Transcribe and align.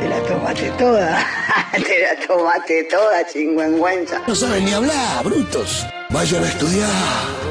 te 0.00 0.08
la 0.08 0.20
tomaste 0.22 0.70
toda. 0.78 1.18
te 1.72 1.96
la 2.02 2.26
tomaste 2.26 2.84
toda, 2.84 3.26
chingüengüenza. 3.32 4.20
No 4.26 4.34
saben 4.34 4.64
ni 4.64 4.72
hablar, 4.72 5.22
brutos. 5.24 5.86
Vayan 6.10 6.42
a 6.42 6.48
estudiar. 6.48 6.90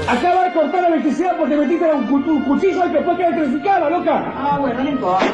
Acaba 0.07 0.43
de 0.45 0.53
cortar 0.53 0.81
la 0.81 0.87
electricidad 0.89 1.37
porque 1.37 1.55
metiste 1.55 1.85
un, 1.85 2.07
cu- 2.07 2.29
un 2.31 2.43
cuchillo 2.43 2.85
y 2.85 2.89
después 2.91 3.17
queda 3.17 3.27
electrificada, 3.29 3.89
loca. 3.89 4.33
Ah, 4.35 4.57
bueno, 4.59 4.83
no 4.83 4.89
importa. 4.89 5.25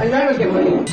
Al 0.00 0.14
algo 0.14 0.38
que 0.38 0.46
morir. 0.46 0.84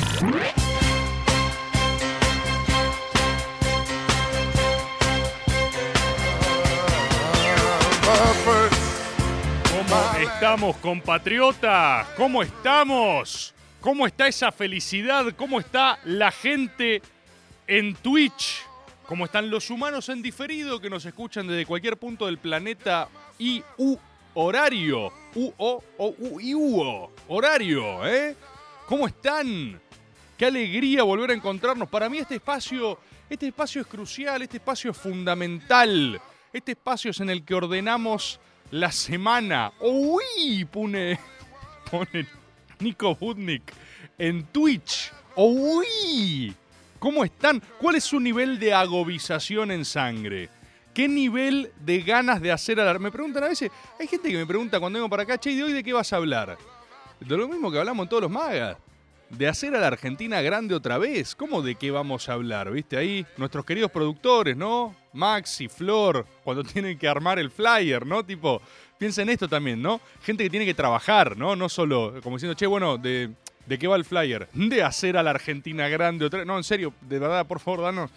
¿Cómo 9.71 10.19
estamos, 10.19 10.75
compatriotas? 10.77 12.07
¿Cómo 12.17 12.43
estamos? 12.43 13.53
¿Cómo 13.81 14.05
está 14.05 14.27
esa 14.27 14.51
felicidad? 14.51 15.33
¿Cómo 15.35 15.59
está 15.59 15.97
la 16.05 16.29
gente 16.29 17.01
en 17.65 17.95
Twitch? 17.95 18.61
¿Cómo 19.07 19.25
están 19.25 19.49
los 19.49 19.71
humanos 19.71 20.07
en 20.09 20.21
diferido 20.21 20.79
que 20.79 20.87
nos 20.87 21.03
escuchan 21.03 21.47
desde 21.47 21.65
cualquier 21.65 21.97
punto 21.97 22.27
del 22.27 22.37
planeta 22.37 23.09
y 23.39 23.63
u 23.77 23.97
horario? 24.35 25.11
U 25.33 25.51
o 25.57 25.83
o 25.97 26.15
u 26.15 26.39
i 26.39 26.53
u 26.53 26.79
o 26.79 27.11
horario, 27.27 28.05
¿eh? 28.05 28.35
¿Cómo 28.85 29.07
están? 29.07 29.81
Qué 30.37 30.45
alegría 30.45 31.01
volver 31.01 31.31
a 31.31 31.33
encontrarnos. 31.33 31.89
Para 31.89 32.07
mí 32.07 32.19
este 32.19 32.35
espacio, 32.35 32.99
este 33.27 33.47
espacio 33.47 33.81
es 33.81 33.87
crucial, 33.87 34.43
este 34.43 34.57
espacio 34.57 34.91
es 34.91 34.97
fundamental. 34.97 36.21
Este 36.53 36.73
espacio 36.73 37.09
es 37.09 37.19
en 37.19 37.31
el 37.31 37.43
que 37.43 37.55
ordenamos 37.55 38.39
la 38.69 38.91
semana. 38.91 39.73
¡Uy! 39.79 40.65
Pone, 40.65 41.19
pone 41.89 42.40
Nico 42.81 43.15
Budnik 43.15 43.71
en 44.17 44.43
Twitch. 44.45 45.11
¡Uy! 45.35 46.53
¿Cómo 46.99 47.23
están? 47.23 47.61
¿Cuál 47.79 47.95
es 47.95 48.03
su 48.03 48.19
nivel 48.19 48.59
de 48.59 48.73
agobización 48.73 49.71
en 49.71 49.85
sangre? 49.85 50.49
¿Qué 50.93 51.07
nivel 51.07 51.71
de 51.79 52.01
ganas 52.01 52.41
de 52.41 52.51
hacer 52.51 52.79
alarma? 52.79 53.05
Me 53.05 53.11
preguntan 53.11 53.43
a 53.43 53.47
veces, 53.47 53.71
hay 53.99 54.07
gente 54.07 54.29
que 54.29 54.37
me 54.37 54.45
pregunta 54.45 54.79
cuando 54.79 54.99
vengo 54.99 55.09
para 55.09 55.23
acá, 55.23 55.37
che, 55.37 55.51
¿y 55.51 55.55
de 55.55 55.63
hoy 55.63 55.73
de 55.73 55.83
qué 55.83 55.93
vas 55.93 56.11
a 56.11 56.17
hablar? 56.17 56.57
De 57.19 57.37
lo 57.37 57.47
mismo 57.47 57.71
que 57.71 57.79
hablamos 57.79 58.03
en 58.03 58.09
todos 58.09 58.23
los 58.23 58.31
magas. 58.31 58.77
De 59.29 59.47
hacer 59.47 59.73
a 59.75 59.79
la 59.79 59.87
Argentina 59.87 60.41
grande 60.41 60.75
otra 60.75 60.97
vez. 60.97 61.35
¿Cómo 61.35 61.61
de 61.61 61.75
qué 61.75 61.91
vamos 61.91 62.27
a 62.27 62.33
hablar? 62.33 62.69
¿Viste 62.71 62.97
ahí? 62.97 63.25
Nuestros 63.37 63.63
queridos 63.63 63.89
productores, 63.89 64.57
¿no? 64.57 64.93
Max 65.13 65.61
y 65.61 65.67
Flor, 65.67 66.25
cuando 66.43 66.63
tienen 66.73 66.97
que 66.97 67.07
armar 67.07 67.39
el 67.39 67.51
flyer, 67.51 68.05
¿no? 68.05 68.23
Tipo, 68.23 68.61
piensa 68.97 69.21
en 69.21 69.29
esto 69.29 69.47
también, 69.47 69.81
¿no? 69.81 70.01
Gente 70.23 70.43
que 70.43 70.49
tiene 70.49 70.65
que 70.65 70.73
trabajar, 70.73 71.37
¿no? 71.37 71.55
No 71.55 71.69
solo 71.69 72.19
como 72.23 72.37
diciendo, 72.37 72.55
che, 72.55 72.67
bueno, 72.67 72.97
de, 72.97 73.31
¿de 73.65 73.79
qué 73.79 73.87
va 73.87 73.95
el 73.95 74.05
flyer? 74.05 74.47
De 74.53 74.83
hacer 74.83 75.17
a 75.17 75.23
la 75.23 75.31
Argentina 75.31 75.87
grande 75.87 76.25
otra. 76.25 76.45
No, 76.45 76.57
en 76.57 76.63
serio, 76.63 76.93
de 77.01 77.19
verdad, 77.19 77.45
por 77.47 77.59
favor, 77.59 77.81
danos 77.81 78.11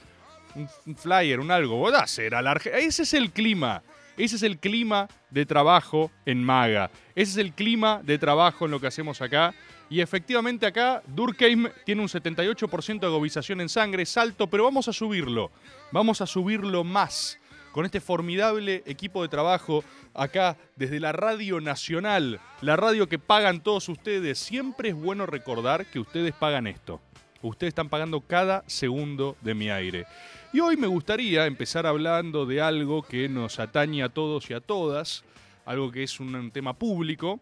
un, 0.55 0.97
flyer, 0.97 1.41
un 1.41 1.51
algo. 1.51 1.77
Vos 1.77 1.95
hacer 1.95 2.35
a 2.35 2.43
la 2.43 2.53
Argentina. 2.53 2.87
Ese 2.87 3.03
es 3.03 3.15
el 3.15 3.31
clima. 3.31 3.83
Ese 4.17 4.37
es 4.37 4.43
el 4.43 4.59
clima 4.59 5.09
de 5.31 5.45
trabajo 5.45 6.11
en 6.25 6.43
Maga. 6.43 6.91
Ese 7.17 7.33
es 7.33 7.37
el 7.39 7.53
clima 7.53 8.01
de 8.05 8.19
trabajo 8.19 8.65
en 8.65 8.71
lo 8.71 8.81
que 8.81 8.87
hacemos 8.87 9.21
acá. 9.21 9.55
Y 9.91 10.01
efectivamente 10.01 10.67
acá 10.67 11.03
Durkheim 11.07 11.69
tiene 11.85 12.03
un 12.03 12.09
78% 12.09 13.01
de 13.01 13.07
agobización 13.07 13.61
en 13.61 13.69
sangre, 13.69 14.03
es 14.05 14.17
alto, 14.17 14.49
pero 14.49 14.65
vamos 14.65 14.89
a 14.89 14.93
subirlo. 14.93 15.51
Vamos 15.93 16.21
a 16.21 16.27
subirlo 16.27 16.85
más 16.85 17.39
con 17.73 17.85
este 17.85 18.01
formidable 18.01 18.83
equipo 18.87 19.23
de 19.23 19.29
trabajo 19.29 19.83
acá 20.15 20.57
desde 20.77 21.01
la 21.01 21.11
Radio 21.11 21.61
Nacional, 21.61 22.41
la 22.61 22.77
radio 22.77 23.09
que 23.09 23.19
pagan 23.19 23.63
todos 23.63 23.89
ustedes. 23.89 24.39
Siempre 24.39 24.91
es 24.91 24.95
bueno 24.95 25.27
recordar 25.27 25.87
que 25.87 25.99
ustedes 25.99 26.33
pagan 26.35 26.69
esto. 26.69 27.01
Ustedes 27.43 27.73
están 27.73 27.89
pagando 27.89 28.21
cada 28.21 28.63
segundo 28.69 29.37
de 29.43 29.55
mi 29.55 29.71
aire. 29.71 30.07
Y 30.53 30.61
hoy 30.61 30.77
me 30.77 30.87
gustaría 30.87 31.47
empezar 31.47 31.85
hablando 31.85 32.47
de 32.47 32.61
algo 32.61 33.03
que 33.03 33.29
nos 33.29 33.59
atañe 33.59 34.05
a 34.05 34.09
todos 34.09 34.49
y 34.51 34.55
a 34.55 34.61
todas, 34.61 35.25
algo 35.67 35.91
que 35.91 36.05
es 36.05 36.21
un, 36.21 36.33
un 36.37 36.53
tema 36.53 36.75
público, 36.75 37.41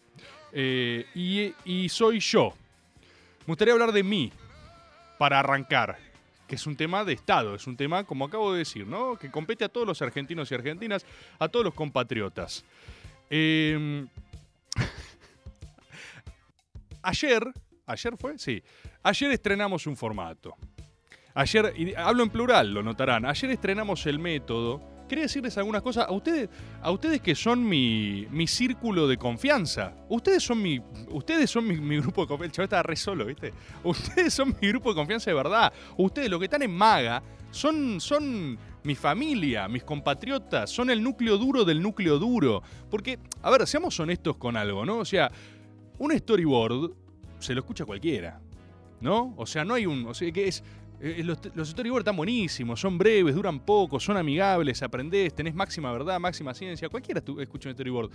eh, 0.52 1.54
y, 1.64 1.88
soy 1.88 2.20
yo. 2.20 2.54
Me 3.40 3.46
gustaría 3.46 3.74
hablar 3.74 3.92
de 3.92 4.02
mí, 4.02 4.32
para 5.18 5.40
arrancar, 5.40 5.98
que 6.46 6.56
es 6.56 6.66
un 6.66 6.76
tema 6.76 7.04
de 7.04 7.14
Estado, 7.14 7.54
es 7.54 7.66
un 7.66 7.76
tema, 7.76 8.04
como 8.04 8.26
acabo 8.26 8.52
de 8.52 8.58
decir, 8.58 8.86
¿no? 8.86 9.16
que 9.16 9.30
compete 9.30 9.64
a 9.64 9.68
todos 9.68 9.86
los 9.86 10.02
argentinos 10.02 10.50
y 10.50 10.54
argentinas, 10.54 11.04
a 11.38 11.48
todos 11.48 11.64
los 11.64 11.74
compatriotas. 11.74 12.64
Eh, 13.30 14.06
ayer, 17.02 17.52
ayer 17.86 18.16
fue, 18.16 18.38
sí, 18.38 18.62
ayer 19.02 19.32
estrenamos 19.32 19.86
un 19.86 19.96
formato. 19.96 20.56
Ayer, 21.34 21.94
hablo 21.96 22.24
en 22.24 22.30
plural, 22.30 22.74
lo 22.74 22.82
notarán. 22.82 23.24
Ayer 23.24 23.52
estrenamos 23.52 24.04
el 24.06 24.18
método. 24.18 24.91
Quería 25.12 25.24
decirles 25.24 25.58
algunas 25.58 25.82
cosas 25.82 26.06
a 26.08 26.12
ustedes, 26.12 26.48
a 26.80 26.90
ustedes 26.90 27.20
que 27.20 27.34
son 27.34 27.68
mi, 27.68 28.26
mi 28.30 28.46
círculo 28.46 29.06
de 29.06 29.18
confianza. 29.18 29.92
Ustedes 30.08 30.42
son 30.42 30.62
mi, 30.62 30.80
ustedes 31.10 31.50
son 31.50 31.66
mi, 31.66 31.98
grupo 31.98 32.22
de 32.22 32.28
confianza. 32.28 32.46
El 32.46 32.52
chaval 32.52 32.64
estaba 32.64 32.82
re 32.82 32.96
solo, 32.96 33.26
¿viste? 33.26 33.52
Ustedes 33.84 34.32
son 34.32 34.56
mi 34.58 34.68
grupo 34.68 34.88
de 34.88 34.94
confianza 34.94 35.30
de 35.30 35.34
verdad. 35.34 35.70
Ustedes, 35.98 36.30
los 36.30 36.38
que 36.38 36.46
están 36.46 36.62
en 36.62 36.74
Maga, 36.74 37.22
son, 37.50 38.00
son 38.00 38.58
mi 38.84 38.94
familia, 38.94 39.68
mis 39.68 39.84
compatriotas, 39.84 40.70
son 40.70 40.88
el 40.88 41.02
núcleo 41.02 41.36
duro 41.36 41.66
del 41.66 41.82
núcleo 41.82 42.18
duro. 42.18 42.62
Porque, 42.90 43.18
a 43.42 43.50
ver, 43.50 43.66
seamos 43.66 44.00
honestos 44.00 44.38
con 44.38 44.56
algo, 44.56 44.86
¿no? 44.86 44.96
O 44.96 45.04
sea, 45.04 45.30
un 45.98 46.18
storyboard 46.18 46.90
se 47.38 47.52
lo 47.52 47.60
escucha 47.60 47.84
cualquiera, 47.84 48.40
¿no? 49.02 49.34
O 49.36 49.44
sea, 49.44 49.62
no 49.62 49.74
hay 49.74 49.84
un. 49.84 50.06
O 50.06 50.14
sea, 50.14 50.32
que 50.32 50.48
es. 50.48 50.64
Eh, 51.04 51.22
los, 51.24 51.38
los 51.54 51.68
storyboards 51.68 52.02
están 52.02 52.16
buenísimos, 52.16 52.80
son 52.80 52.96
breves, 52.96 53.34
duran 53.34 53.58
poco, 53.58 53.98
son 53.98 54.16
amigables, 54.16 54.82
aprendés, 54.84 55.34
tenés 55.34 55.52
máxima 55.52 55.90
verdad, 55.90 56.20
máxima 56.20 56.54
ciencia. 56.54 56.88
Cualquiera 56.88 57.20
escucha 57.40 57.68
un 57.68 57.74
storyboard. 57.74 58.10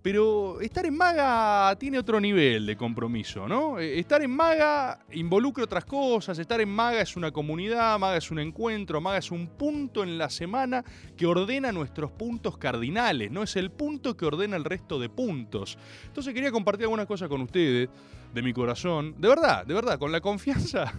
Pero 0.00 0.60
estar 0.60 0.84
en 0.84 0.96
Maga 0.96 1.76
tiene 1.78 1.98
otro 1.98 2.20
nivel 2.20 2.66
de 2.66 2.76
compromiso, 2.76 3.48
¿no? 3.48 3.78
Eh, 3.78 3.98
Estar 3.98 4.22
en 4.22 4.30
Maga 4.30 5.00
involucra 5.12 5.64
otras 5.64 5.84
cosas, 5.84 6.38
estar 6.38 6.60
en 6.60 6.68
Maga 6.68 7.00
es 7.00 7.16
una 7.16 7.30
comunidad, 7.30 7.98
Maga 7.98 8.16
es 8.16 8.30
un 8.30 8.38
encuentro, 8.38 9.00
Maga 9.00 9.18
es 9.18 9.30
un 9.30 9.46
punto 9.46 10.02
en 10.02 10.18
la 10.18 10.28
semana 10.28 10.84
que 11.16 11.26
ordena 11.26 11.72
nuestros 11.72 12.10
puntos 12.10 12.58
cardinales, 12.58 13.30
no 13.30 13.42
es 13.42 13.56
el 13.56 13.70
punto 13.70 14.16
que 14.16 14.26
ordena 14.26 14.56
el 14.56 14.64
resto 14.64 14.98
de 14.98 15.08
puntos. 15.08 15.78
Entonces 16.06 16.34
quería 16.34 16.52
compartir 16.52 16.84
algunas 16.84 17.06
cosas 17.06 17.28
con 17.28 17.40
ustedes, 17.40 17.88
de 18.34 18.42
mi 18.42 18.52
corazón, 18.52 19.14
de 19.18 19.28
verdad, 19.28 19.64
de 19.64 19.74
verdad, 19.74 19.98
con 19.98 20.10
la 20.10 20.20
confianza, 20.20 20.92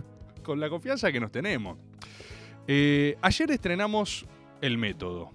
con 0.45 0.59
la 0.59 0.69
confianza 0.69 1.11
que 1.11 1.19
nos 1.19 1.31
tenemos. 1.31 1.77
Eh, 2.67 3.17
ayer 3.21 3.51
estrenamos 3.51 4.25
El 4.61 4.77
Método. 4.77 5.31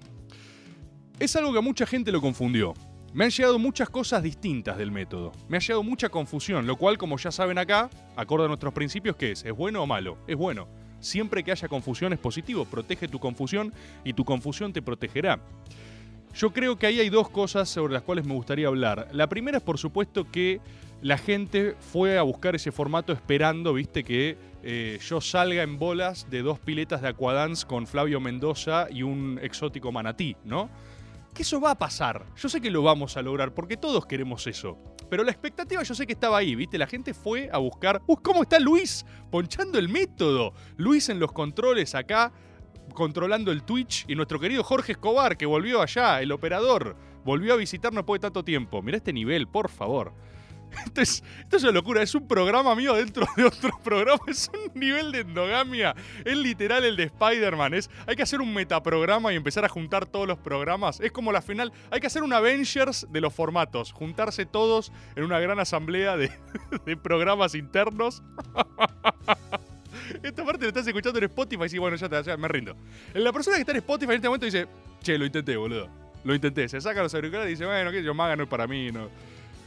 Es 1.19 1.37
algo 1.37 1.53
que 1.53 1.59
a 1.59 1.62
mucha 1.62 1.84
gente 1.84 2.12
lo 2.12 2.21
confundió. 2.22 2.72
Me 3.12 3.25
han 3.25 3.31
llegado 3.31 3.59
muchas 3.59 3.91
cosas 3.91 4.22
distintas 4.22 4.78
del 4.78 4.93
método. 4.93 5.32
Me 5.49 5.56
ha 5.56 5.60
llegado 5.60 5.82
mucha 5.82 6.09
confusión, 6.09 6.69
lo 6.69 6.76
cual, 6.76 6.97
como 6.97 7.19
ya 7.19 7.32
saben 7.32 7.59
acá, 7.59 7.91
acorde 8.15 8.44
a 8.44 8.49
nuestros 8.49 8.72
principios, 8.72 9.16
¿qué 9.16 9.32
es? 9.32 9.44
¿Es 9.44 9.53
bueno 9.53 9.82
o 9.82 9.87
malo? 9.87 10.16
Es 10.28 10.37
bueno. 10.37 10.69
Siempre 11.00 11.43
que 11.43 11.50
haya 11.50 11.67
confusión 11.67 12.12
es 12.12 12.20
positivo. 12.20 12.64
Protege 12.64 13.08
tu 13.08 13.19
confusión 13.19 13.75
y 14.05 14.12
tu 14.12 14.25
confusión 14.25 14.73
te 14.73 14.81
protegerá. 14.81 15.40
Yo 16.34 16.52
creo 16.52 16.79
que 16.79 16.87
ahí 16.87 17.00
hay 17.00 17.11
dos 17.11 17.29
cosas 17.29 17.69
sobre 17.69 17.93
las 17.93 18.02
cuales 18.02 18.25
me 18.25 18.34
gustaría 18.34 18.69
hablar. 18.69 19.08
La 19.12 19.29
primera 19.29 19.58
es, 19.58 19.64
por 19.64 19.79
supuesto, 19.79 20.31
que 20.31 20.61
la 21.02 21.17
gente 21.17 21.76
fue 21.79 22.19
a 22.19 22.23
buscar 22.23 22.55
ese 22.55 22.73
formato 22.73 23.12
esperando, 23.12 23.73
viste, 23.73 24.05
que 24.05 24.37
eh, 24.62 24.99
yo 25.00 25.20
salga 25.20 25.62
en 25.62 25.79
bolas 25.79 26.29
de 26.31 26.43
dos 26.43 26.58
piletas 26.58 27.00
de 27.00 27.08
Aquadance 27.08 27.67
con 27.67 27.87
Flavio 27.87 28.20
Mendoza 28.20 28.87
y 28.91 29.02
un 29.02 29.38
exótico 29.43 29.93
manatí, 29.93 30.37
¿no? 30.44 30.69
Que 31.32 31.43
eso 31.43 31.61
va 31.61 31.70
a 31.70 31.79
pasar. 31.79 32.26
Yo 32.37 32.49
sé 32.49 32.61
que 32.61 32.70
lo 32.70 32.82
vamos 32.82 33.17
a 33.17 33.23
lograr 33.23 33.55
porque 33.55 33.76
todos 33.76 34.05
queremos 34.05 34.47
eso. 34.47 34.79
Pero 35.08 35.25
la 35.25 35.31
expectativa 35.31 35.82
yo 35.82 35.94
sé 35.94 36.06
que 36.06 36.12
estaba 36.12 36.37
ahí, 36.37 36.55
¿viste? 36.55 36.76
La 36.76 36.87
gente 36.87 37.14
fue 37.14 37.49
a 37.53 37.58
buscar. 37.58 38.03
¡Uh, 38.06 38.17
cómo 38.17 38.43
está 38.43 38.58
Luis! 38.61 39.06
Ponchando 39.31 39.79
el 39.79 39.88
método. 39.88 40.53
Luis 40.76 41.08
en 41.08 41.19
los 41.19 41.32
controles 41.32 41.94
acá, 41.94 42.32
controlando 42.94 43.53
el 43.53 43.62
Twitch. 43.62 44.05
Y 44.08 44.14
nuestro 44.17 44.38
querido 44.38 44.62
Jorge 44.62 44.93
Escobar, 44.93 45.37
que 45.37 45.46
volvió 45.46 45.81
allá, 45.81 46.20
el 46.20 46.31
operador. 46.31 46.96
Volvió 47.25 47.55
a 47.55 47.56
visitarnos 47.56 48.03
después 48.03 48.20
de 48.20 48.26
tanto 48.26 48.44
tiempo. 48.44 48.82
Mirá 48.82 48.99
este 48.99 49.12
nivel, 49.12 49.49
por 49.49 49.69
favor. 49.69 50.12
Esto 50.87 51.02
es, 51.56 51.62
una 51.62 51.72
locura, 51.72 52.02
es 52.02 52.14
un 52.14 52.26
programa 52.26 52.75
mío 52.75 52.94
dentro 52.94 53.26
de 53.37 53.44
otro 53.44 53.70
programa, 53.84 54.20
es 54.28 54.50
un 54.52 54.81
nivel 54.81 55.12
de 55.12 55.20
endogamia, 55.20 55.94
es 56.25 56.37
literal 56.37 56.84
el 56.84 56.96
de 56.96 57.05
Spider-Man, 57.05 57.75
es, 57.75 57.90
hay 58.06 58.17
que 58.17 58.22
hacer 58.22 58.40
un 58.40 58.52
metaprograma 58.52 59.32
y 59.32 59.37
empezar 59.37 59.64
a 59.64 59.69
juntar 59.69 60.06
todos 60.06 60.26
los 60.26 60.38
programas, 60.38 61.00
es 61.00 61.12
como 61.12 61.32
la 61.32 61.43
final, 61.43 61.72
hay 61.90 62.00
que 62.00 62.06
hacer 62.06 62.22
un 62.22 62.32
Avengers 62.32 63.06
de 63.11 63.20
los 63.20 63.34
formatos, 63.34 63.93
juntarse 63.93 64.46
todos 64.46 64.93
en 65.17 65.25
una 65.25 65.40
gran 65.40 65.58
asamblea 65.58 66.17
de, 66.17 66.31
programas 67.02 67.55
internos. 67.55 68.22
Esta 70.22 70.44
parte 70.44 70.62
lo 70.62 70.69
estás 70.69 70.87
escuchando 70.87 71.19
en 71.19 71.25
Spotify 71.26 71.64
y 71.64 71.69
sí, 71.69 71.78
bueno, 71.78 71.96
ya, 71.96 72.08
te, 72.08 72.22
ya 72.22 72.37
me 72.37 72.49
rindo. 72.49 72.76
La 73.14 73.32
persona 73.32 73.56
que 73.56 73.61
está 73.61 73.72
en 73.72 73.78
Spotify 73.78 74.12
en 74.12 74.17
este 74.17 74.28
momento 74.28 74.46
dice, 74.46 74.67
che, 75.02 75.17
lo 75.17 75.25
intenté, 75.25 75.56
boludo. 75.56 75.88
Lo 76.25 76.34
intenté. 76.34 76.69
Se 76.69 76.81
saca 76.81 77.02
los 77.02 77.14
auriculares 77.14 77.49
y 77.49 77.52
dice, 77.55 77.64
bueno, 77.64 77.90
que 77.90 78.02
yo 78.02 78.12
maga 78.14 78.37
no 78.37 78.44
es 78.44 78.49
para 78.49 78.67
mí, 78.67 78.90
no. 78.90 79.08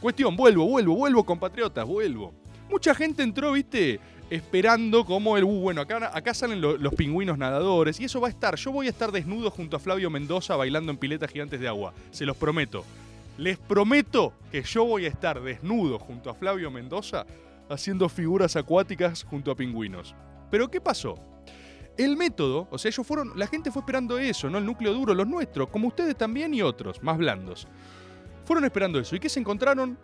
Cuestión, 0.00 0.36
vuelvo, 0.36 0.66
vuelvo, 0.66 0.94
vuelvo, 0.94 1.24
compatriotas, 1.24 1.86
vuelvo. 1.86 2.34
Mucha 2.70 2.94
gente 2.94 3.22
entró, 3.22 3.52
viste, 3.52 4.00
esperando 4.30 5.04
como 5.04 5.36
el, 5.36 5.44
uh, 5.44 5.60
bueno, 5.60 5.80
acá, 5.80 6.10
acá 6.14 6.34
salen 6.34 6.60
lo- 6.60 6.76
los 6.76 6.94
pingüinos 6.94 7.38
nadadores 7.38 8.00
y 8.00 8.04
eso 8.04 8.20
va 8.20 8.28
a 8.28 8.30
estar. 8.30 8.56
Yo 8.56 8.72
voy 8.72 8.86
a 8.86 8.90
estar 8.90 9.12
desnudo 9.12 9.50
junto 9.50 9.76
a 9.76 9.80
Flavio 9.80 10.10
Mendoza 10.10 10.56
bailando 10.56 10.90
en 10.92 10.98
piletas 10.98 11.30
gigantes 11.30 11.60
de 11.60 11.68
agua. 11.68 11.94
Se 12.10 12.26
los 12.26 12.36
prometo. 12.36 12.84
Les 13.38 13.58
prometo 13.58 14.32
que 14.52 14.62
yo 14.62 14.84
voy 14.84 15.06
a 15.06 15.08
estar 15.08 15.42
desnudo 15.42 15.98
junto 15.98 16.30
a 16.30 16.34
Flavio 16.34 16.70
Mendoza 16.70 17.26
haciendo 17.68 18.08
figuras 18.08 18.56
acuáticas 18.56 19.24
junto 19.24 19.50
a 19.50 19.56
pingüinos. 19.56 20.14
Pero 20.50 20.70
¿qué 20.70 20.80
pasó? 20.80 21.16
El 21.96 22.16
método, 22.16 22.66
o 22.70 22.78
sea, 22.78 22.88
ellos 22.90 23.06
fueron, 23.06 23.32
la 23.36 23.46
gente 23.46 23.70
fue 23.70 23.80
esperando 23.80 24.18
eso, 24.18 24.50
¿no? 24.50 24.58
El 24.58 24.66
núcleo 24.66 24.92
duro, 24.92 25.14
los 25.14 25.26
nuestros, 25.28 25.68
como 25.68 25.88
ustedes 25.88 26.16
también 26.16 26.52
y 26.52 26.60
otros, 26.60 27.02
más 27.02 27.16
blandos. 27.16 27.68
Fueron 28.44 28.64
esperando 28.64 28.98
eso. 28.98 29.16
¿Y 29.16 29.20
qué 29.20 29.28
se 29.28 29.40
encontraron? 29.40 29.98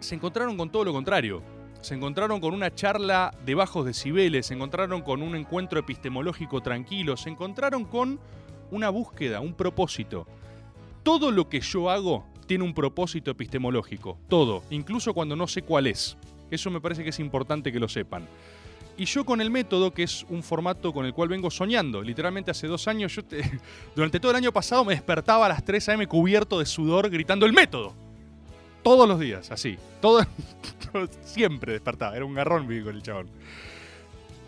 Se 0.00 0.14
encontraron 0.14 0.56
con 0.56 0.70
todo 0.70 0.84
lo 0.84 0.92
contrario. 0.92 1.42
Se 1.80 1.94
encontraron 1.94 2.40
con 2.40 2.52
una 2.52 2.74
charla 2.74 3.32
de 3.44 3.54
bajos 3.54 3.86
decibeles, 3.86 4.46
se 4.46 4.54
encontraron 4.54 5.00
con 5.00 5.22
un 5.22 5.34
encuentro 5.34 5.80
epistemológico 5.80 6.60
tranquilo, 6.60 7.16
se 7.16 7.30
encontraron 7.30 7.86
con 7.86 8.20
una 8.70 8.90
búsqueda, 8.90 9.40
un 9.40 9.54
propósito. 9.54 10.26
Todo 11.02 11.30
lo 11.30 11.48
que 11.48 11.60
yo 11.60 11.88
hago 11.88 12.26
tiene 12.46 12.64
un 12.64 12.74
propósito 12.74 13.30
epistemológico, 13.30 14.18
todo, 14.28 14.62
incluso 14.68 15.14
cuando 15.14 15.36
no 15.36 15.46
sé 15.46 15.62
cuál 15.62 15.86
es. 15.86 16.18
Eso 16.50 16.70
me 16.70 16.80
parece 16.80 17.02
que 17.02 17.10
es 17.10 17.20
importante 17.20 17.72
que 17.72 17.80
lo 17.80 17.88
sepan. 17.88 18.26
Y 18.96 19.06
yo 19.06 19.24
con 19.24 19.40
el 19.40 19.50
método, 19.50 19.92
que 19.94 20.02
es 20.02 20.26
un 20.28 20.42
formato 20.42 20.92
con 20.92 21.06
el 21.06 21.14
cual 21.14 21.28
vengo 21.30 21.50
soñando, 21.50 22.02
literalmente 22.02 22.50
hace 22.50 22.66
dos 22.66 22.86
años, 22.86 23.14
yo 23.14 23.24
te- 23.24 23.42
durante 23.96 24.20
todo 24.20 24.30
el 24.32 24.36
año 24.36 24.52
pasado 24.52 24.84
me 24.84 24.92
despertaba 24.94 25.46
a 25.46 25.48
las 25.48 25.64
3 25.64 25.88
a.m. 25.90 26.06
cubierto 26.06 26.58
de 26.58 26.66
sudor 26.66 27.08
gritando 27.08 27.46
el 27.46 27.52
método. 27.52 27.94
Todos 28.82 29.08
los 29.08 29.18
días, 29.20 29.50
así. 29.50 29.78
Todo, 30.00 30.24
siempre 31.24 31.72
despertaba, 31.72 32.14
era 32.16 32.24
un 32.24 32.34
garrón 32.34 32.66
vivir 32.66 32.84
con 32.84 32.94
el 32.96 33.02
chabón. 33.02 33.28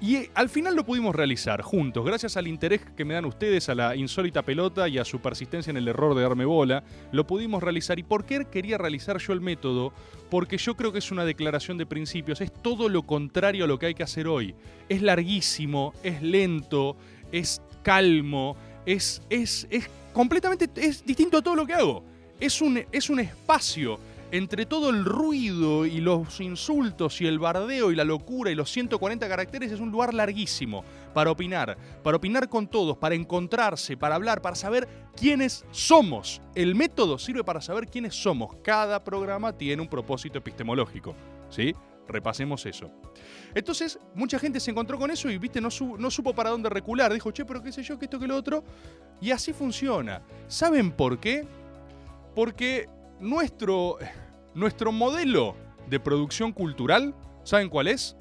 Y 0.03 0.17
eh, 0.17 0.31
al 0.35 0.49
final 0.49 0.75
lo 0.75 0.85
pudimos 0.85 1.15
realizar 1.15 1.63
juntos, 1.63 2.05
gracias 2.05 2.37
al 2.37 2.49
interés 2.49 2.81
que 2.97 3.05
me 3.05 3.15
dan 3.15 3.25
ustedes, 3.25 3.69
a 3.69 3.77
la 3.77 3.95
insólita 3.95 4.43
pelota 4.43 4.89
y 4.89 4.99
a 4.99 5.05
su 5.05 5.21
persistencia 5.21 5.71
en 5.71 5.77
el 5.77 5.87
error 5.87 6.17
de 6.17 6.23
darme 6.23 6.45
bola, 6.45 6.83
lo 7.13 7.25
pudimos 7.25 7.63
realizar. 7.63 8.01
¿Y 8.01 8.03
por 8.03 8.25
qué 8.25 8.45
quería 8.47 8.79
realizar 8.79 9.19
yo 9.19 9.33
el 9.33 9.41
método? 9.41 9.93
Porque 10.29 10.59
yo 10.59 10.77
creo 10.77 10.91
que 10.91 10.99
es 10.99 11.13
una 11.13 11.25
declaración 11.25 11.79
de 11.79 11.87
principios, 11.87 12.41
es 12.41 12.53
todo 12.53 12.89
lo 12.89 13.05
contrario 13.05 13.65
a 13.65 13.69
lo 13.69 13.79
que 13.79 13.87
hay 13.87 13.95
que 13.95 14.03
hacer 14.03 14.27
hoy. 14.27 14.57
Es 14.89 15.03
larguísimo, 15.03 15.95
es 16.03 16.21
lento, 16.21 16.97
es 17.31 17.63
calmo, 17.85 18.57
es, 18.85 19.23
es, 19.31 19.69
es 19.71 19.89
completamente 20.13 20.69
es 20.85 21.07
distinto 21.07 21.39
a 21.39 21.43
todo 21.43 21.55
lo 21.55 21.65
que 21.65 21.75
hago. 21.75 22.03
Es 22.41 22.61
un, 22.61 22.85
es 22.91 23.09
un 23.09 23.21
espacio 23.21 24.01
entre 24.33 24.65
todo 24.65 24.89
el 24.89 25.05
ruido 25.05 25.85
y 25.85 26.01
los 26.01 26.41
insultos 26.41 27.21
y 27.21 27.27
el 27.27 27.39
bardeo 27.39 27.93
y 27.93 27.95
la 27.95 28.03
locura 28.03 28.51
y 28.51 28.55
los 28.55 28.71
140 28.73 29.29
caracteres 29.29 29.71
es 29.71 29.79
un 29.79 29.91
lugar 29.91 30.15
larguísimo 30.15 30.85
para 31.13 31.31
opinar, 31.31 31.77
para 32.03 32.17
opinar 32.17 32.49
con 32.49 32.67
todos, 32.67 32.97
para 32.97 33.15
encontrarse, 33.15 33.95
para 33.95 34.15
hablar, 34.15 34.41
para 34.41 34.57
saber 34.57 34.89
quiénes 35.15 35.67
somos. 35.71 36.41
El 36.55 36.75
método 36.75 37.19
sirve 37.19 37.45
para 37.45 37.61
saber 37.61 37.87
quiénes 37.89 38.15
somos. 38.15 38.57
Cada 38.65 39.05
programa 39.05 39.53
tiene 39.53 39.83
un 39.83 39.89
propósito 39.89 40.39
epistemológico, 40.39 41.15
¿sí? 41.51 41.75
Repasemos 42.09 42.65
eso. 42.65 42.91
Entonces, 43.55 43.99
mucha 44.15 44.39
gente 44.39 44.61
se 44.61 44.71
encontró 44.71 44.99
con 44.99 45.11
eso 45.11 45.29
y, 45.29 45.37
viste, 45.37 45.61
no, 45.61 45.69
no 45.99 46.11
supo 46.11 46.35
para 46.35 46.49
dónde 46.49 46.71
recular. 46.71 47.13
Dijo, 47.13 47.31
che, 47.33 47.45
pero 47.45 47.63
qué 47.63 47.71
sé 47.71 47.83
yo, 47.83 47.99
que 47.99 48.07
esto, 48.07 48.19
que 48.19 48.27
lo 48.27 48.37
otro. 48.37 48.65
Y 49.21 49.31
así 49.31 49.53
funciona. 49.53 50.23
¿Saben 50.49 50.91
por 50.91 51.21
qué? 51.21 51.47
Porque 52.35 52.89
nuestro, 53.21 53.99
nuestro 54.55 54.93
modelo 54.93 55.57
de 55.89 56.01
producción 56.01 56.53
cultural, 56.53 57.15
¿saben 57.45 57.69
cuál 57.69 57.89
es? 57.89 58.17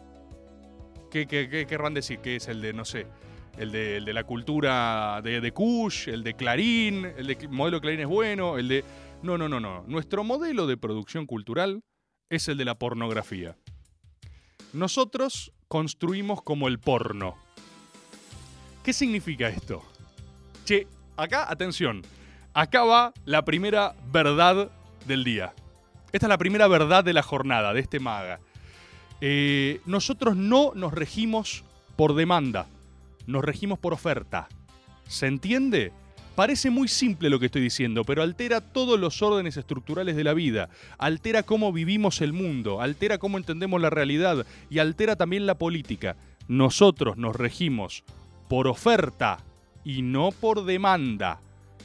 ¿Qué, 1.10 1.28
querrán 1.28 1.94
decir? 1.94 2.20
Que 2.20 2.38
es 2.38 2.48
el 2.48 2.62
de, 2.62 2.74
no 2.74 2.86
sé, 2.86 3.06
el 3.58 3.72
de, 3.72 3.98
el 3.98 4.06
de 4.06 4.14
la 4.14 4.24
cultura 4.24 5.22
de, 5.22 5.42
de 5.42 5.52
Kush, 5.52 6.08
el 6.08 6.24
de 6.24 6.36
Clarín, 6.36 7.06
el 7.18 7.28
de 7.28 7.48
modelo 7.50 7.82
Clarín 7.82 8.00
es 8.02 8.08
bueno, 8.08 8.58
el 8.58 8.68
de... 8.68 8.86
No, 9.22 9.38
no, 9.38 9.48
no, 9.48 9.60
no. 9.60 9.84
Nuestro 9.88 10.24
modelo 10.24 10.66
de 10.66 10.78
producción 10.78 11.28
cultural 11.28 11.84
es 12.30 12.48
el 12.48 12.58
de 12.58 12.66
la 12.66 12.76
pornografía. 12.76 13.56
Nosotros 14.74 15.52
construimos 15.68 16.42
como 16.42 16.68
el 16.68 16.80
porno. 16.80 17.36
¿Qué 18.84 18.94
significa 18.94 19.50
esto? 19.50 19.84
Che, 20.66 20.88
acá, 21.18 21.52
atención, 21.52 22.02
acá 22.54 22.84
va 22.84 23.14
la 23.26 23.44
primera 23.44 23.96
verdad 24.12 24.72
del 25.06 25.24
día. 25.24 25.54
Esta 26.12 26.26
es 26.26 26.30
la 26.30 26.38
primera 26.38 26.68
verdad 26.68 27.04
de 27.04 27.14
la 27.14 27.24
jornada, 27.24 27.74
de 27.74 27.80
este 27.80 28.00
maga. 28.00 28.40
Eh, 29.22 29.82
nosotros 29.86 30.36
no 30.36 30.72
nos 30.76 30.94
regimos 30.94 31.64
por 31.96 32.16
demanda, 32.16 32.68
nos 33.28 33.44
regimos 33.44 33.80
por 33.80 33.94
oferta. 33.94 34.50
¿Se 35.08 35.28
entiende? 35.28 35.92
Parece 36.36 36.70
muy 36.70 36.88
simple 36.88 37.30
lo 37.30 37.40
que 37.40 37.48
estoy 37.48 37.62
diciendo, 37.62 38.04
pero 38.04 38.24
altera 38.24 38.62
todos 38.62 39.00
los 39.00 39.22
órdenes 39.22 39.58
estructurales 39.58 40.16
de 40.16 40.24
la 40.24 40.34
vida, 40.34 40.70
altera 40.98 41.44
cómo 41.44 41.74
vivimos 41.74 42.22
el 42.22 42.34
mundo, 42.34 42.82
altera 42.82 43.18
cómo 43.18 43.38
entendemos 43.38 43.82
la 43.82 43.90
realidad 43.90 44.46
y 44.70 44.80
altera 44.80 45.16
también 45.16 45.46
la 45.46 45.58
política. 45.58 46.16
Nosotros 46.48 47.18
nos 47.18 47.36
regimos 47.36 48.04
por 48.48 48.68
oferta 48.68 49.40
y 49.84 50.02
no 50.02 50.32
por 50.32 50.66
demanda. 50.66 51.40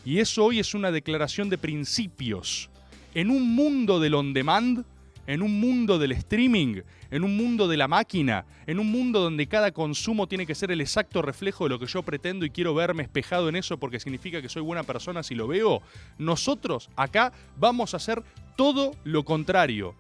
Y 0.05 0.21
eso 0.21 0.45
hoy 0.45 0.61
es 0.61 0.75
una 0.75 0.93
declaración 0.93 1.49
de 1.51 1.59
principios. 1.59 2.71
En 3.17 3.31
un 3.31 3.55
mundo 3.55 3.99
del 3.99 4.13
on 4.13 4.35
demand, 4.35 4.85
en 5.27 5.41
un 5.41 5.59
mundo 5.59 5.99
del 5.99 6.13
streaming, 6.13 6.83
en 7.11 7.25
un 7.25 7.35
mundo 7.35 7.67
de 7.67 7.79
la 7.79 7.89
máquina, 7.89 8.45
en 8.67 8.79
un 8.79 8.93
mundo 8.93 9.21
donde 9.21 9.47
cada 9.47 9.73
consumo 9.73 10.27
tiene 10.27 10.45
que 10.45 10.55
ser 10.55 10.71
el 10.71 10.83
exacto 10.83 11.23
reflejo 11.23 11.65
de 11.65 11.71
lo 11.71 11.79
que 11.79 11.87
yo 11.87 12.03
pretendo 12.03 12.45
y 12.45 12.51
quiero 12.51 12.75
verme 12.75 13.05
espejado 13.05 13.49
en 13.49 13.57
eso 13.57 13.79
porque 13.79 14.01
significa 14.01 14.43
que 14.43 14.51
soy 14.51 14.61
buena 14.61 14.83
persona 14.83 15.23
si 15.23 15.35
lo 15.35 15.49
veo, 15.49 15.81
nosotros 16.19 16.91
acá 16.95 17.33
vamos 17.59 17.95
a 17.95 17.97
hacer 17.97 18.23
todo 18.55 18.95
lo 19.05 19.25
contrario. 19.25 19.95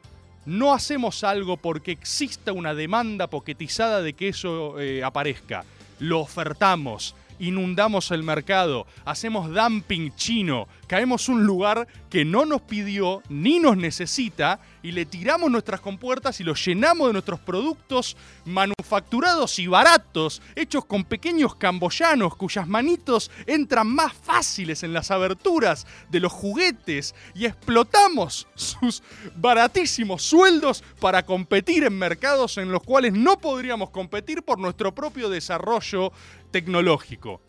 No 0.44 0.74
hacemos 0.74 1.24
algo 1.24 1.56
porque 1.56 1.92
exista 1.92 2.52
una 2.52 2.74
demanda 2.74 3.28
poquetizada 3.28 4.02
de 4.02 4.12
que 4.12 4.28
eso 4.28 4.78
eh, 4.78 5.02
aparezca. 5.02 5.64
Lo 6.00 6.20
ofertamos, 6.20 7.14
inundamos 7.38 8.10
el 8.10 8.22
mercado, 8.22 8.86
hacemos 9.04 9.50
dumping 9.52 10.14
chino, 10.16 10.68
caemos 10.86 11.28
un 11.28 11.44
lugar 11.44 11.86
que 12.10 12.24
no 12.24 12.44
nos 12.44 12.62
pidió 12.62 13.22
ni 13.28 13.58
nos 13.58 13.76
necesita 13.76 14.60
y 14.82 14.92
le 14.92 15.04
tiramos 15.04 15.50
nuestras 15.50 15.80
compuertas 15.80 16.40
y 16.40 16.44
lo 16.44 16.54
llenamos 16.54 17.08
de 17.08 17.12
nuestros 17.12 17.40
productos 17.40 18.16
manufacturados 18.44 19.58
y 19.58 19.66
baratos, 19.66 20.40
hechos 20.54 20.84
con 20.84 21.04
pequeños 21.04 21.56
camboyanos 21.56 22.36
cuyas 22.36 22.68
manitos 22.68 23.30
entran 23.46 23.88
más 23.88 24.12
fáciles 24.12 24.82
en 24.82 24.92
las 24.92 25.10
aberturas 25.10 25.86
de 26.08 26.20
los 26.20 26.32
juguetes 26.32 27.14
y 27.34 27.46
explotamos 27.46 28.46
sus 28.54 29.02
baratísimos 29.34 30.22
sueldos 30.22 30.84
para 31.00 31.26
competir 31.26 31.84
en 31.84 31.98
mercados 31.98 32.58
en 32.58 32.70
los 32.70 32.82
cuales 32.82 33.12
no 33.12 33.38
podríamos 33.38 33.90
competir 33.90 34.42
por 34.42 34.58
nuestro 34.58 34.94
propio 34.94 35.28
desarrollo 35.28 36.12
tecnológico. 36.60 37.42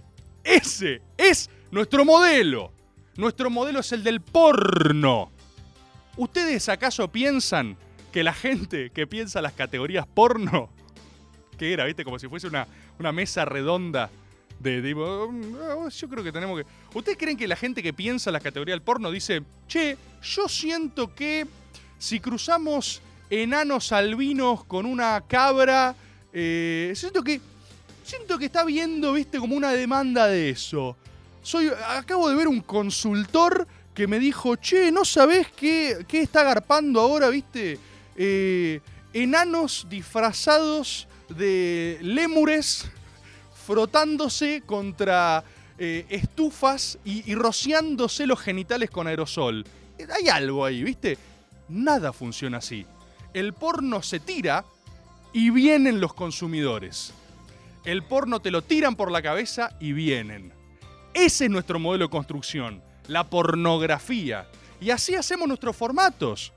Ese 0.43 1.01
es 1.17 1.49
nuestro 1.71 2.03
modelo. 2.03 2.73
Nuestro 3.15 3.49
modelo 3.49 3.79
es 3.79 3.93
el 3.93 4.03
del 4.03 4.19
porno. 4.19 5.31
¿Ustedes 6.17 6.67
acaso 6.67 7.07
piensan 7.09 7.77
que 8.11 8.21
la 8.21 8.33
gente 8.33 8.89
que 8.89 9.07
piensa 9.07 9.41
las 9.41 9.53
categorías 9.53 10.05
porno, 10.07 10.69
que 11.57 11.71
era, 11.71 11.85
viste, 11.85 12.03
como 12.03 12.19
si 12.19 12.27
fuese 12.27 12.47
una, 12.47 12.67
una 12.99 13.13
mesa 13.13 13.45
redonda 13.45 14.09
de, 14.59 14.81
de- 14.81 14.93
"Oh, 14.93 15.87
yo 15.87 16.09
creo 16.09 16.21
que 16.21 16.33
tenemos 16.33 16.59
que... 16.61 16.67
¿Ustedes 16.93 17.17
creen 17.17 17.37
que 17.37 17.47
la 17.47 17.55
gente 17.55 17.81
que 17.81 17.93
piensa 17.93 18.29
las 18.29 18.43
categorías 18.43 18.73
del 18.75 18.81
porno 18.81 19.09
dice, 19.09 19.41
che, 19.69 19.97
yo 20.21 20.49
siento 20.49 21.15
que 21.15 21.47
si 21.97 22.19
cruzamos 22.19 23.01
enanos 23.29 23.93
albinos 23.93 24.65
con 24.65 24.85
una 24.85 25.21
cabra, 25.27 25.95
eh, 26.33 26.91
siento 26.93 27.23
que 27.23 27.39
siento 28.07 28.37
que 28.37 28.45
está 28.45 28.63
viendo, 28.63 29.13
viste, 29.13 29.37
como 29.37 29.55
una 29.55 29.71
demanda 29.71 30.27
de 30.27 30.49
eso. 30.49 30.95
Soy, 31.41 31.71
acabo 31.89 32.29
de 32.29 32.35
ver 32.35 32.47
un 32.47 32.61
consultor 32.61 33.67
que 33.93 34.07
me 34.07 34.19
dijo, 34.19 34.55
che, 34.55 34.91
¿no 34.91 35.03
sabés 35.05 35.47
qué, 35.51 36.05
qué 36.07 36.21
está 36.21 36.41
agarpando 36.41 37.01
ahora, 37.01 37.29
viste? 37.29 37.79
eh, 38.17 38.81
enanos 39.13 39.85
disfrazados 39.89 41.07
de 41.29 41.99
lémures 42.01 42.89
frotándose 43.65 44.63
contra 44.65 45.43
eh, 45.77 46.05
estufas 46.09 46.97
y, 47.05 47.29
y 47.31 47.35
rociándose 47.35 48.25
los 48.25 48.39
genitales 48.39 48.89
con 48.89 49.07
aerosol. 49.07 49.65
Hay 50.15 50.29
algo 50.29 50.65
ahí, 50.65 50.83
¿viste? 50.83 51.17
Nada 51.69 52.11
funciona 52.11 52.57
así. 52.57 52.85
El 53.33 53.53
porno 53.53 54.01
se 54.01 54.19
tira 54.19 54.65
y 55.33 55.49
vienen 55.49 55.99
los 55.99 56.13
consumidores. 56.13 57.13
El 57.87 58.03
porno 58.03 58.41
te 58.41 58.51
lo 58.51 58.61
tiran 58.61 58.97
por 58.97 59.09
la 59.13 59.21
cabeza 59.21 59.71
y 59.79 59.93
vienen. 59.93 60.51
Ese 61.13 61.45
es 61.45 61.49
nuestro 61.49 61.79
modelo 61.79 62.03
de 62.03 62.09
construcción, 62.09 62.83
la 63.07 63.23
pornografía. 63.29 64.45
Y 64.81 64.89
así 64.89 65.15
hacemos 65.15 65.47
nuestros 65.47 65.73
formatos. 65.73 66.51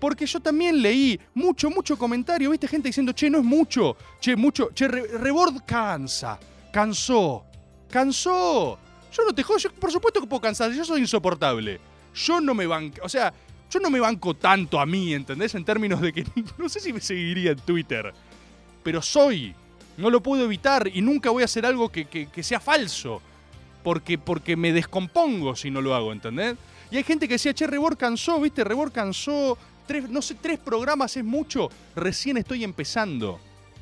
Porque 0.00 0.26
yo 0.26 0.40
también 0.40 0.82
leí 0.82 1.20
mucho, 1.34 1.70
mucho 1.70 1.96
comentario, 1.96 2.50
viste 2.50 2.66
gente 2.66 2.88
diciendo, 2.88 3.12
che, 3.12 3.30
no 3.30 3.38
es 3.38 3.44
mucho, 3.44 3.96
che, 4.20 4.34
mucho, 4.34 4.70
che, 4.74 4.88
Re- 4.88 5.18
Rebord 5.18 5.64
cansa, 5.64 6.40
cansó, 6.72 7.44
cansó. 7.88 8.76
Yo 9.12 9.24
no 9.24 9.32
te 9.32 9.44
jodo, 9.44 9.58
por 9.78 9.92
supuesto 9.92 10.20
que 10.20 10.26
puedo 10.26 10.40
cansar, 10.40 10.72
yo 10.72 10.84
soy 10.84 11.02
insoportable. 11.02 11.78
Yo 12.12 12.40
no 12.40 12.54
me 12.54 12.66
banco, 12.66 13.02
o 13.04 13.08
sea, 13.08 13.32
yo 13.70 13.78
no 13.78 13.88
me 13.88 14.00
banco 14.00 14.34
tanto 14.34 14.80
a 14.80 14.84
mí, 14.84 15.14
¿entendés? 15.14 15.54
En 15.54 15.64
términos 15.64 16.00
de 16.00 16.12
que 16.12 16.26
no 16.58 16.68
sé 16.68 16.80
si 16.80 16.92
me 16.92 17.00
seguiría 17.00 17.52
en 17.52 17.60
Twitter, 17.60 18.12
pero 18.82 19.00
soy, 19.00 19.54
no 19.96 20.10
lo 20.10 20.22
puedo 20.22 20.44
evitar 20.44 20.88
y 20.92 21.02
nunca 21.02 21.30
voy 21.30 21.42
a 21.42 21.46
hacer 21.46 21.66
algo 21.66 21.90
que, 21.90 22.06
que- 22.06 22.42
sea 22.42 22.60
falso, 22.60 23.20
porque, 23.82 24.18
porque 24.18 24.56
me 24.56 24.72
descompongo 24.72 25.54
si 25.56 25.70
no 25.70 25.80
lo 25.80 25.94
hago, 25.94 26.12
¿entendés? 26.12 26.56
Y 26.90 26.96
hay 26.96 27.02
gente 27.04 27.26
que 27.28 27.34
decía, 27.34 27.54
che, 27.54 27.66
Rebord 27.66 27.96
cansó, 27.96 28.40
¿viste? 28.40 28.64
Rebord 28.64 28.92
cansó, 28.92 29.56
tres, 29.86 30.08
no 30.10 30.20
sé, 30.22 30.34
tres 30.34 30.58
programas 30.58 31.16
es 31.16 31.24
mucho, 31.24 31.70
recién 31.96 32.36
estoy 32.36 32.64
empezando. 32.64 33.40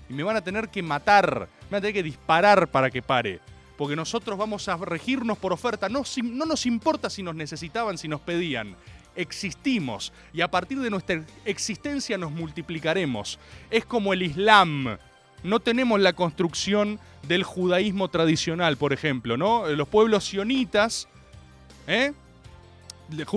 Y 0.08 0.12
me 0.12 0.22
van 0.22 0.36
a 0.36 0.40
tener 0.40 0.68
que 0.68 0.82
matar, 0.82 1.48
me 1.64 1.70
van 1.70 1.78
a 1.78 1.80
tener 1.82 1.94
que 1.94 2.02
disparar 2.02 2.68
para 2.68 2.90
que 2.90 3.02
pare. 3.02 3.40
Porque 3.76 3.96
nosotros 3.96 4.36
vamos 4.38 4.68
a 4.68 4.76
regirnos 4.76 5.38
por 5.38 5.52
oferta. 5.52 5.88
No, 5.88 6.04
si- 6.04 6.20
no 6.22 6.44
nos 6.44 6.66
importa 6.66 7.08
si 7.08 7.22
nos 7.22 7.34
necesitaban, 7.34 7.96
si 7.96 8.08
nos 8.08 8.20
pedían. 8.20 8.76
Existimos. 9.16 10.12
Y 10.32 10.40
a 10.40 10.50
partir 10.50 10.80
de 10.80 10.90
nuestra 10.90 11.22
existencia 11.44 12.18
nos 12.18 12.30
multiplicaremos. 12.32 13.38
Es 13.70 13.84
como 13.84 14.12
el 14.12 14.22
Islam. 14.22 14.98
No 15.42 15.60
tenemos 15.60 16.00
la 16.00 16.12
construcción 16.12 16.98
del 17.26 17.44
judaísmo 17.44 18.08
tradicional, 18.08 18.76
por 18.76 18.92
ejemplo, 18.92 19.36
¿no? 19.36 19.68
Los 19.68 19.88
pueblos 19.88 20.24
sionitas, 20.24 21.08
¿eh? 21.86 22.12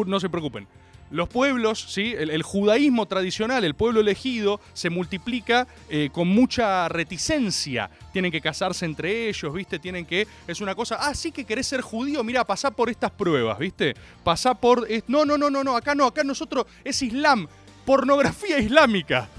No 0.06 0.20
se 0.20 0.30
preocupen. 0.30 0.68
Los 1.14 1.30
pueblos, 1.30 1.86
¿sí? 1.90 2.16
el, 2.18 2.42
judaísmo 2.42 3.06
tradicional, 3.06 3.64
el 3.64 3.76
pueblo 3.76 4.00
elegido, 4.00 4.60
se 4.74 4.90
multiplica 4.90 5.68
eh, 5.88 6.10
con 6.12 6.28
mucha 6.28 6.90
reticencia. 6.90 7.92
Tienen 8.12 8.32
que 8.32 8.42
casarse 8.42 8.86
entre 8.86 9.30
ellos, 9.30 9.54
¿viste? 9.54 9.78
Tienen 9.78 10.08
que. 10.08 10.28
Es 10.48 10.60
una 10.60 10.74
cosa. 10.74 10.98
Ah, 11.00 11.14
sí 11.14 11.32
que 11.32 11.46
querés 11.46 11.68
ser 11.68 11.82
judío. 11.82 12.24
Mira, 12.24 12.44
pasá 12.46 12.72
por 12.72 12.90
estas 12.90 13.12
pruebas, 13.12 13.60
¿viste? 13.60 13.94
Pasá 14.24 14.56
por. 14.56 14.88
no, 15.08 15.24
no, 15.24 15.38
no, 15.38 15.52
no, 15.52 15.64
no. 15.64 15.78
Acá 15.78 15.94
no. 15.94 16.08
Acá 16.08 16.24
nosotros 16.24 16.66
es 16.84 17.00
Islam. 17.04 17.48
Pornografía 17.86 18.58
islámica. 18.58 19.30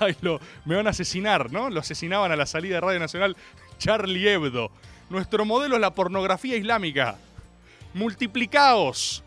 Me 0.64 0.76
van 0.76 0.86
a 0.86 0.90
asesinar, 0.90 1.52
¿no? 1.52 1.70
Lo 1.70 1.80
asesinaban 1.80 2.32
a 2.32 2.36
la 2.36 2.46
salida 2.46 2.76
de 2.76 2.80
Radio 2.80 3.00
Nacional 3.00 3.36
Charlie 3.78 4.28
Hebdo. 4.28 4.70
Nuestro 5.08 5.44
modelo 5.44 5.74
es 5.76 5.80
la 5.80 5.94
pornografía 5.94 6.56
islámica. 6.56 7.18
Multiplicaos. 7.94 9.22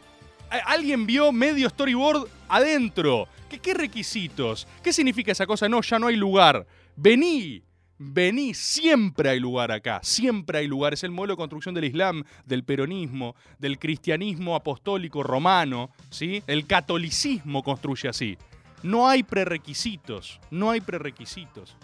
¿Alguien 0.50 1.06
vio 1.06 1.32
medio 1.32 1.70
storyboard 1.70 2.28
adentro? 2.48 3.28
¿Qué, 3.50 3.60
¿Qué 3.60 3.74
requisitos? 3.74 4.68
¿Qué 4.84 4.94
significa 4.94 5.32
esa 5.32 5.48
cosa? 5.48 5.68
No, 5.68 5.82
ya 5.82 6.00
no 6.00 6.08
hay 6.08 6.16
lugar. 6.16 6.66
Vení. 6.96 7.64
Vení, 8.06 8.54
siempre 8.54 9.30
hay 9.30 9.40
lugar 9.40 9.72
acá, 9.72 10.00
siempre 10.04 10.58
hay 10.58 10.68
lugar. 10.68 10.94
Es 10.94 11.04
el 11.04 11.12
modelo 11.12 11.34
de 11.34 11.38
construcción 11.38 11.74
del 11.76 11.86
Islam, 11.86 12.24
del 12.46 12.64
peronismo, 12.64 13.36
del 13.60 13.80
cristianismo 13.80 14.56
apostólico 14.56 15.24
romano, 15.24 15.90
¿sí? 16.10 16.44
El 16.48 16.66
catolicismo 16.66 17.64
construye 17.64 18.10
así. 18.10 18.38
No 18.84 19.08
hay 19.08 19.24
prerequisitos, 19.24 20.40
no 20.52 20.70
hay 20.70 20.82
prerequisitos. 20.82 21.76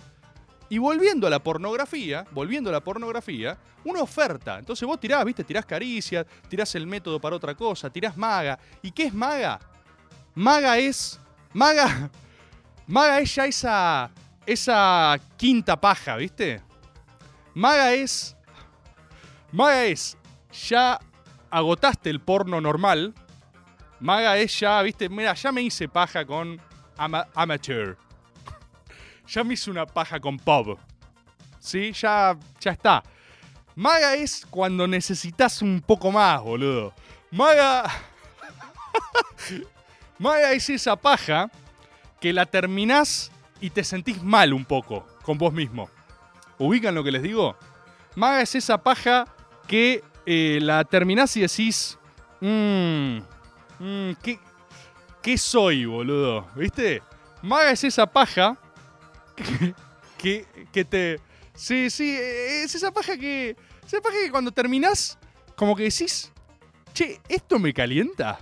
Y 0.67 0.77
volviendo 0.77 1.25
a 1.25 1.29
la 1.29 1.39
pornografía, 1.39 2.25
volviendo 2.31 2.69
a 2.69 2.73
la 2.73 2.83
pornografía, 2.83 3.57
una 3.83 4.01
oferta. 4.01 4.59
Entonces 4.59 4.87
vos 4.87 4.99
tirás, 4.99 5.25
viste, 5.25 5.43
tirás 5.43 5.65
caricias, 5.65 6.25
tirás 6.47 6.75
el 6.75 6.85
método 6.85 7.19
para 7.19 7.35
otra 7.35 7.55
cosa, 7.55 7.89
tirás 7.89 8.15
maga. 8.15 8.59
¿Y 8.83 8.91
qué 8.91 9.05
es 9.05 9.13
maga? 9.13 9.59
Maga 10.35 10.77
es. 10.77 11.19
Maga. 11.53 12.11
Maga 12.87 13.19
es 13.19 13.35
ya 13.35 13.45
esa. 13.45 14.11
esa 14.45 15.19
quinta 15.37 15.79
paja, 15.79 16.15
¿viste? 16.17 16.61
Maga 17.53 17.93
es. 17.93 18.35
Maga 19.51 19.85
es. 19.85 20.17
Ya 20.67 20.99
agotaste 21.49 22.09
el 22.09 22.19
porno 22.19 22.61
normal. 22.61 23.13
Maga 23.99 24.37
es 24.37 24.59
ya, 24.59 24.81
viste, 24.81 25.09
mira, 25.09 25.33
ya 25.33 25.51
me 25.51 25.61
hice 25.61 25.89
paja 25.89 26.25
con 26.25 26.59
ama- 26.99 27.27
amateur. 27.33 27.97
Ya 29.27 29.43
me 29.43 29.53
hice 29.53 29.69
una 29.69 29.85
paja 29.85 30.19
con 30.19 30.37
pop. 30.37 30.79
¿Sí? 31.59 31.91
Ya, 31.93 32.35
ya 32.59 32.71
está. 32.71 33.03
Maga 33.75 34.15
es 34.15 34.45
cuando 34.49 34.87
necesitas 34.87 35.61
un 35.61 35.81
poco 35.81 36.11
más, 36.11 36.41
boludo. 36.41 36.93
Maga. 37.31 37.83
Maga 40.17 40.51
es 40.51 40.69
esa 40.69 40.95
paja 40.95 41.49
que 42.19 42.33
la 42.33 42.45
terminás 42.45 43.31
y 43.61 43.69
te 43.69 43.83
sentís 43.83 44.21
mal 44.23 44.53
un 44.53 44.65
poco 44.65 45.05
con 45.23 45.37
vos 45.37 45.53
mismo. 45.53 45.89
¿Ubican 46.57 46.95
lo 46.95 47.03
que 47.03 47.11
les 47.11 47.21
digo? 47.21 47.55
Maga 48.15 48.41
es 48.41 48.55
esa 48.55 48.81
paja 48.81 49.25
que 49.67 50.03
eh, 50.25 50.59
la 50.61 50.83
terminás 50.83 51.35
y 51.37 51.41
decís. 51.41 51.97
Mmm. 52.41 53.19
mmm, 53.79 54.11
¿qué, 54.23 54.39
¿Qué 55.21 55.37
soy, 55.37 55.85
boludo? 55.85 56.47
¿Viste? 56.55 57.01
Maga 57.41 57.71
es 57.71 57.83
esa 57.83 58.05
paja 58.05 58.57
que, 60.17 60.45
que, 60.71 60.85
te. 60.85 61.19
Sí, 61.53 61.89
sí, 61.89 62.15
es 62.17 62.73
esa 62.75 62.91
paja 62.91 63.17
que. 63.17 63.55
Esa 63.85 64.01
paja 64.01 64.15
que 64.23 64.31
cuando 64.31 64.51
terminás, 64.51 65.17
como 65.55 65.75
que 65.75 65.83
decís. 65.83 66.31
Che, 66.93 67.19
¿esto 67.27 67.59
me 67.59 67.73
calienta? 67.73 68.39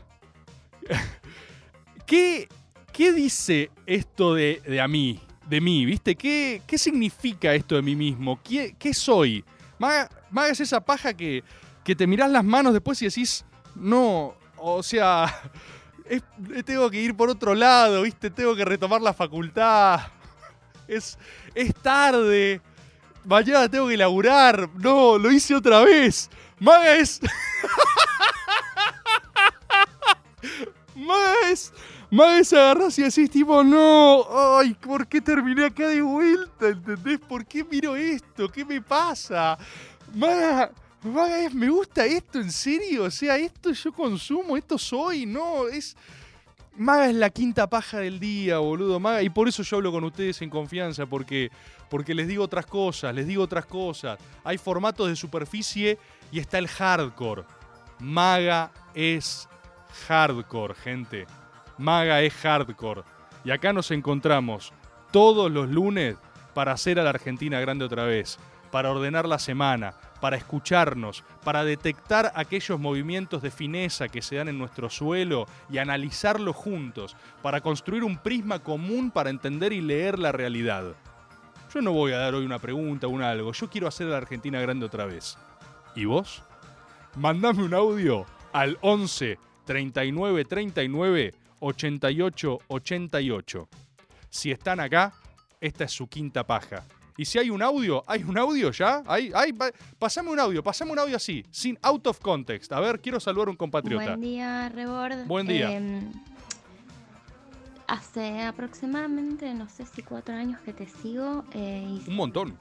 ¿Qué, 2.06 2.48
qué 2.94 3.12
dice 3.12 3.72
esto 3.86 4.34
de, 4.36 4.62
de 4.66 4.80
a 4.80 4.88
mí? 4.88 5.20
De 5.48 5.60
mí, 5.60 5.86
¿viste? 5.86 6.16
¿Qué, 6.16 6.62
qué 6.66 6.78
significa 6.78 7.54
esto 7.54 7.76
de 7.76 7.82
mí 7.82 7.96
mismo? 7.96 8.42
¿Qué, 8.42 8.76
qué 8.78 8.94
soy? 8.94 9.44
Maga, 9.80 10.10
Maga 10.30 10.50
es 10.50 10.60
esa 10.60 10.80
paja 10.84 11.14
que, 11.14 11.44
que 11.84 11.96
te 11.96 12.08
mirás 12.08 12.30
las 12.32 12.44
manos 12.44 12.74
después 12.74 13.02
y 13.02 13.06
decís, 13.06 13.46
no, 13.76 14.36
o 14.58 14.84
sea, 14.84 15.42
es- 16.10 16.66
tengo 16.66 16.90
que 16.90 17.02
ir 17.02 17.16
por 17.16 17.30
otro 17.30 17.54
lado, 17.56 18.02
¿viste? 18.02 18.30
Tengo 18.30 18.56
que 18.56 18.66
retomar 18.66 19.02
la 19.02 19.14
facultad. 19.14 20.00
Es, 20.88 21.18
es 21.54 21.74
tarde. 21.76 22.62
Mañana 23.26 23.68
tengo 23.68 23.88
que 23.88 23.98
laburar. 23.98 24.70
No, 24.76 25.18
lo 25.18 25.32
hice 25.32 25.54
otra 25.56 25.82
vez. 25.82 26.30
Maga 26.60 26.96
es. 26.96 27.20
Maga 30.96 31.34
es. 31.52 31.74
Maga 32.10 32.40
es 32.40 32.98
y 32.98 33.04
decís, 33.04 33.30
tipo, 33.30 33.64
no. 33.64 34.26
Ay, 34.58 34.74
¿por 34.76 35.06
qué 35.08 35.20
terminé 35.20 35.66
acá 35.66 35.88
de 35.90 36.02
vuelta? 36.02 36.70
¿Entendés? 36.70 37.20
¿Por 37.20 37.46
qué 37.46 37.64
miro 37.66 37.96
esto? 37.96 38.50
¿Qué 38.50 38.64
me 38.64 38.82
pasa? 38.82 39.58
Maga. 40.16 40.72
Es, 41.04 41.54
me 41.54 41.70
gusta 41.70 42.06
esto, 42.06 42.40
en 42.40 42.52
serio. 42.52 43.06
O 43.06 43.12
sea, 43.12 43.38
esto 43.38 43.72
yo 43.72 43.94
consumo, 43.94 44.58
esto 44.58 44.78
soy. 44.78 45.26
No, 45.26 45.68
es. 45.68 45.96
Maga 46.76 47.10
es 47.10 47.16
la 47.16 47.30
quinta 47.30 47.68
paja 47.68 48.00
del 48.00 48.20
día, 48.20 48.60
boludo. 48.60 49.00
Maga, 49.00 49.24
y 49.24 49.30
por 49.30 49.48
eso 49.48 49.64
yo 49.64 49.78
hablo 49.78 49.92
con 49.92 50.04
ustedes 50.04 50.42
en 50.42 50.50
confianza, 50.50 51.06
porque, 51.08 51.50
porque 51.90 52.14
les 52.14 52.28
digo 52.28 52.44
otras 52.44 52.68
cosas, 52.68 53.16
les 53.16 53.26
digo 53.26 53.44
otras 53.44 53.66
cosas. 53.66 54.20
Hay 54.44 54.58
formatos 54.58 55.08
de 55.08 55.16
superficie 55.16 55.98
y 56.32 56.40
está 56.40 56.60
el 56.60 56.68
hardcore. 56.68 57.44
Maga 58.00 58.72
es 58.94 59.48
hardcore, 60.08 60.76
gente. 60.76 61.26
Maga 61.80 62.22
es 62.22 62.34
hardcore. 62.34 63.02
Y 63.44 63.52
acá 63.52 63.74
nos 63.74 63.90
encontramos 63.92 64.72
todos 65.12 65.52
los 65.52 65.70
lunes 65.70 66.16
para 66.54 66.74
hacer 66.74 67.00
a 67.00 67.04
la 67.04 67.12
Argentina 67.12 67.60
grande 67.60 67.86
otra 67.86 68.04
vez, 68.04 68.38
para 68.72 68.92
ordenar 68.92 69.28
la 69.28 69.40
semana, 69.40 69.94
para 70.20 70.38
escucharnos, 70.38 71.24
para 71.44 71.64
detectar 71.64 72.32
aquellos 72.36 72.80
movimientos 72.80 73.42
de 73.42 73.52
fineza 73.52 74.08
que 74.08 74.22
se 74.22 74.36
dan 74.36 74.48
en 74.48 74.58
nuestro 74.58 74.90
suelo 74.90 75.46
y 75.70 75.78
analizarlos 75.78 76.56
juntos, 76.56 77.16
para 77.42 77.62
construir 77.62 78.04
un 78.04 78.18
prisma 78.18 78.60
común 78.60 79.12
para 79.12 79.30
entender 79.30 79.74
y 79.74 79.82
leer 79.82 80.20
la 80.20 80.32
realidad. 80.32 80.96
Yo 81.74 81.82
no 81.82 81.92
voy 81.92 82.14
a 82.14 82.18
dar 82.18 82.34
hoy 82.34 82.46
una 82.46 82.60
pregunta 82.60 83.08
o 83.08 83.10
un 83.10 83.22
algo, 83.22 83.52
yo 83.52 83.70
quiero 83.70 83.88
hacer 83.88 84.08
a 84.08 84.12
la 84.12 84.18
Argentina 84.18 84.60
grande 84.62 84.86
otra 84.86 85.06
vez. 85.06 85.38
¿Y 85.96 86.06
vos? 86.06 86.44
Mandame 87.16 87.64
un 87.64 87.74
audio 87.74 88.26
al 88.54 88.78
11 88.82 89.38
39 89.66 90.46
39 90.46 91.34
88 91.60 92.60
88. 92.68 93.70
Si 94.30 94.52
están 94.52 94.80
acá, 94.80 95.14
esta 95.60 95.86
es 95.86 95.92
su 95.92 96.08
quinta 96.08 96.46
paja. 96.46 96.86
Y 97.18 97.26
si 97.26 97.40
hay 97.40 97.50
un 97.50 97.62
audio, 97.64 98.04
¿hay 98.08 98.24
un 98.24 98.38
audio 98.38 98.72
ya? 98.72 99.02
¿Hay, 99.08 99.32
hay, 99.34 99.52
pa- 99.52 99.72
pasame 99.98 100.30
un 100.30 100.40
audio, 100.40 100.64
pasame 100.64 100.92
un 100.92 101.00
audio 101.00 101.16
así, 101.16 101.44
sin 101.50 101.78
out 101.82 102.06
of 102.08 102.20
context. 102.20 102.72
A 102.72 102.80
ver, 102.80 103.00
quiero 103.02 103.20
saludar 103.20 103.48
a 103.48 103.52
un 103.52 103.58
compatriota. 103.58 104.06
Buen 104.06 104.22
día, 104.22 104.70
Rebord. 104.70 105.26
Buen 105.26 105.48
día. 105.48 105.72
Em, 105.76 106.12
hace 107.88 108.42
aproximadamente, 108.44 109.54
no 109.54 109.68
sé 109.70 109.86
si 109.86 110.02
cuatro 110.04 110.36
años 110.36 110.60
que 110.62 110.74
te 110.74 110.88
sigo 110.88 111.44
eh, 111.54 111.86
y 112.06 112.10
Un 112.10 112.16
montón. 112.16 112.58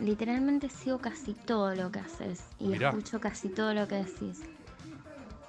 literalmente 0.00 0.68
sigo 0.70 0.98
casi 0.98 1.34
todo 1.34 1.74
lo 1.74 1.90
que 1.90 1.98
haces 2.00 2.44
y 2.58 2.68
Mirá. 2.68 2.90
escucho 2.90 3.20
casi 3.20 3.48
todo 3.48 3.74
lo 3.74 3.88
que 3.88 3.96
decís. 3.96 4.40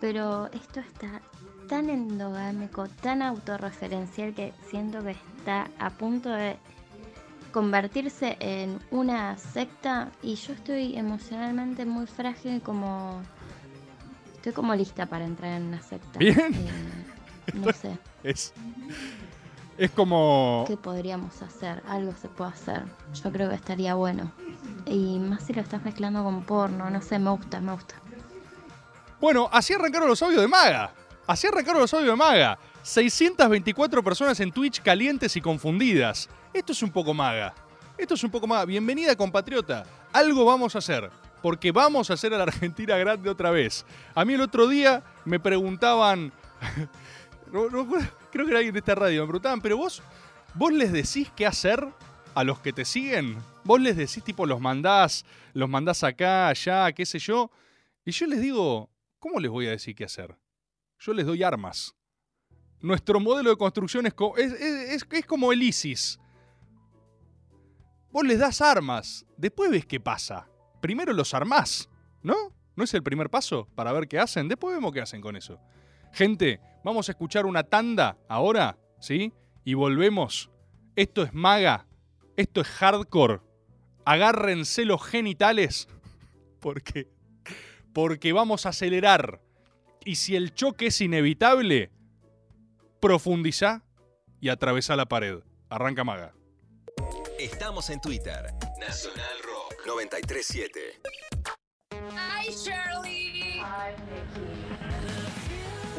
Pero 0.02 0.48
esto 0.52 0.80
está 0.82 1.22
tan 1.70 1.90
endogámico, 1.90 2.88
tan 3.02 3.22
autorreferencial 3.22 4.34
que 4.34 4.52
siento 4.70 5.02
que 5.02 5.12
está 5.12 5.70
a 5.80 5.90
punto 5.92 6.30
de 6.30 6.58
convertirse 7.54 8.36
en 8.40 8.80
una 8.92 9.38
secta 9.38 10.12
y 10.22 10.36
yo 10.36 10.54
estoy 10.54 10.98
emocionalmente 10.98 11.86
muy 11.86 12.08
frágil 12.08 12.62
como 12.62 13.22
estoy 14.34 14.52
como 14.52 14.76
lista 14.76 15.06
para 15.06 15.24
entrar 15.24 15.54
en 15.54 15.68
una 15.68 15.82
secta. 15.82 16.20
Bien. 16.20 16.54
Eh, 16.54 17.52
no 17.54 17.72
sé, 17.72 17.98
Es, 18.24 18.54
es 19.78 19.92
como... 19.92 20.66
¿qué 20.68 20.76
podríamos 20.76 21.42
hacer? 21.42 21.82
Algo 21.88 22.14
se 22.20 22.28
puede 22.28 22.52
hacer. 22.52 22.84
Yo 23.24 23.32
creo 23.32 23.50
que 23.50 23.56
estaría 23.56 23.96
bueno. 23.96 24.32
Y 24.86 25.20
más 25.20 25.44
si 25.44 25.54
lo 25.54 25.62
estás 25.62 25.86
mezclando 25.86 26.24
con 26.24 26.44
porno, 26.44 26.90
no 26.90 27.02
sé, 27.02 27.20
me 27.20 27.30
gusta, 27.30 27.62
me 27.62 27.72
gusta. 27.74 27.96
Bueno, 29.22 29.48
así 29.52 29.74
arrancaron 29.74 30.10
los 30.10 30.22
audios 30.22 30.42
de 30.42 30.48
Maga. 30.48 30.92
Así 31.28 31.48
arrancaron 31.48 31.82
los 31.82 31.94
audios 31.94 32.10
de 32.10 32.16
Maga. 32.18 32.60
624 32.84 34.04
personas 34.04 34.42
en 34.42 34.52
Twitch 34.52 34.82
calientes 34.82 35.38
y 35.38 35.42
confundidas. 35.42 36.30
Esto 36.54 36.74
es 36.74 36.84
un 36.84 36.92
poco 36.92 37.14
Maga. 37.14 37.56
Esto 37.98 38.16
es 38.16 38.24
un 38.26 38.30
poco 38.30 38.46
Maga. 38.46 38.66
Bienvenida, 38.66 39.16
compatriota. 39.16 39.86
Algo 40.12 40.44
vamos 40.44 40.76
a 40.76 40.80
hacer. 40.80 41.10
Porque 41.42 41.72
vamos 41.72 42.10
a 42.10 42.16
hacer 42.16 42.34
a 42.34 42.38
la 42.38 42.44
Argentina 42.44 42.98
grande 42.98 43.30
otra 43.30 43.52
vez. 43.52 43.86
A 44.14 44.26
mí 44.26 44.34
el 44.34 44.42
otro 44.42 44.68
día 44.68 45.02
me 45.24 45.40
preguntaban. 45.40 46.34
creo 47.52 48.46
que 48.46 48.52
era 48.52 48.58
alguien 48.58 48.74
de 48.74 48.80
esta 48.80 48.96
radio. 48.96 49.22
Me 49.22 49.28
preguntaban, 49.28 49.62
pero 49.62 49.78
vos, 49.78 50.04
vos 50.54 50.74
les 50.74 50.92
decís 50.92 51.32
qué 51.38 51.46
hacer 51.46 51.88
a 52.36 52.44
los 52.44 52.60
que 52.60 52.74
te 52.74 52.84
siguen. 52.84 53.38
Vos 53.64 53.80
les 53.80 53.96
decís, 53.96 54.22
tipo, 54.26 54.46
los 54.46 54.60
mandás, 54.60 55.26
los 55.54 55.70
mandás 55.70 56.04
acá, 56.04 56.50
allá, 56.50 56.92
qué 56.92 57.06
sé 57.06 57.18
yo. 57.18 57.50
Y 58.04 58.12
yo 58.12 58.28
les 58.28 58.42
digo, 58.42 58.90
¿cómo 59.20 59.40
les 59.40 59.50
voy 59.50 59.68
a 59.68 59.72
decir 59.72 59.96
qué 59.96 60.04
hacer? 60.04 60.36
Yo 61.00 61.14
les 61.14 61.26
doy 61.26 61.44
armas. 61.44 61.96
Nuestro 62.84 63.20
modelo 63.20 63.50
de 63.50 63.56
construcción 63.58 64.06
es, 64.06 64.14
es- 64.38 64.54
es- 64.54 65.08
es 65.10 65.26
como 65.26 65.52
el 65.52 65.64
ISIS. 65.64 66.20
Vos 68.12 68.24
les 68.26 68.38
das 68.38 68.62
armas, 68.62 69.26
después 69.38 69.72
ves 69.72 69.86
qué 69.86 70.00
pasa. 70.00 70.48
Primero 70.82 71.14
los 71.14 71.34
armás, 71.34 71.90
¿no? 72.22 72.36
¿No 72.76 72.84
es 72.84 72.94
el 72.94 73.02
primer 73.02 73.30
paso 73.30 73.68
para 73.74 73.92
ver 73.92 74.08
qué 74.08 74.20
hacen? 74.20 74.48
Después 74.48 74.76
vemos 74.76 74.92
qué 74.92 75.02
hacen 75.02 75.22
con 75.22 75.36
eso. 75.36 75.60
Gente, 76.12 76.60
vamos 76.84 77.08
a 77.10 77.14
escuchar 77.14 77.46
una 77.46 77.64
tanda 77.64 78.18
ahora, 78.28 78.78
¿sí? 79.00 79.34
Y 79.64 79.74
volvemos. 79.74 80.52
Esto 80.96 81.24
es 81.24 81.34
maga. 81.34 81.88
Esto 82.36 82.62
es 82.62 82.68
hardcore. 82.68 83.40
Agárrense 84.06 84.86
los 84.86 85.02
genitales. 85.04 85.88
Porque 86.60 87.08
porque 87.94 88.34
vamos 88.34 88.66
a 88.66 88.70
acelerar. 88.70 89.40
Y 90.04 90.16
si 90.16 90.36
el 90.36 90.54
choque 90.54 90.88
es 90.88 91.00
inevitable, 91.02 91.92
profundiza 93.04 93.84
y 94.40 94.48
atravesá 94.48 94.96
la 94.96 95.06
pared. 95.06 95.40
Arranca 95.70 96.06
Maga. 96.06 96.34
Estamos 97.38 97.90
en 97.90 98.00
Twitter. 98.00 98.46
Nacional 98.80 99.36
Rock 99.44 99.76
937. 99.86 100.80
Hi, 101.92 102.50
Shirley. 102.50 103.62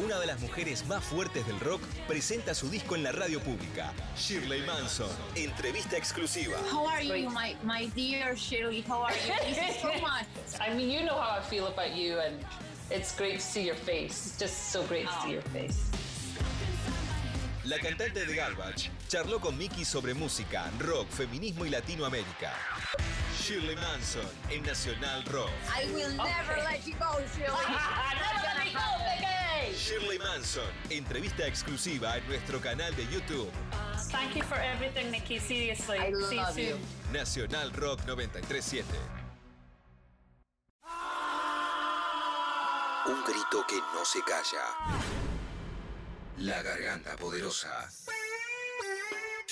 Una 0.03 0.17
de 0.17 0.25
las 0.25 0.39
mujeres 0.41 0.87
más 0.87 1.03
fuertes 1.03 1.45
del 1.45 1.59
rock 1.59 1.83
presenta 2.07 2.55
su 2.55 2.71
disco 2.71 2.95
en 2.95 3.03
la 3.03 3.11
radio 3.11 3.39
pública. 3.39 3.93
Shirley 4.17 4.65
Manson. 4.65 5.11
Entrevista 5.35 5.97
exclusiva. 5.97 6.57
How 6.73 6.87
are 6.87 7.05
you, 7.05 7.29
my, 7.29 7.55
my 7.63 7.85
dear 7.93 8.35
Shirley? 8.35 8.81
How 8.81 9.03
are 9.03 9.13
you? 9.13 9.33
Thank 9.53 9.67
you 9.67 9.73
so 9.79 10.01
much. 10.01 10.25
I 10.59 10.73
mean, 10.73 10.89
you 10.89 11.05
know 11.05 11.19
how 11.19 11.37
I 11.37 11.43
feel 11.43 11.67
about 11.67 11.95
you, 11.95 12.17
and 12.17 12.43
it's 12.89 13.15
great 13.15 13.35
to 13.35 13.45
see 13.45 13.63
your 13.63 13.75
face. 13.75 14.25
It's 14.25 14.39
just 14.39 14.71
so 14.71 14.81
great 14.85 15.05
to 15.05 15.13
see 15.21 15.33
your 15.33 15.43
face. 15.53 15.91
La 17.65 17.79
cantante 17.79 18.25
de 18.25 18.35
Garbage 18.35 18.91
charló 19.07 19.39
con 19.39 19.57
Mickey 19.57 19.85
sobre 19.85 20.13
música, 20.13 20.69
rock, 20.79 21.09
feminismo 21.09 21.65
y 21.65 21.69
Latinoamérica. 21.69 22.53
Shirley 23.41 23.75
Manson 23.75 24.25
en 24.49 24.61
Nacional 24.63 25.23
Rock. 25.25 25.49
I 25.75 25.87
will 25.91 26.15
never 26.15 26.57
let 26.69 26.85
you 26.85 26.93
go, 26.99 27.19
Shirley. 27.35 27.49
Never 27.65 28.57
let 28.57 28.65
me 28.65 28.71
go, 28.73 28.79
baby. 28.99 29.75
Shirley 29.75 30.19
Manson. 30.19 30.69
Entrevista 30.91 31.47
exclusiva 31.47 32.17
en 32.17 32.27
nuestro 32.27 32.59
canal 32.61 32.95
de 32.95 33.03
YouTube. 33.07 33.49
Thank 34.11 34.35
you 34.35 34.43
for 34.43 34.57
everything, 34.59 35.09
Nikki. 35.11 35.39
Seriously. 35.39 35.97
I 35.97 36.11
See 36.11 36.35
you 36.35 36.41
love 36.41 36.53
soon. 36.53 36.65
you. 36.67 36.77
Nacional 37.11 37.71
Rock 37.73 38.05
937. 38.05 38.85
Un 43.07 43.23
grito 43.23 43.65
que 43.67 43.77
no 43.93 44.05
se 44.05 44.19
calla. 44.21 45.34
La 46.39 46.61
garganta 46.61 47.15
poderosa. 47.15 47.69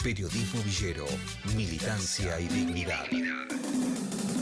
Periodismo 0.04 0.62
villero, 0.64 1.06
militancia 1.56 2.38
y 2.42 2.48
dignidad. 2.48 3.06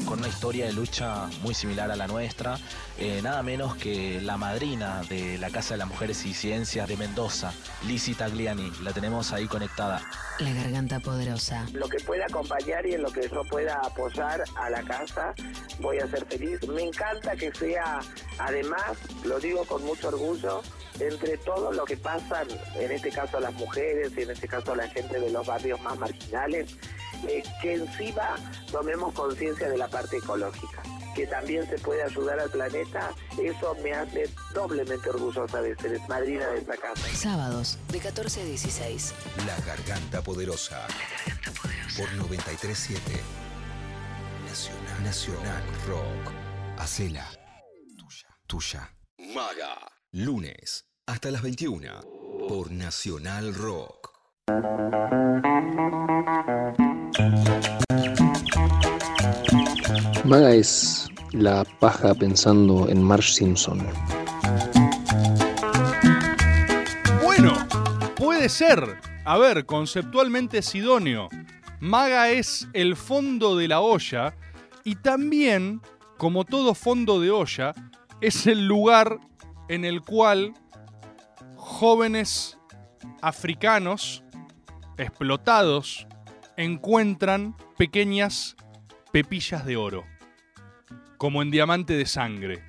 con 0.06 0.20
una 0.20 0.28
historia 0.28 0.66
de 0.66 0.74
lucha 0.74 1.28
muy 1.42 1.54
similar 1.54 1.90
a 1.90 1.96
la 1.96 2.06
nuestra, 2.08 2.58
eh, 2.98 3.22
nada 3.22 3.44
menos 3.44 3.78
que 3.78 4.20
la 4.20 4.36
madrina 4.36 5.04
de 5.08 5.38
la 5.38 5.50
Casa 5.52 5.76
de 5.76 5.78
las 5.78 5.88
Mujeres 5.88 6.26
y 6.26 6.34
Ciencias 6.34 6.90
de 6.90 6.98
Mendoza, 6.98 7.54
Lizzie 7.88 8.16
Tagliani, 8.16 8.72
la 8.82 8.92
tenemos 8.92 9.32
ahí 9.32 9.48
conectada. 9.48 10.02
La 10.40 10.52
garganta 10.52 11.00
poderosa. 11.00 11.66
Lo 11.72 11.88
que 11.88 12.00
pueda 12.00 12.26
acompañar 12.26 12.86
y 12.88 12.96
en 12.96 13.04
lo 13.04 13.12
que 13.12 13.30
yo 13.30 13.44
pueda 13.46 13.76
apoyar 13.76 14.44
a 14.58 14.70
la 14.70 14.82
casa, 14.82 15.34
voy 15.80 16.00
a 16.00 16.08
ser 16.08 16.26
feliz. 16.26 16.68
Me 16.68 16.82
encanta 16.82 17.36
que 17.38 17.54
sea, 17.54 18.00
además, 18.40 18.98
lo 19.24 19.40
digo 19.40 19.64
con 19.64 19.82
mucho 19.86 20.10
orgullo, 20.10 20.62
entre 21.02 21.38
todo 21.38 21.72
lo 21.74 21.84
que 21.86 21.98
pasan, 21.98 22.48
en 22.76 22.92
este 22.92 23.12
caso 23.12 23.40
las 23.40 23.54
mujeres 23.54 24.12
y 24.16 24.22
en 24.22 24.32
este 24.32 24.48
caso 24.48 24.76
la 24.76 24.88
gente 24.88 25.20
de 25.20 25.32
los 25.32 25.46
barrios 25.46 25.82
más 25.82 25.98
marginales, 25.98 26.76
eh, 27.28 27.44
que 27.62 27.74
encima 27.74 28.36
tomemos 28.72 29.14
conciencia 29.14 29.68
de 29.68 29.78
la 29.78 29.88
parte 29.88 30.18
ecológica, 30.18 30.84
que 31.16 31.26
también 31.26 31.68
se 31.68 31.78
puede 31.80 32.04
ayudar 32.04 32.40
al 32.40 32.50
planeta, 32.50 33.12
eso 33.42 33.76
me 33.84 33.94
hace 33.94 34.30
doblemente 34.54 35.10
orgullosa 35.10 35.62
de 35.62 35.76
ser 35.76 36.00
madrina 36.08 36.48
de 36.48 36.60
esta 36.60 36.78
casa. 36.78 37.08
Sábados 37.16 37.78
de 37.92 38.00
14 38.00 38.42
a 38.42 38.46
16. 38.46 39.14
La 39.46 39.58
garganta 39.66 40.22
poderosa. 40.22 40.88
Por 41.98 42.14
937. 42.14 43.02
Nacional, 44.48 45.04
Nacional 45.04 45.64
Rock. 45.88 46.34
Hacela. 46.78 47.28
Tuya. 47.98 48.38
Tuya. 48.48 48.96
Maga. 49.34 49.92
Lunes 50.12 50.91
hasta 51.08 51.32
las 51.32 51.42
21. 51.42 51.90
Por 52.48 52.72
Nacional 52.72 53.54
Rock. 53.54 54.12
Maga 60.26 60.54
es 60.54 61.08
la 61.32 61.64
paja 61.80 62.14
pensando 62.14 62.88
en 62.90 63.04
Marge 63.04 63.32
Simpson. 63.32 63.86
Bueno, 67.24 67.54
puede 68.16 68.50
ser. 68.50 68.98
A 69.26 69.38
ver, 69.38 69.66
conceptualmente 69.66 70.60
es 70.60 70.76
idóneo. 70.76 71.30
Maga 71.80 72.30
es 72.30 72.68
el 72.74 72.96
fondo 72.96 73.56
de 73.56 73.68
la 73.68 73.82
olla 73.82 74.36
y 74.84 74.96
también, 74.96 75.82
como 76.18 76.46
todo 76.46 76.76
fondo 76.76 77.20
de 77.20 77.32
olla, 77.32 77.74
es 78.20 78.46
el 78.48 78.68
lugar 78.68 79.20
en 79.68 79.86
el 79.86 80.02
cual 80.02 80.54
jóvenes 81.72 82.60
africanos 83.22 84.24
explotados 84.98 86.06
encuentran 86.58 87.56
pequeñas 87.78 88.58
pepillas 89.12 89.66
de 89.66 89.78
oro, 89.78 90.04
como 91.18 91.42
en 91.42 91.50
diamante 91.50 91.94
de 91.94 92.06
sangre. 92.06 92.64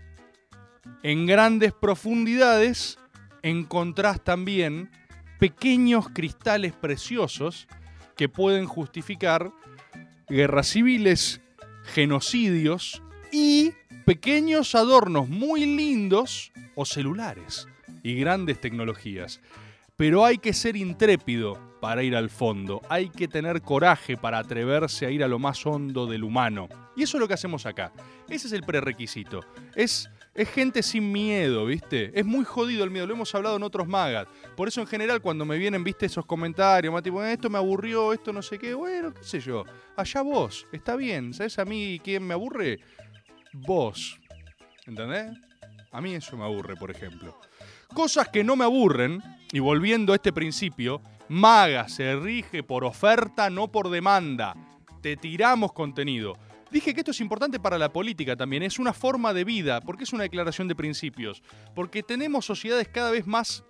En 1.02 1.26
grandes 1.26 1.72
profundidades 1.72 2.96
encontrás 3.42 4.22
también 4.22 4.90
pequeños 5.40 6.08
cristales 6.08 6.72
preciosos 6.72 7.66
que 8.16 8.28
pueden 8.28 8.66
justificar 8.66 9.50
guerras 10.28 10.68
civiles, 10.68 11.40
genocidios 11.82 13.02
y 13.32 13.72
pequeños 14.06 14.76
adornos 14.76 15.28
muy 15.28 15.66
lindos 15.66 16.52
o 16.76 16.84
celulares 16.84 17.66
y 18.02 18.14
grandes 18.16 18.60
tecnologías. 18.60 19.40
pero 19.96 20.24
hay 20.24 20.38
que 20.38 20.52
ser 20.52 20.74
intrépido 20.76 21.58
para 21.80 22.02
ir 22.02 22.16
al 22.16 22.30
fondo. 22.30 22.80
Hay 22.88 23.08
que 23.08 23.28
tener 23.28 23.62
coraje 23.62 24.16
para 24.16 24.38
atreverse 24.38 25.06
a 25.06 25.10
ir 25.10 25.22
a 25.22 25.28
lo 25.28 25.38
más 25.38 25.64
hondo 25.66 26.06
del 26.06 26.24
humano. 26.24 26.68
Y 26.96 27.02
eso 27.02 27.16
es 27.16 27.20
lo 27.20 27.28
que 27.28 27.34
hacemos 27.34 27.66
acá. 27.66 27.92
Ese 28.28 28.46
es 28.46 28.52
el 28.52 28.62
prerequisito. 28.62 29.40
Es, 29.74 30.08
es 30.34 30.48
gente 30.48 30.82
sin 30.82 31.12
miedo, 31.12 31.66
¿viste? 31.66 32.10
Es 32.18 32.24
muy 32.24 32.44
jodido 32.44 32.84
el 32.84 32.90
miedo, 32.90 33.06
lo 33.06 33.14
hemos 33.14 33.34
hablado 33.34 33.56
en 33.56 33.62
otros 33.62 33.86
magas. 33.86 34.26
Por 34.56 34.66
eso 34.66 34.80
en 34.80 34.86
general 34.86 35.20
cuando 35.20 35.44
me 35.44 35.58
vienen, 35.58 35.84
¿viste? 35.84 36.06
Esos 36.06 36.26
comentarios, 36.26 36.92
más 36.92 37.02
tipo, 37.02 37.22
esto 37.22 37.50
me 37.50 37.58
aburrió, 37.58 38.12
esto 38.12 38.32
no 38.32 38.42
sé 38.42 38.58
qué, 38.58 38.74
bueno, 38.74 39.12
qué 39.12 39.22
sé 39.22 39.40
yo. 39.40 39.64
Allá 39.96 40.22
vos, 40.22 40.66
está 40.72 40.96
bien. 40.96 41.34
¿Sabes 41.34 41.58
a 41.58 41.64
mí 41.64 42.00
quién 42.02 42.26
me 42.26 42.34
aburre? 42.34 42.80
Vos. 43.52 44.18
¿Entendés? 44.86 45.30
A 45.92 46.00
mí 46.00 46.14
eso 46.14 46.36
me 46.36 46.44
aburre, 46.44 46.74
por 46.74 46.90
ejemplo. 46.90 47.38
Cosas 47.94 48.28
que 48.28 48.42
no 48.42 48.56
me 48.56 48.64
aburren, 48.64 49.22
y 49.52 49.58
volviendo 49.58 50.12
a 50.12 50.16
este 50.16 50.32
principio, 50.32 51.02
Maga 51.28 51.88
se 51.88 52.16
rige 52.16 52.62
por 52.62 52.84
oferta, 52.84 53.50
no 53.50 53.68
por 53.70 53.90
demanda. 53.90 54.54
Te 55.02 55.16
tiramos 55.16 55.72
contenido. 55.72 56.34
Dije 56.70 56.94
que 56.94 57.00
esto 57.00 57.10
es 57.10 57.20
importante 57.20 57.60
para 57.60 57.76
la 57.76 57.92
política 57.92 58.34
también, 58.34 58.62
es 58.62 58.78
una 58.78 58.94
forma 58.94 59.34
de 59.34 59.44
vida, 59.44 59.82
porque 59.82 60.04
es 60.04 60.12
una 60.14 60.22
declaración 60.22 60.68
de 60.68 60.74
principios, 60.74 61.42
porque 61.74 62.02
tenemos 62.02 62.46
sociedades 62.46 62.88
cada 62.88 63.10
vez 63.10 63.26
más 63.26 63.62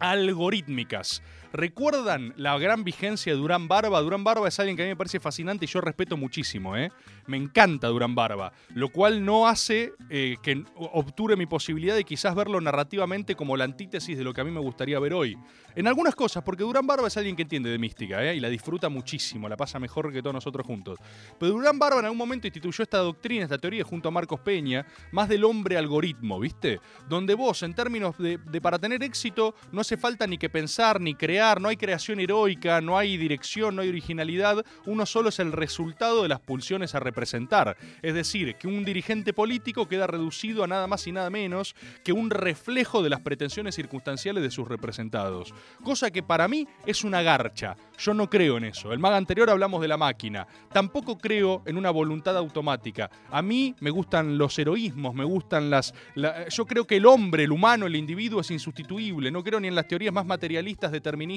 algorítmicas. 0.00 1.22
¿Recuerdan 1.54 2.34
la 2.36 2.58
gran 2.58 2.82
vigencia 2.82 3.32
de 3.32 3.38
Durán 3.38 3.68
Barba? 3.68 4.00
Durán 4.00 4.24
Barba 4.24 4.48
es 4.48 4.58
alguien 4.58 4.76
que 4.76 4.82
a 4.82 4.86
mí 4.86 4.90
me 4.90 4.96
parece 4.96 5.20
fascinante 5.20 5.66
y 5.66 5.68
yo 5.68 5.80
respeto 5.80 6.16
muchísimo, 6.16 6.76
¿eh? 6.76 6.90
Me 7.28 7.36
encanta 7.36 7.86
Durán 7.86 8.16
Barba, 8.16 8.52
lo 8.70 8.88
cual 8.88 9.24
no 9.24 9.46
hace 9.46 9.92
eh, 10.10 10.34
que 10.42 10.64
obture 10.74 11.36
mi 11.36 11.46
posibilidad 11.46 11.94
de 11.94 12.02
quizás 12.02 12.34
verlo 12.34 12.60
narrativamente 12.60 13.36
como 13.36 13.56
la 13.56 13.62
antítesis 13.62 14.18
de 14.18 14.24
lo 14.24 14.34
que 14.34 14.40
a 14.40 14.44
mí 14.44 14.50
me 14.50 14.58
gustaría 14.58 14.98
ver 14.98 15.14
hoy. 15.14 15.38
En 15.76 15.86
algunas 15.86 16.16
cosas, 16.16 16.42
porque 16.42 16.64
Durán 16.64 16.88
Barba 16.88 17.06
es 17.06 17.16
alguien 17.16 17.36
que 17.36 17.42
entiende 17.42 17.70
de 17.70 17.78
mística, 17.78 18.24
¿eh? 18.24 18.34
Y 18.34 18.40
la 18.40 18.48
disfruta 18.48 18.88
muchísimo, 18.88 19.48
la 19.48 19.56
pasa 19.56 19.78
mejor 19.78 20.12
que 20.12 20.22
todos 20.22 20.34
nosotros 20.34 20.66
juntos. 20.66 20.98
Pero 21.38 21.52
Durán 21.52 21.78
Barba 21.78 22.00
en 22.00 22.06
algún 22.06 22.18
momento 22.18 22.48
instituyó 22.48 22.82
esta 22.82 22.98
doctrina, 22.98 23.44
esta 23.44 23.58
teoría 23.58 23.84
junto 23.84 24.08
a 24.08 24.10
Marcos 24.10 24.40
Peña, 24.40 24.84
más 25.12 25.28
del 25.28 25.44
hombre 25.44 25.76
algoritmo, 25.76 26.40
¿viste? 26.40 26.80
Donde 27.08 27.34
vos, 27.34 27.62
en 27.62 27.74
términos 27.74 28.18
de, 28.18 28.38
de 28.38 28.60
para 28.60 28.76
tener 28.76 29.04
éxito, 29.04 29.54
no 29.70 29.82
hace 29.82 29.96
falta 29.96 30.26
ni 30.26 30.36
que 30.36 30.50
pensar, 30.50 31.00
ni 31.00 31.14
crear, 31.14 31.43
no 31.60 31.68
hay 31.68 31.76
creación 31.76 32.20
heroica, 32.20 32.80
no 32.80 32.96
hay 32.96 33.16
dirección, 33.16 33.76
no 33.76 33.82
hay 33.82 33.88
originalidad, 33.90 34.64
uno 34.86 35.04
solo 35.06 35.28
es 35.28 35.38
el 35.38 35.52
resultado 35.52 36.22
de 36.22 36.28
las 36.28 36.40
pulsiones 36.40 36.94
a 36.94 37.00
representar. 37.00 37.76
Es 38.02 38.14
decir, 38.14 38.54
que 38.56 38.66
un 38.66 38.84
dirigente 38.84 39.32
político 39.32 39.86
queda 39.88 40.06
reducido 40.06 40.64
a 40.64 40.66
nada 40.66 40.86
más 40.86 41.06
y 41.06 41.12
nada 41.12 41.28
menos 41.30 41.74
que 42.02 42.12
un 42.12 42.30
reflejo 42.30 43.02
de 43.02 43.10
las 43.10 43.20
pretensiones 43.20 43.74
circunstanciales 43.74 44.42
de 44.42 44.50
sus 44.50 44.66
representados. 44.68 45.52
Cosa 45.82 46.10
que 46.10 46.22
para 46.22 46.48
mí 46.48 46.66
es 46.86 47.04
una 47.04 47.22
garcha. 47.22 47.76
Yo 47.98 48.14
no 48.14 48.28
creo 48.30 48.56
en 48.56 48.64
eso. 48.64 48.92
El 48.92 48.98
maga 48.98 49.16
anterior 49.16 49.50
hablamos 49.50 49.80
de 49.82 49.88
la 49.88 49.96
máquina. 49.96 50.46
Tampoco 50.72 51.18
creo 51.18 51.62
en 51.66 51.76
una 51.76 51.90
voluntad 51.90 52.36
automática. 52.36 53.10
A 53.30 53.42
mí 53.42 53.74
me 53.80 53.90
gustan 53.90 54.38
los 54.38 54.58
heroísmos, 54.58 55.14
me 55.14 55.24
gustan 55.24 55.70
las... 55.70 55.94
la- 56.14 56.48
yo 56.48 56.66
creo 56.66 56.86
que 56.86 56.96
el 56.96 57.06
hombre, 57.06 57.44
el 57.44 57.52
humano, 57.52 57.86
el 57.86 57.96
individuo 57.96 58.40
es 58.40 58.50
insustituible. 58.50 59.30
No 59.30 59.42
creo 59.44 59.60
ni 59.60 59.68
en 59.68 59.74
las 59.74 59.86
teorías 59.88 60.12
más 60.14 60.26
materialistas, 60.26 60.92
deterministas, 60.92 61.33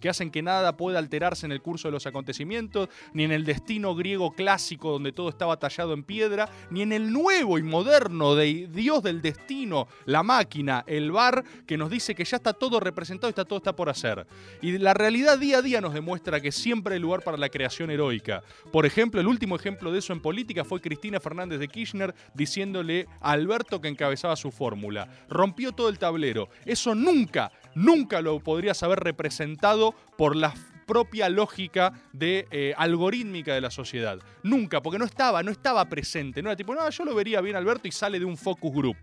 que 0.00 0.08
hacen 0.08 0.30
que 0.30 0.42
nada 0.42 0.76
pueda 0.76 0.98
alterarse 0.98 1.46
en 1.46 1.52
el 1.52 1.62
curso 1.62 1.88
de 1.88 1.92
los 1.92 2.06
acontecimientos, 2.06 2.88
ni 3.12 3.24
en 3.24 3.32
el 3.32 3.44
destino 3.44 3.94
griego 3.94 4.32
clásico 4.32 4.92
donde 4.92 5.12
todo 5.12 5.28
estaba 5.28 5.58
tallado 5.58 5.92
en 5.92 6.02
piedra, 6.02 6.48
ni 6.70 6.82
en 6.82 6.92
el 6.92 7.12
nuevo 7.12 7.58
y 7.58 7.62
moderno 7.62 8.34
de 8.34 8.68
Dios 8.70 9.02
del 9.02 9.22
destino, 9.22 9.88
la 10.06 10.22
máquina, 10.22 10.84
el 10.86 11.10
bar, 11.12 11.44
que 11.66 11.76
nos 11.76 11.90
dice 11.90 12.14
que 12.14 12.24
ya 12.24 12.36
está 12.36 12.52
todo 12.52 12.80
representado 12.80 13.28
y 13.28 13.32
está 13.32 13.44
todo 13.44 13.58
está 13.58 13.74
por 13.74 13.88
hacer. 13.88 14.26
Y 14.62 14.78
la 14.78 14.94
realidad 14.94 15.38
día 15.38 15.58
a 15.58 15.62
día 15.62 15.80
nos 15.80 15.94
demuestra 15.94 16.40
que 16.40 16.52
siempre 16.52 16.94
hay 16.94 17.00
lugar 17.00 17.22
para 17.22 17.36
la 17.36 17.48
creación 17.48 17.90
heroica. 17.90 18.42
Por 18.72 18.86
ejemplo, 18.86 19.20
el 19.20 19.26
último 19.26 19.56
ejemplo 19.56 19.92
de 19.92 19.98
eso 19.98 20.12
en 20.12 20.20
política 20.20 20.64
fue 20.64 20.80
Cristina 20.80 21.20
Fernández 21.20 21.58
de 21.58 21.68
Kirchner 21.68 22.14
diciéndole 22.34 23.06
a 23.20 23.32
Alberto 23.32 23.80
que 23.80 23.88
encabezaba 23.88 24.36
su 24.36 24.50
fórmula. 24.50 25.08
Rompió 25.28 25.72
todo 25.72 25.88
el 25.88 25.98
tablero. 25.98 26.48
Eso 26.64 26.94
nunca, 26.94 27.50
nunca 27.74 28.20
lo 28.20 28.40
podrías 28.40 28.82
haber 28.82 29.00
representado 29.00 29.94
por 30.16 30.36
la 30.36 30.54
propia 30.84 31.28
lógica 31.28 31.92
de 32.12 32.46
eh, 32.50 32.74
algorítmica 32.76 33.54
de 33.54 33.60
la 33.60 33.70
sociedad. 33.70 34.18
Nunca, 34.42 34.82
porque 34.82 34.98
no 34.98 35.04
estaba, 35.04 35.42
no 35.42 35.50
estaba 35.50 35.84
presente. 35.88 36.42
No 36.42 36.50
era 36.50 36.56
tipo, 36.56 36.74
no, 36.74 36.88
yo 36.88 37.04
lo 37.04 37.14
vería 37.14 37.40
bien 37.40 37.56
Alberto 37.56 37.88
y 37.88 37.92
sale 37.92 38.18
de 38.18 38.24
un 38.24 38.36
focus 38.36 38.72
group. 38.72 38.96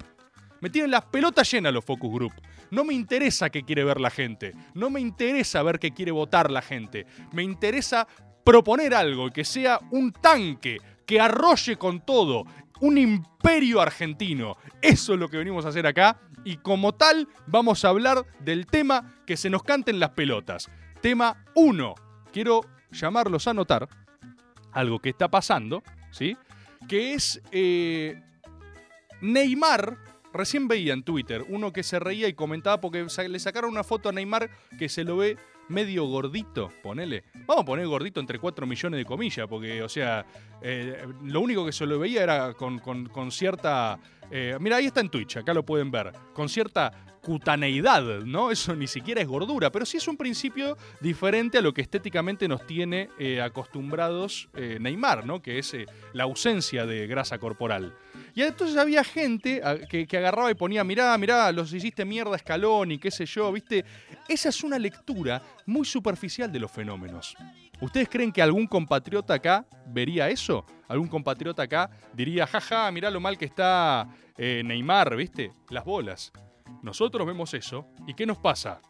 Me 0.62 0.70
tienen 0.70 0.92
las 0.92 1.06
pelotas 1.06 1.52
llenas 1.52 1.74
los 1.74 1.84
focus 1.84 2.14
group. 2.14 2.34
No 2.70 2.84
me 2.84 2.94
interesa 2.94 3.50
qué 3.50 3.64
quiere 3.64 3.84
ver 3.84 4.00
la 4.00 4.12
gente. 4.12 4.54
No 4.76 4.90
me 4.90 5.02
interesa 5.02 5.64
ver 5.64 5.80
qué 5.80 5.92
quiere 5.92 6.12
votar 6.12 6.52
la 6.52 6.62
gente. 6.62 7.08
Me 7.34 7.42
interesa 7.42 8.08
proponer 8.44 8.94
algo 8.94 9.32
que 9.32 9.44
sea 9.44 9.80
un 9.90 10.12
tanque, 10.12 10.78
que 11.06 11.20
arrolle 11.20 11.78
con 11.78 12.06
todo. 12.06 12.46
Un 12.80 12.98
imperio 12.98 13.82
argentino. 13.82 14.56
Eso 14.82 15.14
es 15.14 15.20
lo 15.20 15.30
que 15.30 15.38
venimos 15.38 15.66
a 15.66 15.70
hacer 15.70 15.88
acá. 15.88 16.20
Y 16.44 16.58
como 16.58 16.94
tal, 16.94 17.28
vamos 17.48 17.86
a 17.86 17.90
hablar 17.90 18.26
del 18.40 18.66
tema 18.66 19.14
que 19.26 19.38
se 19.38 19.50
nos 19.50 19.64
canten 19.64 20.00
las 20.00 20.12
pelotas. 20.12 20.70
Tema 21.02 21.44
1. 21.56 21.96
Quiero 22.34 22.62
llamarlos 22.92 23.48
a 23.48 23.54
notar 23.54 23.88
algo 24.72 25.00
que 25.00 25.10
está 25.10 25.30
pasando, 25.30 25.84
¿sí? 26.12 26.36
Que 26.88 27.14
es 27.14 27.42
eh, 27.52 28.22
Neymar. 29.22 29.98
Recién 30.34 30.68
veía 30.70 30.94
en 30.94 31.04
Twitter 31.04 31.44
uno 31.50 31.74
que 31.74 31.84
se 31.84 32.00
reía 32.00 32.28
y 32.30 32.34
comentaba 32.34 32.80
porque 32.80 33.06
le 33.28 33.40
sacaron 33.40 33.70
una 33.72 33.84
foto 33.84 34.08
a 34.10 34.12
Neymar 34.14 34.50
que 34.80 34.88
se 34.88 35.04
lo 35.04 35.18
ve 35.18 35.38
medio 35.68 36.06
gordito, 36.06 36.72
ponele. 36.82 37.24
Vamos 37.46 37.64
a 37.64 37.66
poner 37.66 37.86
gordito 37.88 38.20
entre 38.22 38.40
4 38.40 38.66
millones 38.66 38.98
de 38.98 39.06
comillas, 39.06 39.48
porque, 39.48 39.84
o 39.84 39.90
sea, 39.90 40.26
eh, 40.62 41.06
lo 41.24 41.42
único 41.42 41.66
que 41.66 41.72
se 41.74 41.86
lo 41.86 42.00
veía 42.00 42.24
era 42.24 42.54
con, 42.54 42.80
con- 42.80 43.08
con 43.10 43.32
cierta... 43.32 44.00
eh, 44.32 44.58
mira, 44.60 44.78
ahí 44.78 44.86
está 44.86 45.02
en 45.02 45.10
Twitch, 45.10 45.38
acá 45.38 45.54
lo 45.54 45.64
pueden 45.66 45.92
ver. 45.92 46.12
Con 46.34 46.48
cierta 46.50 46.92
cutaneidad, 47.22 48.02
¿no? 48.26 48.50
Eso 48.52 48.76
ni 48.76 48.88
siquiera 48.88 49.22
es 49.22 49.28
gordura, 49.28 49.72
pero 49.72 49.86
sí 49.86 49.98
es 49.98 50.08
un 50.08 50.18
principio 50.18 50.76
diferente 51.02 51.60
a 51.60 51.62
lo 51.62 51.72
que 51.74 51.82
estéticamente 51.82 52.48
nos 52.48 52.66
tiene 52.66 53.10
eh, 53.20 53.42
acostumbrados 53.42 54.50
eh, 54.56 54.78
Neymar, 54.82 55.26
¿no? 55.26 55.40
Que 55.42 55.60
es 55.60 55.74
eh, 55.76 55.86
la 56.14 56.24
ausencia 56.24 56.86
de 56.88 57.06
grasa 57.08 57.38
corporal. 57.38 57.94
Y 58.34 58.42
entonces 58.42 58.76
había 58.78 59.04
gente 59.04 59.62
a- 59.64 59.78
que, 59.78 60.08
que 60.08 60.18
agarraba 60.18 60.50
y 60.50 60.56
ponía, 60.56 60.84
mirá, 60.84 61.16
mirá, 61.18 61.52
los 61.52 61.72
hiciste 61.74 62.06
mierda 62.06 62.36
escalón 62.36 62.92
y 62.92 62.98
qué 62.98 63.12
sé 63.12 63.26
yo, 63.26 63.52
¿viste? 63.52 63.86
Esa 64.28 64.50
es 64.50 64.64
una 64.64 64.80
lectura 64.80 65.44
muy 65.68 65.86
superficial 65.86 66.52
de 66.52 66.60
los 66.60 66.72
fenómenos. 66.72 67.36
¿Ustedes 67.82 68.08
creen 68.10 68.32
que 68.32 68.44
algún 68.44 68.68
compatriota 68.68 69.34
acá 69.34 69.66
vería 69.88 70.30
eso? 70.30 70.66
¿Algún 70.88 71.08
compatriota 71.08 71.64
acá 71.64 71.90
diría, 72.14 72.46
jaja, 72.46 72.92
mirá 72.92 73.10
lo 73.10 73.20
mal 73.20 73.40
que 73.40 73.46
está 73.46 74.08
eh, 74.38 74.62
Neymar, 74.64 75.16
¿viste? 75.16 75.52
Las 75.70 75.84
bolas. 75.84 76.32
Nosotros 76.84 77.26
vemos 77.26 77.56
eso 77.56 77.88
y 78.06 78.14
¿qué 78.14 78.28
nos 78.28 78.38
pasa? 78.38 78.82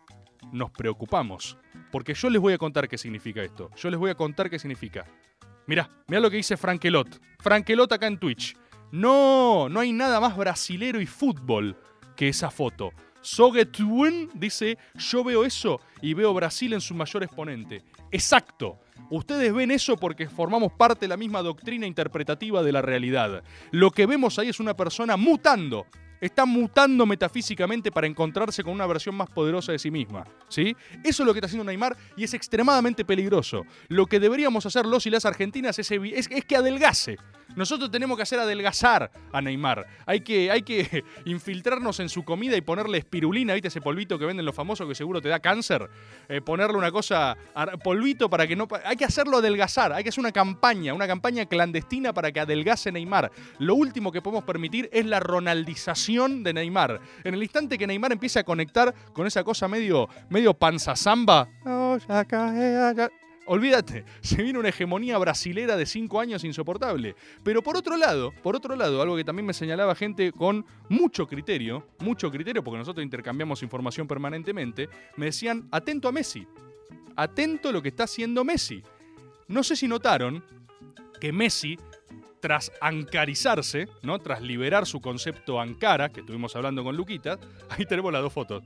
Nos 0.51 0.71
preocupamos. 0.71 1.57
Porque 1.89 2.13
yo 2.13 2.29
les 2.29 2.41
voy 2.41 2.53
a 2.53 2.57
contar 2.57 2.89
qué 2.89 2.97
significa 2.97 3.41
esto. 3.41 3.69
Yo 3.77 3.89
les 3.89 3.99
voy 3.99 4.11
a 4.11 4.15
contar 4.15 4.49
qué 4.49 4.59
significa. 4.59 5.05
Mirá, 5.67 5.89
mirá 6.07 6.19
lo 6.19 6.29
que 6.29 6.37
dice 6.37 6.57
Frankelot. 6.57 7.21
Frankelot 7.39 7.91
acá 7.93 8.07
en 8.07 8.19
Twitch. 8.19 8.57
No, 8.91 9.69
no 9.69 9.79
hay 9.79 9.93
nada 9.93 10.19
más 10.19 10.35
brasilero 10.35 10.99
y 10.99 11.05
fútbol 11.05 11.77
que 12.17 12.27
esa 12.27 12.51
foto. 12.51 12.91
Sogetuen 13.21 14.29
dice, 14.33 14.77
yo 14.95 15.23
veo 15.23 15.45
eso 15.45 15.79
y 16.01 16.13
veo 16.13 16.33
Brasil 16.33 16.73
en 16.73 16.81
su 16.81 16.93
mayor 16.93 17.23
exponente. 17.23 17.83
Exacto. 18.11 18.79
Ustedes 19.09 19.53
ven 19.53 19.71
eso 19.71 19.97
porque 19.97 20.29
formamos 20.29 20.71
parte 20.73 21.01
de 21.01 21.09
la 21.09 21.17
misma 21.17 21.41
doctrina 21.41 21.85
interpretativa 21.85 22.63
de 22.63 22.71
la 22.71 22.81
realidad. 22.81 23.43
Lo 23.71 23.91
que 23.91 24.05
vemos 24.05 24.39
ahí 24.39 24.49
es 24.49 24.59
una 24.59 24.75
persona 24.75 25.17
mutando. 25.17 25.85
Está 26.21 26.45
mutando 26.45 27.07
metafísicamente 27.07 27.91
para 27.91 28.05
encontrarse 28.05 28.63
con 28.63 28.73
una 28.73 28.85
versión 28.85 29.15
más 29.15 29.27
poderosa 29.27 29.71
de 29.71 29.79
sí 29.79 29.89
misma. 29.89 30.23
¿sí? 30.49 30.75
Eso 31.03 31.23
es 31.23 31.27
lo 31.27 31.33
que 31.33 31.39
está 31.39 31.47
haciendo 31.47 31.63
Neymar 31.63 31.97
y 32.15 32.23
es 32.23 32.35
extremadamente 32.35 33.03
peligroso. 33.03 33.65
Lo 33.87 34.05
que 34.05 34.19
deberíamos 34.19 34.67
hacer 34.67 34.85
los 34.85 35.07
y 35.07 35.09
las 35.09 35.25
argentinas 35.25 35.79
es, 35.79 35.89
que 35.89 36.55
adelgace. 36.55 37.17
Nosotros 37.55 37.91
tenemos 37.91 38.15
que 38.15 38.23
hacer 38.23 38.39
adelgazar 38.39 39.11
a 39.33 39.41
Neymar. 39.41 39.85
Hay 40.05 40.21
que, 40.21 40.51
hay 40.51 40.61
que 40.61 41.03
infiltrarnos 41.25 41.99
en 41.99 42.07
su 42.07 42.23
comida 42.23 42.55
y 42.55 42.61
ponerle 42.61 42.99
espirulina, 42.99 43.53
¿viste? 43.55 43.69
Ese 43.69 43.81
polvito 43.81 44.17
que 44.19 44.25
venden 44.25 44.45
los 44.45 44.55
famosos 44.55 44.87
que 44.87 44.95
seguro 44.95 45.21
te 45.21 45.27
da 45.27 45.39
cáncer. 45.39 45.89
Eh, 46.29 46.39
ponerle 46.39 46.77
una 46.77 46.91
cosa, 46.91 47.35
polvito 47.83 48.29
para 48.29 48.45
que 48.45 48.55
no... 48.55 48.67
Hay 48.85 48.95
que 48.95 49.05
hacerlo 49.05 49.39
adelgazar. 49.39 49.91
Hay 49.91 50.03
que 50.03 50.09
hacer 50.09 50.21
una 50.21 50.31
campaña, 50.31 50.93
una 50.93 51.07
campaña 51.07 51.45
clandestina 51.47 52.13
para 52.13 52.31
que 52.31 52.39
adelgace 52.39 52.91
Neymar. 52.91 53.31
Lo 53.57 53.75
último 53.75 54.11
que 54.11 54.21
podemos 54.21 54.45
permitir 54.45 54.87
es 54.93 55.05
la 55.05 55.19
ronaldización 55.19 56.10
de 56.19 56.53
Neymar. 56.53 56.99
En 57.23 57.33
el 57.33 57.41
instante 57.41 57.77
que 57.77 57.87
Neymar 57.87 58.11
empiece 58.11 58.39
a 58.39 58.43
conectar 58.43 58.93
con 59.13 59.25
esa 59.27 59.43
cosa 59.43 59.67
medio, 59.67 60.09
medio 60.29 60.53
panza 60.53 60.95
samba. 60.95 61.47
Oh, 61.65 61.97
ya- 62.07 63.09
Olvídate, 63.47 64.05
se 64.21 64.43
viene 64.43 64.59
una 64.59 64.69
hegemonía 64.69 65.17
brasilera 65.17 65.75
de 65.75 65.85
cinco 65.85 66.19
años 66.19 66.43
insoportable. 66.43 67.15
Pero 67.43 67.61
por 67.63 67.75
otro 67.75 67.97
lado, 67.97 68.31
por 68.43 68.55
otro 68.55 68.75
lado, 68.75 69.01
algo 69.01 69.15
que 69.15 69.23
también 69.23 69.45
me 69.45 69.53
señalaba 69.53 69.95
gente 69.95 70.31
con 70.31 70.65
mucho 70.89 71.27
criterio, 71.27 71.87
mucho 71.99 72.29
criterio, 72.29 72.63
porque 72.63 72.77
nosotros 72.77 73.03
intercambiamos 73.03 73.63
información 73.63 74.07
permanentemente, 74.07 74.89
me 75.17 75.25
decían, 75.27 75.67
atento 75.71 76.07
a 76.07 76.11
Messi, 76.11 76.45
atento 77.15 77.69
a 77.69 77.71
lo 77.71 77.81
que 77.81 77.89
está 77.89 78.03
haciendo 78.03 78.43
Messi. 78.43 78.83
No 79.47 79.63
sé 79.63 79.75
si 79.75 79.87
notaron 79.87 80.43
que 81.19 81.33
Messi, 81.33 81.77
tras 82.41 82.71
ancarizarse, 82.81 83.87
¿no? 84.01 84.19
tras 84.19 84.41
liberar 84.41 84.85
su 84.85 84.99
concepto 84.99 85.61
Ankara, 85.61 86.09
que 86.09 86.21
estuvimos 86.21 86.55
hablando 86.55 86.83
con 86.83 86.97
Luquita, 86.97 87.39
ahí 87.69 87.85
tenemos 87.85 88.11
las 88.11 88.21
dos 88.21 88.33
fotos. 88.33 88.63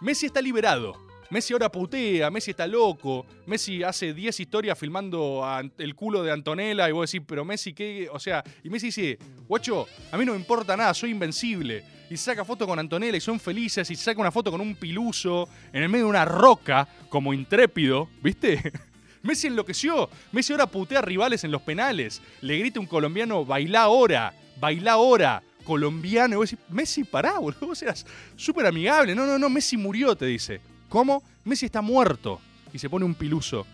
Messi 0.00 0.26
está 0.26 0.40
liberado. 0.40 1.08
Messi 1.30 1.52
ahora 1.52 1.70
putea, 1.70 2.30
Messi 2.30 2.52
está 2.52 2.66
loco, 2.66 3.26
Messi 3.44 3.82
hace 3.82 4.14
10 4.14 4.40
historias 4.40 4.78
filmando 4.78 5.44
el 5.76 5.94
culo 5.94 6.22
de 6.22 6.32
Antonella 6.32 6.88
y 6.88 6.92
vos 6.92 7.10
decís, 7.10 7.26
pero 7.28 7.44
Messi 7.44 7.74
qué, 7.74 8.08
o 8.10 8.18
sea, 8.18 8.42
y 8.64 8.70
Messi 8.70 8.86
dice, 8.86 9.18
guacho, 9.46 9.86
a 10.10 10.16
mí 10.16 10.24
no 10.24 10.32
me 10.32 10.38
importa 10.38 10.74
nada, 10.74 10.94
soy 10.94 11.10
invencible. 11.10 11.84
Y 12.10 12.16
saca 12.16 12.46
foto 12.46 12.66
con 12.66 12.78
Antonella 12.78 13.18
y 13.18 13.20
son 13.20 13.38
felices 13.38 13.90
y 13.90 13.96
saca 13.96 14.18
una 14.18 14.32
foto 14.32 14.50
con 14.50 14.62
un 14.62 14.74
piluso 14.74 15.46
en 15.70 15.82
el 15.82 15.90
medio 15.90 16.06
de 16.06 16.10
una 16.10 16.24
roca 16.24 16.88
como 17.10 17.34
intrépido, 17.34 18.08
¿viste? 18.22 18.72
Messi 19.22 19.46
enloqueció. 19.46 20.08
Messi 20.32 20.52
ahora 20.52 20.66
putea 20.66 21.00
rivales 21.02 21.44
en 21.44 21.50
los 21.50 21.62
penales. 21.62 22.22
Le 22.40 22.58
grita 22.58 22.78
a 22.78 22.82
un 22.82 22.86
colombiano, 22.86 23.44
baila 23.44 23.82
ahora, 23.82 24.34
baila 24.60 24.92
ahora, 24.92 25.42
colombiano. 25.64 26.34
Y 26.34 26.36
vos 26.36 26.50
decís, 26.50 26.64
Messi, 26.70 27.04
pará, 27.04 27.38
boludo. 27.38 27.66
Vos 27.68 27.82
eras 27.82 28.06
súper 28.36 28.66
amigable. 28.66 29.14
No, 29.14 29.26
no, 29.26 29.38
no, 29.38 29.48
Messi 29.48 29.76
murió, 29.76 30.16
te 30.16 30.26
dice. 30.26 30.60
¿Cómo? 30.88 31.22
Messi 31.44 31.66
está 31.66 31.82
muerto. 31.82 32.40
Y 32.72 32.78
se 32.78 32.88
pone 32.88 33.04
un 33.04 33.14
piluso. 33.14 33.66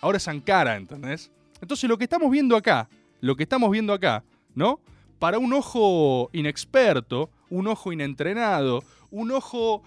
Ahora 0.00 0.18
es 0.18 0.28
Ankara, 0.28 0.76
¿entendés? 0.76 1.30
Entonces 1.60 1.88
lo 1.88 1.98
que 1.98 2.04
estamos 2.04 2.30
viendo 2.30 2.56
acá, 2.56 2.88
lo 3.20 3.36
que 3.36 3.42
estamos 3.42 3.70
viendo 3.70 3.92
acá, 3.92 4.22
¿no? 4.54 4.80
Para 5.18 5.38
un 5.38 5.52
ojo 5.52 6.30
inexperto, 6.32 7.30
un 7.50 7.66
ojo 7.66 7.92
inentrenado, 7.92 8.84
un 9.10 9.32
ojo 9.32 9.82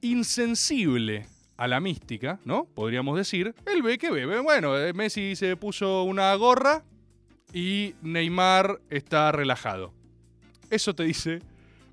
insensible 0.00 1.26
a 1.58 1.66
la 1.66 1.80
mística, 1.80 2.38
¿no? 2.44 2.66
Podríamos 2.66 3.18
decir, 3.18 3.54
él 3.66 3.82
ve 3.82 3.98
que 3.98 4.10
ve. 4.10 4.40
Bueno, 4.40 4.78
eh, 4.78 4.92
Messi 4.94 5.34
se 5.34 5.56
puso 5.56 6.04
una 6.04 6.32
gorra 6.36 6.84
y 7.52 7.94
Neymar 8.00 8.80
está 8.90 9.32
relajado. 9.32 9.92
Eso 10.70 10.94
te 10.94 11.02
dice 11.02 11.40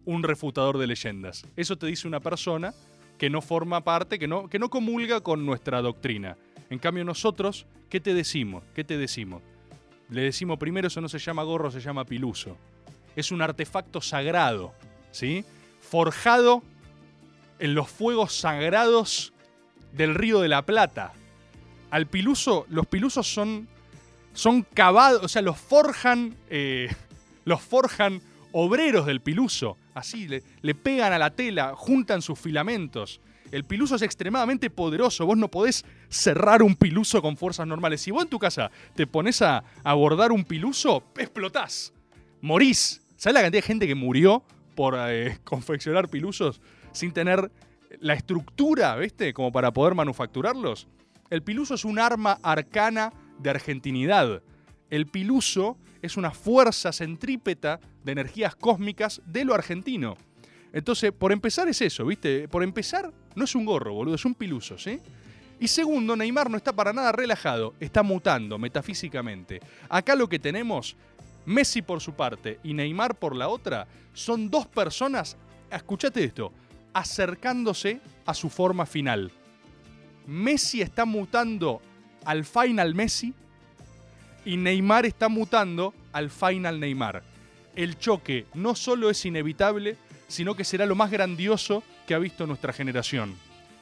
un 0.06 0.22
refutador 0.22 0.78
de 0.78 0.86
leyendas. 0.86 1.46
Eso 1.56 1.78
te 1.78 1.88
dice 1.88 2.08
una 2.08 2.20
persona 2.20 2.76
que 3.18 3.32
no 3.32 3.42
forma 3.42 3.84
parte, 3.84 4.20
que 4.20 4.28
no, 4.28 4.48
que 4.48 4.60
no 4.60 4.70
comulga 4.70 5.22
con 5.22 5.48
nuestra 5.48 5.82
doctrina. 5.82 6.38
En 6.70 6.78
cambio 6.78 7.04
nosotros, 7.04 7.66
¿qué 7.90 8.00
te 8.00 8.14
decimos? 8.14 8.64
¿Qué 8.76 8.84
te 8.84 9.00
decimos? 9.00 9.42
Le 10.10 10.22
decimos 10.22 10.60
primero, 10.60 10.90
eso 10.90 11.02
no 11.02 11.10
se 11.10 11.18
llama 11.18 11.42
gorro, 11.42 11.72
se 11.72 11.80
llama 11.80 12.06
piluso. 12.06 12.56
Es 13.16 13.32
un 13.32 13.42
artefacto 13.42 14.00
sagrado, 14.00 14.74
¿sí? 15.10 15.44
Forjado 15.82 16.62
en 17.58 17.74
los 17.74 17.90
fuegos 17.90 18.36
sagrados 18.36 19.34
del 19.96 20.16
Río 20.16 20.42
de 20.42 20.48
la 20.48 20.66
Plata. 20.66 21.14
Al 21.90 22.08
piluso, 22.08 22.66
los 22.70 22.86
pilusos 22.88 23.28
son, 23.28 23.68
son 24.34 24.64
cavados, 24.64 25.24
o 25.24 25.28
sea, 25.28 25.42
los 25.42 25.58
forjan, 25.58 26.36
eh, 26.50 26.90
los 27.46 27.62
forjan 27.62 28.22
obreros 28.52 29.06
del 29.06 29.22
piluso. 29.22 29.78
Así, 29.94 30.28
le, 30.28 30.44
le 30.62 30.76
pegan 30.76 31.14
a 31.14 31.20
la 31.20 31.32
tela, 31.32 31.74
juntan 31.76 32.22
sus 32.22 32.40
filamentos. 32.40 33.22
El 33.52 33.64
piluso 33.64 33.96
es 33.96 34.02
extremadamente 34.02 34.70
poderoso. 34.70 35.26
Vos 35.26 35.38
no 35.38 35.50
podés 35.50 35.86
cerrar 36.10 36.64
un 36.64 36.76
piluso 36.76 37.22
con 37.22 37.38
fuerzas 37.38 37.68
normales. 37.68 38.02
Si 38.02 38.12
vos 38.12 38.24
en 38.24 38.30
tu 38.30 38.40
casa 38.40 38.72
te 38.96 39.08
pones 39.08 39.42
a 39.42 39.64
abordar 39.84 40.32
un 40.32 40.44
piluso, 40.44 41.04
explotás. 41.18 41.94
Morís. 42.42 43.02
¿Sabés 43.16 43.36
la 43.36 43.42
cantidad 43.42 43.62
de 43.62 43.68
gente 43.68 43.88
que 43.88 43.96
murió 43.96 44.44
por 44.76 44.96
eh, 44.98 45.40
confeccionar 45.44 46.10
pilusos 46.10 46.60
sin 46.92 47.12
tener 47.12 47.52
la 48.02 48.14
estructura, 48.14 48.96
¿viste? 48.96 49.34
Como 49.34 49.52
para 49.52 49.72
poder 49.72 49.96
manufacturarlos. 49.96 50.88
El 51.30 51.42
piluso 51.42 51.76
es 51.76 51.86
un 51.86 52.00
arma 52.00 52.40
arcana 52.44 53.12
de 53.40 53.50
argentinidad. 53.50 54.42
El 54.90 55.08
piluso 55.08 55.78
es 56.02 56.18
una 56.18 56.32
fuerza 56.32 56.92
centrípeta 56.92 57.80
de 58.04 58.12
energías 58.12 58.56
cósmicas 58.56 59.22
de 59.26 59.44
lo 59.46 59.54
argentino. 59.54 60.18
Entonces, 60.72 61.12
por 61.12 61.32
empezar 61.32 61.68
es 61.68 61.82
eso, 61.82 62.06
¿viste? 62.06 62.48
Por 62.48 62.62
empezar, 62.62 63.12
no 63.36 63.46
es 63.46 63.56
un 63.56 63.66
gorro, 63.66 63.94
boludo, 63.94 64.16
es 64.16 64.26
un 64.26 64.36
piluso, 64.36 64.78
¿sí? 64.78 65.00
Y 65.60 65.68
segundo, 65.70 66.16
Neymar 66.16 66.50
no 66.50 66.58
está 66.58 66.74
para 66.74 66.92
nada 66.92 67.14
relajado, 67.14 67.74
está 67.80 68.04
mutando 68.04 68.58
metafísicamente. 68.58 69.62
Acá 69.88 70.16
lo 70.16 70.28
que 70.28 70.38
tenemos, 70.38 70.98
Messi 71.46 71.82
por 71.82 72.02
su 72.02 72.14
parte 72.14 72.60
y 72.64 72.74
Neymar 72.74 73.16
por 73.16 73.36
la 73.36 73.48
otra, 73.48 73.88
son 74.14 74.50
dos 74.50 74.68
personas, 74.68 75.38
escuchate 75.72 76.24
esto, 76.26 76.52
acercándose 76.96 78.00
a 78.26 78.34
su 78.34 78.50
forma 78.50 78.86
final. 78.86 79.30
Messi 80.26 80.82
está 80.82 81.04
mutando 81.04 81.82
al 82.24 82.46
final 82.46 82.96
Messi 82.96 83.34
y 84.46 84.56
Neymar 84.56 85.06
está 85.06 85.28
mutando 85.28 85.94
al 86.14 86.30
final 86.30 86.80
Neymar. 86.80 87.22
El 87.76 88.00
choque 88.00 88.46
no 88.54 88.76
solo 88.76 89.10
es 89.10 89.26
inevitable, 89.26 89.98
sino 90.30 90.56
que 90.56 90.64
será 90.64 90.86
lo 90.86 90.96
más 90.96 91.12
grandioso 91.12 91.84
que 92.08 92.16
ha 92.16 92.20
visto 92.20 92.48
nuestra 92.48 92.72
generación. 92.72 93.36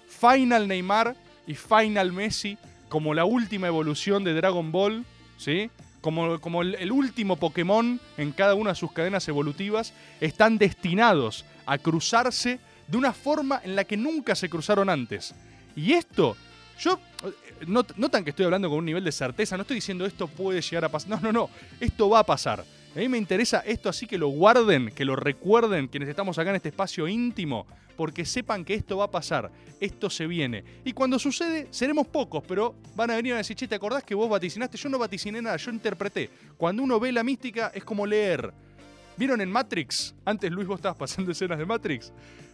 Final 0.07 0.67
Neymar 0.67 1.15
y 1.45 1.53
Final 1.53 2.11
Messi 2.13 2.57
como 2.89 3.13
la 3.13 3.25
última 3.25 3.67
evolución 3.67 4.23
de 4.23 4.33
Dragon 4.33 4.71
Ball, 4.71 5.05
¿sí? 5.37 5.69
Como, 6.01 6.41
como 6.41 6.63
el, 6.63 6.75
el 6.75 6.91
último 6.91 7.35
Pokémon 7.35 7.99
en 8.17 8.31
cada 8.31 8.55
una 8.55 8.71
de 8.71 8.75
sus 8.75 8.91
cadenas 8.91 9.27
evolutivas, 9.27 9.93
están 10.19 10.57
destinados 10.57 11.45
a 11.67 11.77
cruzarse 11.77 12.59
de 12.87 12.97
una 12.97 13.13
forma 13.13 13.61
en 13.63 13.75
la 13.75 13.83
que 13.83 13.97
nunca 13.97 14.35
se 14.35 14.49
cruzaron 14.49 14.89
antes. 14.89 15.33
Y 15.75 15.93
esto, 15.93 16.35
yo 16.79 16.99
eh, 17.25 17.65
not- 17.67 17.95
notan 17.97 18.23
que 18.23 18.29
estoy 18.31 18.45
hablando 18.45 18.69
con 18.69 18.79
un 18.79 18.85
nivel 18.85 19.03
de 19.03 19.11
certeza, 19.11 19.55
no 19.57 19.61
estoy 19.61 19.75
diciendo 19.75 20.05
esto 20.05 20.27
puede 20.27 20.61
llegar 20.61 20.85
a 20.85 20.89
pasar. 20.89 21.09
No, 21.09 21.19
no, 21.19 21.31
no, 21.31 21.49
esto 21.79 22.09
va 22.09 22.19
a 22.19 22.25
pasar. 22.25 22.63
A 22.95 22.99
mí 22.99 23.09
me 23.09 23.17
interesa 23.17 23.59
esto 23.65 23.89
así 23.89 24.05
que 24.05 24.19
lo 24.19 24.27
guarden, 24.27 24.91
que 24.93 25.03
lo 25.03 25.15
recuerden 25.15 25.87
quienes 25.87 26.07
estamos 26.09 26.37
acá 26.37 26.51
en 26.51 26.57
este 26.57 26.69
espacio 26.69 27.07
íntimo, 27.07 27.65
porque 27.97 28.23
sepan 28.23 28.63
que 28.63 28.75
esto 28.75 28.97
va 28.97 29.05
a 29.05 29.09
pasar, 29.11 29.49
esto 29.79 30.11
se 30.11 30.27
viene. 30.27 30.63
Y 30.85 30.93
cuando 30.93 31.17
sucede, 31.17 31.67
seremos 31.71 32.05
pocos, 32.05 32.43
pero 32.47 32.75
van 32.95 33.09
a 33.09 33.15
venir 33.15 33.33
a 33.33 33.37
decir, 33.37 33.55
che, 33.55 33.67
¿te 33.67 33.73
acordás 33.73 34.03
que 34.03 34.13
vos 34.13 34.29
vaticinaste? 34.29 34.77
Yo 34.77 34.89
no 34.89 34.99
vaticiné 34.99 35.41
nada, 35.41 35.57
yo 35.57 35.71
interpreté. 35.71 36.29
Cuando 36.55 36.83
uno 36.83 36.99
ve 36.99 37.11
la 37.11 37.23
mística 37.23 37.71
es 37.73 37.83
como 37.83 38.05
leer. 38.05 38.53
¿Vieron 39.17 39.41
en 39.41 39.51
Matrix? 39.51 40.13
Antes, 40.23 40.51
Luis, 40.51 40.67
vos 40.67 40.77
estabas 40.77 40.97
pasando 40.97 41.31
escenas 41.31 41.57
de 41.57 41.65
Matrix. 41.65 42.11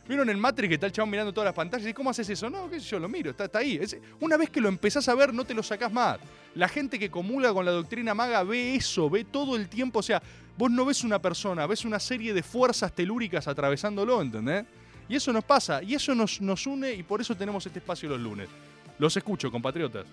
¿Vieron 0.10 0.28
en 0.28 0.40
Matrix 0.40 0.68
que 0.70 0.74
está 0.74 0.88
el 0.88 0.92
chabón 0.92 1.12
mirando 1.12 1.32
todas 1.32 1.46
las 1.46 1.54
pantallas? 1.54 1.88
¿Y 1.88 1.94
cómo 1.94 2.10
haces 2.10 2.28
eso? 2.28 2.50
No, 2.50 2.68
qué 2.68 2.80
sé 2.80 2.88
yo, 2.88 3.00
lo 3.00 3.08
miro, 3.08 3.30
está, 3.30 3.46
está 3.46 3.60
ahí. 3.60 3.78
Es- 3.80 3.96
una 4.20 4.38
vez 4.38 4.50
que 4.50 4.60
lo 4.60 4.68
empezás 4.68 5.08
a 5.08 5.14
ver, 5.14 5.32
no 5.32 5.46
te 5.46 5.54
lo 5.54 5.62
sacás 5.62 5.94
más. 5.94 6.18
La 6.56 6.68
gente 6.68 6.98
que 6.98 7.12
comulga 7.12 7.54
con 7.54 7.64
la 7.64 7.70
doctrina 7.72 8.16
maga 8.16 8.42
ve 8.44 8.74
eso, 8.76 9.08
ve 9.08 9.24
todo 9.24 9.56
el 9.56 9.70
tiempo. 9.70 10.00
O 10.00 10.02
sea, 10.02 10.20
vos 10.58 10.72
no 10.72 10.84
ves 10.84 11.04
una 11.04 11.20
persona, 11.20 11.68
ves 11.68 11.86
una 11.86 12.00
serie 12.00 12.34
de 12.34 12.42
fuerzas 12.42 12.92
telúricas 12.92 13.48
atravesándolo, 13.48 14.20
¿entendés? 14.20 14.66
Y 15.08 15.16
eso 15.16 15.32
nos 15.32 15.44
pasa, 15.44 15.84
y 15.84 15.94
eso 15.94 16.16
nos, 16.16 16.42
nos 16.42 16.66
une, 16.66 16.92
y 16.92 17.04
por 17.04 17.22
eso 17.22 17.36
tenemos 17.36 17.64
este 17.68 17.78
espacio 17.78 18.10
los 18.10 18.20
lunes. 18.20 18.50
Los 18.98 19.16
escucho, 19.16 19.52
compatriotas. 19.52 20.06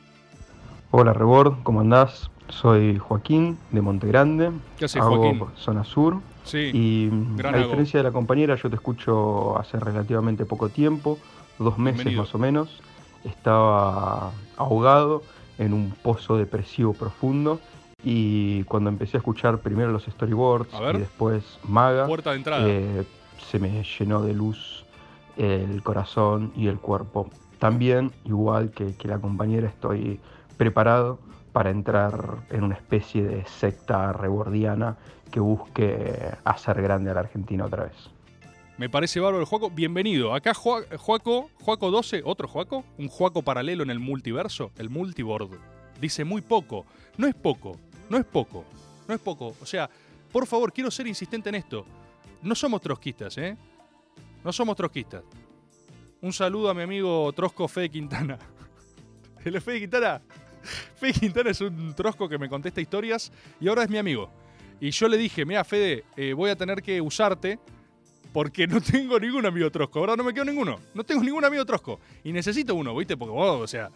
Hola 0.90 1.14
Rebord, 1.14 1.62
¿cómo 1.62 1.80
andás? 1.80 2.30
Soy 2.50 2.98
Joaquín 2.98 3.58
de 3.72 3.80
Montegrande. 3.80 4.50
¿Qué 4.78 4.84
haces, 4.84 5.02
Joaquín? 5.02 5.40
Zona 5.56 5.84
Sur. 5.84 6.20
Sí, 6.46 6.70
Y 6.72 7.08
gran 7.36 7.54
a 7.54 7.58
diferencia 7.58 7.98
de 8.00 8.04
la 8.04 8.12
compañera, 8.12 8.54
yo 8.56 8.70
te 8.70 8.76
escucho 8.76 9.58
hace 9.58 9.78
relativamente 9.78 10.44
poco 10.46 10.68
tiempo, 10.68 11.18
dos 11.58 11.76
meses 11.78 11.96
Bienvenido. 11.98 12.22
más 12.22 12.34
o 12.34 12.38
menos. 12.38 12.80
Estaba 13.24 14.30
ahogado 14.56 15.22
en 15.58 15.72
un 15.72 15.90
pozo 16.02 16.36
depresivo 16.36 16.92
profundo. 16.94 17.60
Y 18.04 18.62
cuando 18.64 18.88
empecé 18.90 19.16
a 19.16 19.18
escuchar 19.18 19.58
primero 19.58 19.90
los 19.90 20.04
storyboards 20.04 20.68
y 20.94 20.98
después 20.98 21.58
Maga, 21.66 22.06
Puerta 22.06 22.30
de 22.30 22.36
entrada. 22.36 22.64
eh, 22.68 23.04
se 23.50 23.58
me 23.58 23.82
llenó 23.82 24.22
de 24.22 24.32
luz 24.34 24.84
el 25.36 25.82
corazón 25.82 26.52
y 26.56 26.68
el 26.68 26.78
cuerpo. 26.78 27.28
También, 27.58 28.12
igual 28.24 28.70
que, 28.70 28.94
que 28.94 29.08
la 29.08 29.18
compañera, 29.18 29.66
estoy 29.68 30.20
preparado 30.56 31.18
para 31.52 31.70
entrar 31.70 32.36
en 32.50 32.64
una 32.64 32.74
especie 32.74 33.24
de 33.24 33.44
secta 33.46 34.12
rebordiana 34.12 34.96
que 35.30 35.40
busque 35.40 36.30
hacer 36.44 36.80
grande 36.82 37.10
a 37.10 37.14
la 37.14 37.20
Argentina 37.20 37.64
otra 37.66 37.84
vez. 37.84 37.94
Me 38.78 38.90
parece 38.90 39.20
bárbaro 39.20 39.40
el 39.40 39.46
Juaco. 39.46 39.70
Bienvenido. 39.70 40.34
Acá 40.34 40.52
Jua- 40.54 40.84
Juaco, 40.98 41.50
Juaco 41.62 41.90
12, 41.90 42.22
otro 42.24 42.46
Juaco, 42.46 42.84
un 42.98 43.08
Juaco 43.08 43.42
paralelo 43.42 43.82
en 43.82 43.90
el 43.90 43.98
multiverso, 43.98 44.70
el 44.76 44.90
multiboard. 44.90 45.50
Dice 46.00 46.24
muy 46.24 46.42
poco. 46.42 46.84
No 47.16 47.26
es 47.26 47.34
poco, 47.34 47.78
no 48.10 48.18
es 48.18 48.24
poco, 48.24 48.64
no 49.08 49.14
es 49.14 49.20
poco. 49.20 49.54
O 49.62 49.66
sea, 49.66 49.88
por 50.30 50.46
favor, 50.46 50.72
quiero 50.72 50.90
ser 50.90 51.06
insistente 51.06 51.48
en 51.48 51.54
esto. 51.54 51.86
No 52.42 52.54
somos 52.54 52.82
trotskistas, 52.82 53.38
¿eh? 53.38 53.56
No 54.44 54.52
somos 54.52 54.76
trotskistas. 54.76 55.22
Un 56.20 56.32
saludo 56.34 56.68
a 56.68 56.74
mi 56.74 56.82
amigo 56.82 57.32
Trosco 57.32 57.66
Fede 57.68 57.88
Quintana. 57.88 58.38
El 59.44 59.60
Fede 59.62 59.80
Quintana. 59.80 60.20
Fede 60.96 61.12
Quintana 61.14 61.50
es 61.50 61.60
un 61.62 61.94
trosco 61.94 62.28
que 62.28 62.36
me 62.36 62.48
contesta 62.48 62.80
historias 62.80 63.32
y 63.60 63.68
ahora 63.68 63.84
es 63.84 63.88
mi 63.90 63.96
amigo. 63.96 64.28
Y 64.80 64.90
yo 64.90 65.08
le 65.08 65.16
dije, 65.16 65.44
mira, 65.44 65.64
Fede, 65.64 66.04
eh, 66.16 66.32
voy 66.32 66.50
a 66.50 66.56
tener 66.56 66.82
que 66.82 67.00
usarte 67.00 67.58
porque 68.32 68.66
no 68.66 68.80
tengo 68.80 69.18
ningún 69.18 69.46
amigo 69.46 69.70
trosco. 69.70 69.98
Ahora 70.00 70.16
no 70.16 70.24
me 70.24 70.34
quedo 70.34 70.44
ninguno. 70.44 70.78
No 70.94 71.02
tengo 71.04 71.22
ningún 71.22 71.44
amigo 71.44 71.64
trosco. 71.64 71.98
Y 72.22 72.32
necesito 72.32 72.74
uno, 72.74 72.94
¿viste? 72.94 73.16
Porque 73.16 73.32
vos, 73.32 73.60
o 73.62 73.66
sea. 73.66 73.90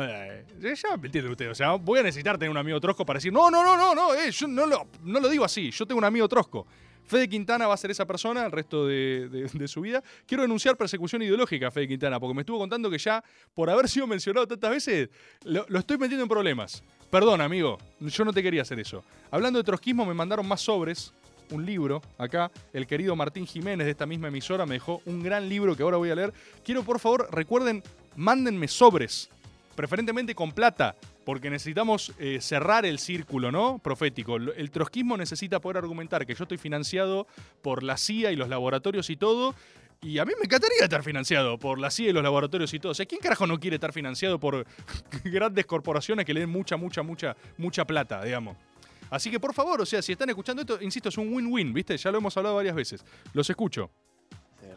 eh, 0.00 0.44
Ya 0.60 0.96
me 0.96 1.06
entiende 1.06 1.30
usted. 1.30 1.50
O 1.50 1.54
sea, 1.54 1.72
voy 1.72 1.98
a 1.98 2.02
necesitar 2.02 2.38
tener 2.38 2.50
un 2.50 2.56
amigo 2.56 2.80
trosco 2.80 3.04
para 3.04 3.18
decir, 3.18 3.32
no, 3.32 3.50
no, 3.50 3.62
no, 3.62 3.76
no, 3.76 3.94
no, 3.94 4.14
eh, 4.14 4.30
yo 4.30 4.46
no 4.48 4.64
lo, 4.66 4.86
no 5.02 5.20
lo 5.20 5.28
digo 5.28 5.44
así. 5.44 5.70
Yo 5.70 5.84
tengo 5.86 5.98
un 5.98 6.04
amigo 6.04 6.26
trosco. 6.28 6.66
Fede 7.06 7.28
Quintana 7.28 7.66
va 7.66 7.74
a 7.74 7.76
ser 7.76 7.90
esa 7.90 8.06
persona 8.06 8.46
el 8.46 8.50
resto 8.50 8.86
de, 8.86 9.28
de- 9.28 9.50
de 9.52 9.68
su 9.68 9.82
vida. 9.82 10.02
Quiero 10.26 10.42
denunciar 10.42 10.74
persecución 10.78 11.20
ideológica 11.20 11.68
a 11.68 11.70
Fede 11.70 11.86
Quintana, 11.86 12.18
porque 12.18 12.32
me 12.34 12.40
estuvo 12.40 12.58
contando 12.58 12.88
que 12.90 12.96
ya, 12.96 13.22
por 13.52 13.68
haber 13.68 13.90
sido 13.90 14.06
mencionado 14.06 14.46
tantas 14.48 14.70
veces, 14.70 15.10
lo, 15.44 15.66
lo 15.68 15.78
estoy 15.80 15.98
metiendo 15.98 16.22
en 16.22 16.30
problemas. 16.30 16.82
Perdón, 17.14 17.40
amigo, 17.42 17.78
yo 18.00 18.24
no 18.24 18.32
te 18.32 18.42
quería 18.42 18.62
hacer 18.62 18.80
eso. 18.80 19.04
Hablando 19.30 19.60
de 19.60 19.62
trotskismo, 19.62 20.04
me 20.04 20.14
mandaron 20.14 20.48
más 20.48 20.62
sobres, 20.62 21.12
un 21.52 21.64
libro, 21.64 22.02
acá, 22.18 22.50
el 22.72 22.88
querido 22.88 23.14
Martín 23.14 23.46
Jiménez 23.46 23.84
de 23.84 23.92
esta 23.92 24.04
misma 24.04 24.26
emisora 24.26 24.66
me 24.66 24.74
dejó 24.74 25.00
un 25.04 25.22
gran 25.22 25.48
libro 25.48 25.76
que 25.76 25.84
ahora 25.84 25.96
voy 25.96 26.10
a 26.10 26.16
leer. 26.16 26.34
Quiero, 26.64 26.82
por 26.82 26.98
favor, 26.98 27.28
recuerden, 27.30 27.84
mándenme 28.16 28.66
sobres, 28.66 29.30
preferentemente 29.76 30.34
con 30.34 30.50
plata, 30.50 30.96
porque 31.24 31.50
necesitamos 31.50 32.12
eh, 32.18 32.38
cerrar 32.40 32.84
el 32.84 32.98
círculo, 32.98 33.52
¿no? 33.52 33.78
Profético. 33.78 34.34
El 34.34 34.72
trotskismo 34.72 35.16
necesita 35.16 35.60
poder 35.60 35.76
argumentar 35.76 36.26
que 36.26 36.34
yo 36.34 36.42
estoy 36.42 36.58
financiado 36.58 37.28
por 37.62 37.84
la 37.84 37.96
CIA 37.96 38.32
y 38.32 38.36
los 38.36 38.48
laboratorios 38.48 39.08
y 39.08 39.14
todo. 39.14 39.54
Y 40.04 40.18
a 40.18 40.24
mí 40.26 40.32
me 40.38 40.44
encantaría 40.44 40.82
estar 40.82 41.02
financiado 41.02 41.58
por 41.58 41.78
la 41.78 41.90
CIA 41.90 42.10
y 42.10 42.12
los 42.12 42.22
laboratorios 42.22 42.72
y 42.74 42.78
todo. 42.78 42.92
O 42.92 42.94
sea, 42.94 43.06
¿quién 43.06 43.20
carajo 43.22 43.46
no 43.46 43.58
quiere 43.58 43.76
estar 43.76 43.90
financiado 43.92 44.38
por 44.38 44.66
grandes 45.24 45.64
corporaciones 45.64 46.26
que 46.26 46.34
le 46.34 46.40
den 46.40 46.50
mucha, 46.50 46.76
mucha, 46.76 47.02
mucha, 47.02 47.34
mucha 47.56 47.86
plata, 47.86 48.22
digamos? 48.22 48.56
Así 49.08 49.30
que 49.30 49.40
por 49.40 49.54
favor, 49.54 49.80
o 49.80 49.86
sea, 49.86 50.02
si 50.02 50.12
están 50.12 50.28
escuchando 50.28 50.60
esto, 50.62 50.78
insisto, 50.82 51.08
es 51.08 51.16
un 51.16 51.32
win-win, 51.32 51.72
¿viste? 51.72 51.96
Ya 51.96 52.10
lo 52.10 52.18
hemos 52.18 52.36
hablado 52.36 52.56
varias 52.56 52.74
veces. 52.74 53.04
Los 53.32 53.48
escucho. 53.48 53.90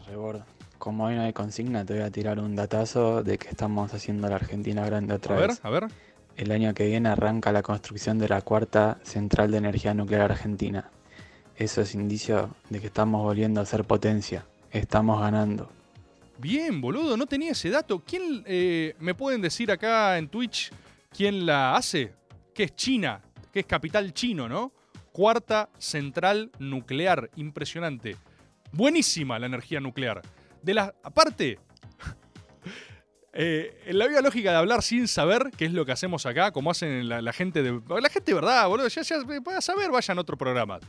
Rebord. 0.07 0.41
Como 0.77 1.05
hoy 1.05 1.15
no 1.15 1.23
hay 1.23 1.33
consigna, 1.33 1.83
te 1.83 1.93
voy 1.93 2.03
a 2.03 2.11
tirar 2.11 2.39
un 2.39 2.55
datazo 2.55 3.23
de 3.23 3.37
que 3.37 3.49
estamos 3.49 3.93
haciendo 3.93 4.29
la 4.29 4.35
Argentina 4.35 4.85
grande 4.85 5.13
otra 5.15 5.35
A 5.35 5.39
ver, 5.39 5.49
vez. 5.49 5.59
a 5.63 5.69
ver. 5.69 5.87
El 6.37 6.51
año 6.51 6.73
que 6.73 6.85
viene 6.85 7.09
arranca 7.09 7.51
la 7.51 7.63
construcción 7.63 8.19
de 8.19 8.29
la 8.29 8.41
cuarta 8.41 8.99
central 9.03 9.51
de 9.51 9.57
energía 9.57 9.93
nuclear 9.93 10.31
argentina. 10.31 10.89
Eso 11.57 11.81
es 11.81 11.95
indicio 11.95 12.55
de 12.69 12.79
que 12.79 12.87
estamos 12.87 13.23
volviendo 13.23 13.59
a 13.59 13.65
ser 13.65 13.83
potencia. 13.85 14.45
Estamos 14.71 15.19
ganando. 15.19 15.69
Bien, 16.37 16.79
boludo, 16.79 17.17
no 17.17 17.25
tenía 17.25 17.51
ese 17.51 17.69
dato. 17.69 18.03
¿Quién 18.05 18.43
eh, 18.45 18.95
me 18.99 19.15
pueden 19.15 19.41
decir 19.41 19.71
acá 19.71 20.17
en 20.17 20.27
Twitch 20.27 20.71
quién 21.15 21.45
la 21.45 21.75
hace? 21.75 22.13
Que 22.53 22.63
es 22.63 22.75
China, 22.75 23.21
que 23.51 23.61
es 23.61 23.65
capital 23.65 24.13
chino, 24.13 24.47
¿no? 24.47 24.71
Cuarta 25.11 25.69
central 25.79 26.51
nuclear, 26.59 27.31
impresionante. 27.35 28.17
Buenísima 28.71 29.39
la 29.39 29.47
energía 29.47 29.79
nuclear. 29.79 30.21
De 30.61 30.75
la 30.75 30.93
aparte, 31.01 31.57
eh, 33.33 33.81
en 33.85 33.97
la 33.97 34.07
vida 34.07 34.21
lógica 34.21 34.51
de 34.51 34.57
hablar 34.57 34.83
sin 34.83 35.07
saber, 35.07 35.49
qué 35.57 35.65
es 35.65 35.73
lo 35.73 35.85
que 35.85 35.91
hacemos 35.93 36.27
acá, 36.27 36.51
como 36.51 36.69
hacen 36.69 37.09
la, 37.09 37.33
gente 37.33 37.63
de. 37.63 37.81
La 37.99 38.09
gente 38.09 38.33
verdad, 38.33 38.67
boludo. 38.67 38.89
Ya, 38.89 39.01
ya 39.01 39.21
saber, 39.61 39.89
vayan 39.89 40.17
a 40.19 40.21
otro 40.21 40.37
programa. 40.37 40.79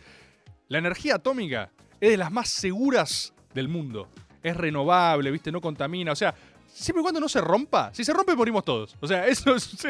La 0.68 0.76
energía 0.76 1.14
atómica 1.14 1.70
es 2.00 2.10
de 2.10 2.16
las 2.18 2.30
más 2.30 2.50
seguras 2.50 3.32
del 3.58 3.68
mundo. 3.68 4.08
Es 4.42 4.56
renovable, 4.56 5.30
¿viste? 5.30 5.52
No 5.52 5.60
contamina. 5.60 6.12
O 6.12 6.16
sea, 6.16 6.34
siempre 6.66 7.00
y 7.00 7.02
cuando 7.02 7.20
no 7.20 7.28
se 7.28 7.40
rompa. 7.40 7.90
Si 7.92 8.04
se 8.04 8.12
rompe, 8.12 8.34
morimos 8.34 8.64
todos. 8.64 8.96
O 9.00 9.06
sea, 9.06 9.26
eso 9.28 9.54
es, 9.54 9.86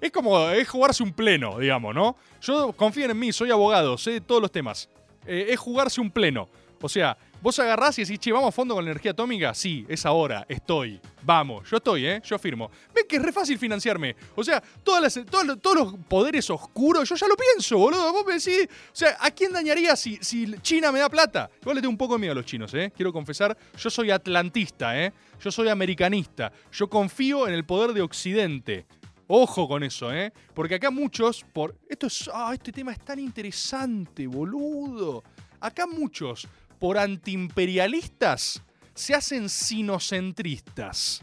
es, 0.00 0.12
como 0.12 0.48
es 0.50 0.68
jugarse 0.68 1.02
un 1.02 1.12
pleno, 1.12 1.58
digamos, 1.58 1.94
¿no? 1.94 2.16
Yo 2.40 2.72
confíen 2.72 3.10
en 3.10 3.18
mí, 3.18 3.32
soy 3.32 3.50
abogado, 3.50 3.98
sé 3.98 4.20
todos 4.20 4.40
los 4.40 4.52
temas. 4.52 4.88
Eh, 5.26 5.46
es 5.50 5.58
jugarse 5.58 6.00
un 6.00 6.10
pleno. 6.10 6.48
O 6.80 6.88
sea, 6.88 7.16
vos 7.42 7.58
agarrás 7.58 7.98
y 7.98 8.02
decís, 8.02 8.18
che, 8.18 8.32
vamos 8.32 8.48
a 8.48 8.52
fondo 8.52 8.74
con 8.74 8.84
la 8.84 8.90
energía 8.90 9.12
atómica. 9.12 9.54
Sí, 9.54 9.84
es 9.88 10.04
ahora, 10.06 10.44
estoy. 10.48 11.00
Vamos, 11.22 11.68
yo 11.70 11.76
estoy, 11.78 12.06
¿eh? 12.06 12.20
Yo 12.24 12.38
firmo. 12.38 12.70
Ven 12.94 13.04
que 13.08 13.16
es 13.16 13.22
re 13.22 13.32
fácil 13.32 13.58
financiarme. 13.58 14.14
O 14.34 14.42
sea, 14.44 14.62
todas 14.82 15.02
las- 15.02 15.26
todos, 15.26 15.60
todos 15.60 15.76
los 15.76 15.94
poderes 16.08 16.48
oscuros, 16.50 17.08
yo 17.08 17.14
ya 17.16 17.26
lo 17.28 17.36
pienso, 17.36 17.78
boludo. 17.78 18.12
Vos 18.12 18.24
me 18.26 18.34
decís, 18.34 18.66
o 18.68 18.94
sea, 18.96 19.16
¿a 19.20 19.30
quién 19.30 19.52
dañaría 19.52 19.96
si, 19.96 20.18
si 20.20 20.52
China 20.62 20.90
me 20.92 20.98
da 21.00 21.08
plata? 21.08 21.50
Igual 21.60 21.76
le 21.76 21.80
tengo 21.82 21.90
un 21.92 21.98
poco 21.98 22.14
de 22.14 22.20
miedo 22.20 22.32
a 22.32 22.36
los 22.36 22.46
chinos, 22.46 22.72
¿eh? 22.74 22.92
Quiero 22.94 23.12
confesar, 23.12 23.56
yo 23.78 23.90
soy 23.90 24.10
atlantista, 24.10 25.00
¿eh? 25.00 25.12
Yo 25.42 25.50
soy 25.50 25.68
americanista. 25.68 26.52
Yo 26.72 26.88
confío 26.88 27.46
en 27.48 27.54
el 27.54 27.64
poder 27.64 27.92
de 27.92 28.02
Occidente. 28.02 28.86
Ojo 29.28 29.66
con 29.66 29.82
eso, 29.82 30.12
¿eh? 30.12 30.32
Porque 30.54 30.76
acá 30.76 30.90
muchos, 30.92 31.44
por. 31.52 31.74
Esto 31.88 32.06
es. 32.06 32.30
Ah, 32.32 32.52
este 32.54 32.70
tema 32.70 32.92
es 32.92 33.00
tan 33.00 33.18
interesante, 33.18 34.26
boludo. 34.28 35.24
Acá 35.58 35.86
muchos, 35.86 36.46
por 36.78 36.98
antiimperialistas, 36.98 38.62
se 38.94 39.14
hacen 39.14 39.48
sinocentristas. 39.48 41.22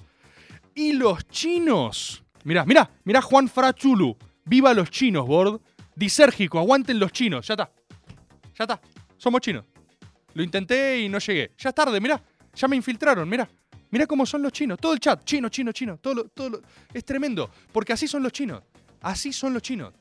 Y 0.76 0.94
los 0.94 1.28
chinos. 1.28 2.24
Mirá, 2.44 2.66
mirá, 2.66 2.90
mirá 3.04 3.22
Juan 3.22 3.48
Frachulu. 3.48 4.18
Viva 4.46 4.74
los 4.74 4.90
chinos, 4.90 5.28
Bord. 5.28 5.62
Disérgico, 5.96 6.60
aguanten 6.60 7.00
los 7.00 7.12
chinos. 7.12 7.48
Ya 7.48 7.54
está. 7.54 7.72
Ya 8.58 8.64
está. 8.64 8.82
Somos 9.18 9.42
chinos. 9.42 9.66
Lo 10.34 10.44
intenté 10.44 11.00
y 11.02 11.10
no 11.10 11.20
llegué. 11.20 11.52
Ya 11.58 11.70
es 11.70 11.76
tarde, 11.76 12.00
mirá. 12.02 12.22
Ya 12.56 12.68
me 12.68 12.76
infiltraron, 12.76 13.28
mirá. 13.30 13.48
Mirá 13.92 14.08
cómo 14.08 14.26
son 14.26 14.42
los 14.42 14.52
chinos. 14.52 14.80
Todo 14.80 14.94
el 14.94 15.00
chat. 15.00 15.24
Chino, 15.24 15.50
chino, 15.50 15.72
chino. 15.72 15.98
Todo 15.98 16.26
todo 16.26 16.62
Es 16.94 17.06
tremendo. 17.06 17.50
Porque 17.72 17.94
así 17.94 18.08
son 18.08 18.24
los 18.24 18.32
chinos. 18.32 18.64
Así 19.02 19.32
son 19.32 19.54
los 19.54 19.62
chinos. 19.62 19.94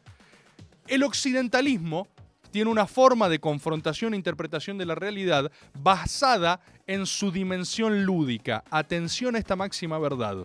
El 0.87 1.03
occidentalismo 1.03 2.09
tiene 2.53 2.71
una 2.71 2.87
forma 2.87 3.29
de 3.29 3.41
confrontación 3.41 4.13
e 4.13 4.17
interpretación 4.17 4.79
de 4.79 4.87
la 4.87 4.95
realidad 4.95 5.51
basada 5.75 6.61
en 6.87 7.07
su 7.07 7.33
dimensión 7.33 8.05
lúdica. 8.05 8.63
Atención 8.71 9.35
a 9.35 9.39
esta 9.39 9.57
máxima 9.57 9.99
verdad. 9.99 10.45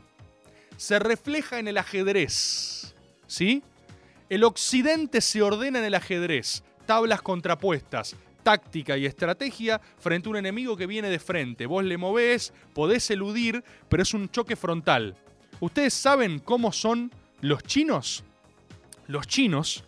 Se 0.77 0.97
refleja 0.97 1.59
en 1.59 1.67
el 1.67 1.77
ajedrez. 1.77 2.95
¿Sí? 3.27 3.61
El 4.29 4.45
occidente 4.45 5.21
se 5.21 5.41
ordena 5.41 5.79
en 5.79 5.85
el 5.85 5.95
ajedrez. 5.95 6.63
Tablas 6.85 7.21
contrapuestas, 7.21 8.15
táctica 8.41 8.97
y 8.97 9.05
estrategia 9.05 9.81
frente 9.99 10.29
a 10.29 10.31
un 10.31 10.37
enemigo 10.37 10.77
que 10.77 10.87
viene 10.87 11.09
de 11.09 11.19
frente. 11.19 11.65
Vos 11.65 11.83
le 11.83 11.97
movés, 11.97 12.53
podés 12.73 13.11
eludir, 13.11 13.63
pero 13.89 14.03
es 14.03 14.13
un 14.13 14.29
choque 14.29 14.55
frontal. 14.55 15.17
¿Ustedes 15.59 15.93
saben 15.93 16.39
cómo 16.39 16.71
son 16.71 17.11
los 17.41 17.63
chinos? 17.63 18.23
Los 19.07 19.27
chinos 19.27 19.83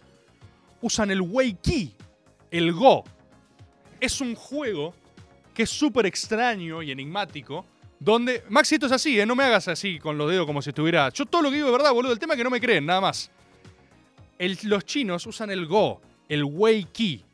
usan 0.81 1.11
el 1.11 1.21
Wei 1.21 1.53
Qi, 1.53 1.95
el 2.51 2.73
Go. 2.73 3.03
Es 3.99 4.21
un 4.21 4.35
juego 4.35 4.93
que 5.53 5.63
es 5.63 5.69
súper 5.69 6.05
extraño 6.05 6.81
y 6.81 6.91
enigmático. 6.91 7.65
Donde. 7.99 8.43
Maxi, 8.49 8.75
esto 8.75 8.85
es 8.85 8.93
así, 8.93 9.19
¿eh? 9.19 9.25
No 9.25 9.35
me 9.35 9.43
hagas 9.43 9.67
así 9.67 9.99
con 9.99 10.17
los 10.17 10.29
dedos 10.29 10.45
como 10.45 10.61
si 10.61 10.69
estuviera. 10.69 11.09
Yo 11.09 11.25
todo 11.25 11.41
lo 11.41 11.49
que 11.49 11.57
digo 11.57 11.67
es 11.67 11.73
verdad, 11.73 11.91
boludo. 11.91 12.13
El 12.13 12.19
tema 12.19 12.33
es 12.33 12.37
que 12.37 12.43
no 12.43 12.49
me 12.49 12.61
creen, 12.61 12.85
nada 12.85 13.01
más. 13.01 13.29
Los 14.63 14.85
chinos 14.85 15.25
usan 15.27 15.51
el 15.51 15.65
Go, 15.65 16.01
el 16.29 16.45
Wei 16.45 16.85
Qi. 16.85 17.25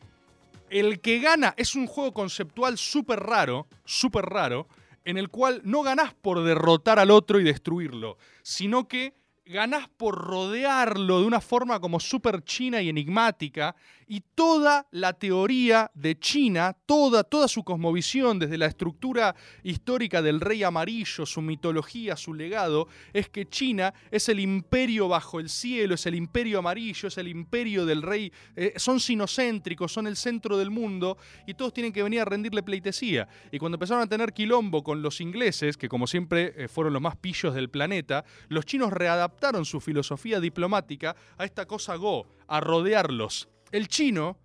El 0.72 1.00
que 1.00 1.20
gana 1.20 1.54
es 1.56 1.76
un 1.76 1.86
juego 1.86 2.12
conceptual 2.14 2.80
súper 2.80 3.20
raro, 3.20 3.68
súper 3.86 4.26
raro, 4.26 4.68
en 5.06 5.18
el 5.18 5.30
cual 5.30 5.62
no 5.64 5.84
ganás 5.84 6.16
por 6.16 6.44
derrotar 6.44 6.98
al 6.98 7.12
otro 7.12 7.40
y 7.40 7.44
destruirlo, 7.44 8.18
sino 8.42 8.88
que 8.88 9.14
ganás 9.46 9.88
por 9.90 10.16
rodearlo 10.16 11.20
de 11.20 11.28
una 11.28 11.40
forma 11.40 11.80
como 11.80 12.00
súper 12.00 12.44
china 12.44 12.82
y 12.82 12.90
enigmática, 12.90 13.76
y 14.08 14.22
toda 14.36 14.88
la 14.92 15.14
teoría 15.14 15.90
de 15.96 16.20
China, 16.20 16.76
toda, 16.86 17.24
toda 17.24 17.48
su 17.48 17.64
cosmovisión, 17.64 18.38
desde 18.38 18.58
la 18.58 18.68
estructura 18.68 19.36
histórica 19.64 20.22
del 20.22 20.42
rey 20.42 20.64
amarillo, 20.64 21.26
su 21.26 21.42
mitología, 21.42 22.16
su 22.16 22.34
legado, 22.34 22.88
es 23.14 23.30
que 23.30 23.48
China 23.48 23.94
es 24.12 24.30
el 24.30 24.40
imperio 24.40 25.08
bajo 25.08 25.40
el 25.40 25.50
cielo, 25.50 25.96
es 25.96 26.06
el 26.06 26.16
imperio 26.16 26.60
amarillo, 26.60 27.08
es 27.08 27.18
el 27.18 27.28
imperio 27.28 27.86
del 27.86 28.04
rey, 28.04 28.32
eh, 28.56 28.74
son 28.78 29.00
sinocéntricos, 29.00 29.92
son 29.92 30.06
el 30.06 30.18
centro 30.18 30.58
del 30.58 30.70
mundo, 30.70 31.18
y 31.48 31.56
todos 31.56 31.74
tienen 31.74 31.92
que 31.92 32.04
venir 32.04 32.22
a 32.22 32.26
rendirle 32.26 32.62
pleitesía. 32.62 33.28
Y 33.52 33.58
cuando 33.58 33.76
empezaron 33.76 34.04
a 34.04 34.08
tener 34.08 34.34
quilombo 34.34 34.84
con 34.84 35.02
los 35.02 35.20
ingleses, 35.20 35.78
que 35.78 35.90
como 35.90 36.06
siempre 36.06 36.54
eh, 36.58 36.68
fueron 36.68 36.94
los 36.94 37.02
más 37.02 37.16
pillos 37.16 37.56
del 37.56 37.70
planeta, 37.70 38.24
los 38.50 38.66
chinos 38.66 38.94
readaptaron 38.94 39.35
su 39.64 39.80
filosofía 39.80 40.40
diplomática 40.40 41.16
a 41.38 41.46
esta 41.46 41.66
cosa 41.66 41.96
go, 41.96 42.28
a 42.48 42.60
rodearlos. 42.60 43.48
El 43.72 43.88
chino 43.88 44.38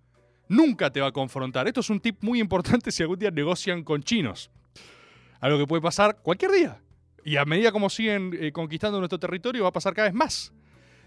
nunca 0.47 0.91
te 0.91 1.01
va 1.01 1.07
a 1.07 1.11
confrontar. 1.11 1.67
Esto 1.67 1.79
es 1.79 1.89
un 1.89 1.99
tip 1.99 2.23
muy 2.23 2.39
importante 2.39 2.91
si 2.91 3.03
algún 3.03 3.19
día 3.19 3.31
negocian 3.31 3.83
con 3.83 4.03
chinos. 4.03 4.51
Algo 5.39 5.57
que 5.57 5.67
puede 5.67 5.81
pasar 5.81 6.21
cualquier 6.21 6.51
día. 6.51 6.81
Y 7.23 7.37
a 7.37 7.45
medida 7.45 7.71
como 7.71 7.89
siguen 7.89 8.35
eh, 8.39 8.51
conquistando 8.51 8.99
nuestro 8.99 9.19
territorio, 9.19 9.63
va 9.63 9.69
a 9.69 9.73
pasar 9.73 9.93
cada 9.93 10.07
vez 10.07 10.13
más. 10.13 10.51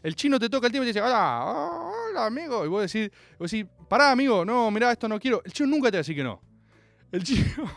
El 0.03 0.15
chino 0.17 0.39
te 0.39 0.49
toca 0.49 0.67
el 0.67 0.73
tiempo 0.73 0.85
y 0.85 0.93
te 0.93 0.99
dice, 0.99 1.01
hola, 1.01 1.45
hola, 1.45 2.27
amigo. 2.27 2.65
Y 2.65 2.69
vos 2.69 2.93
decís, 2.93 3.11
vos 3.39 3.51
decís, 3.51 3.67
pará, 3.89 4.11
amigo, 4.11 4.45
no, 4.45 4.71
mirá, 4.71 4.93
esto 4.93 5.09
no 5.09 5.19
quiero. 5.19 5.43
El 5.45 5.53
chino 5.53 5.69
nunca 5.69 5.91
te 5.91 5.97
va 5.97 6.01
a 6.01 6.03
decir 6.03 6.17
que 6.17 6.25
no. 6.25 6.41
El 7.11 7.23
chino. 7.23 7.71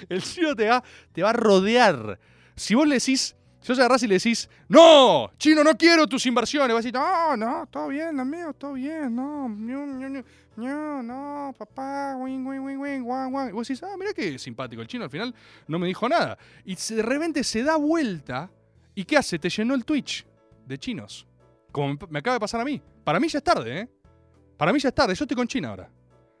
El 0.08 0.22
chino 0.22 0.54
te 0.54 0.68
va, 0.68 0.82
te 1.12 1.22
va 1.22 1.30
a 1.30 1.32
rodear. 1.32 2.18
Si 2.56 2.74
vos 2.74 2.86
le 2.86 2.96
decís, 2.96 3.36
Si 3.60 3.72
vos 3.72 3.78
agarrás 3.78 4.02
y 4.02 4.06
le 4.06 4.14
decís, 4.14 4.48
no, 4.68 5.30
chino, 5.36 5.62
no 5.62 5.76
quiero 5.76 6.06
tus 6.06 6.24
inversiones, 6.24 6.74
vas 6.74 6.82
a 6.84 6.88
decir, 6.88 6.94
no, 6.94 7.36
no, 7.36 7.66
todo 7.66 7.88
bien, 7.88 8.18
amigo, 8.18 8.54
todo 8.54 8.72
bien, 8.72 9.14
no, 9.14 9.48
no, 10.56 11.02
no, 11.02 11.54
papá, 11.58 12.16
wing, 12.16 12.46
wing, 12.46 12.60
wing, 12.60 12.78
wing, 12.78 13.02
guan, 13.02 13.30
guan. 13.30 13.48
Y 13.50 13.52
vos 13.52 13.68
decís, 13.68 13.82
ah, 13.82 13.96
mira 13.98 14.14
qué 14.14 14.38
simpático 14.38 14.80
el 14.80 14.88
chino, 14.88 15.04
al 15.04 15.10
final 15.10 15.34
no 15.68 15.78
me 15.78 15.86
dijo 15.86 16.08
nada. 16.08 16.38
Y 16.64 16.74
de 16.74 17.02
repente 17.02 17.44
se 17.44 17.62
da 17.62 17.76
vuelta, 17.76 18.50
¿y 18.94 19.04
qué 19.04 19.18
hace? 19.18 19.38
Te 19.38 19.50
llenó 19.50 19.74
el 19.74 19.84
Twitch 19.84 20.26
de 20.66 20.78
chinos. 20.78 21.26
Como 21.70 21.98
me 22.08 22.18
acaba 22.20 22.34
de 22.34 22.40
pasar 22.40 22.62
a 22.62 22.64
mí. 22.64 22.80
Para 23.04 23.20
mí 23.20 23.28
ya 23.28 23.38
es 23.38 23.44
tarde, 23.44 23.80
¿eh? 23.80 23.88
Para 24.56 24.72
mí 24.72 24.78
ya 24.78 24.88
es 24.88 24.94
tarde, 24.94 25.14
yo 25.14 25.24
estoy 25.24 25.36
con 25.36 25.46
China 25.46 25.68
ahora. 25.68 25.90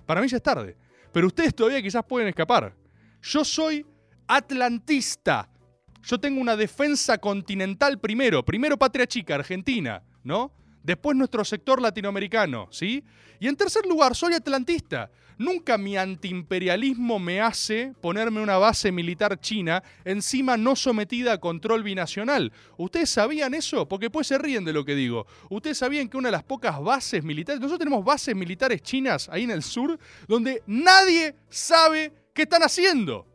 Para 0.06 0.22
mí 0.22 0.28
ya 0.28 0.38
es 0.38 0.42
tarde. 0.42 0.74
Pero 1.12 1.26
ustedes 1.26 1.54
todavía 1.54 1.82
quizás 1.82 2.02
pueden 2.04 2.28
escapar. 2.28 2.74
Yo 3.20 3.44
soy 3.44 3.84
atlantista. 4.26 5.49
Yo 6.02 6.18
tengo 6.18 6.40
una 6.40 6.56
defensa 6.56 7.18
continental 7.18 7.98
primero. 7.98 8.44
Primero 8.44 8.78
Patria 8.78 9.06
Chica, 9.06 9.34
Argentina, 9.34 10.02
¿no? 10.24 10.52
Después 10.82 11.16
nuestro 11.16 11.44
sector 11.44 11.80
latinoamericano, 11.82 12.68
¿sí? 12.70 13.04
Y 13.38 13.48
en 13.48 13.56
tercer 13.56 13.84
lugar, 13.86 14.14
soy 14.14 14.34
atlantista. 14.34 15.10
Nunca 15.40 15.78
mi 15.78 15.96
antiimperialismo 15.96 17.18
me 17.18 17.40
hace 17.40 17.94
ponerme 18.02 18.42
una 18.42 18.58
base 18.58 18.92
militar 18.92 19.40
china 19.40 19.82
encima 20.04 20.58
no 20.58 20.76
sometida 20.76 21.32
a 21.32 21.40
control 21.40 21.82
binacional. 21.82 22.52
¿Ustedes 22.76 23.08
sabían 23.08 23.54
eso? 23.54 23.88
Porque 23.88 24.10
pues 24.10 24.26
se 24.26 24.36
ríen 24.36 24.66
de 24.66 24.74
lo 24.74 24.84
que 24.84 24.94
digo. 24.94 25.26
¿Ustedes 25.48 25.78
sabían 25.78 26.10
que 26.10 26.18
una 26.18 26.28
de 26.28 26.32
las 26.32 26.44
pocas 26.44 26.78
bases 26.82 27.24
militares, 27.24 27.58
nosotros 27.58 27.78
tenemos 27.78 28.04
bases 28.04 28.36
militares 28.36 28.82
chinas 28.82 29.30
ahí 29.30 29.44
en 29.44 29.50
el 29.50 29.62
sur, 29.62 29.98
donde 30.28 30.62
nadie 30.66 31.34
sabe 31.48 32.12
qué 32.34 32.42
están 32.42 32.62
haciendo? 32.62 33.26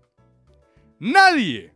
Nadie. 1.00 1.75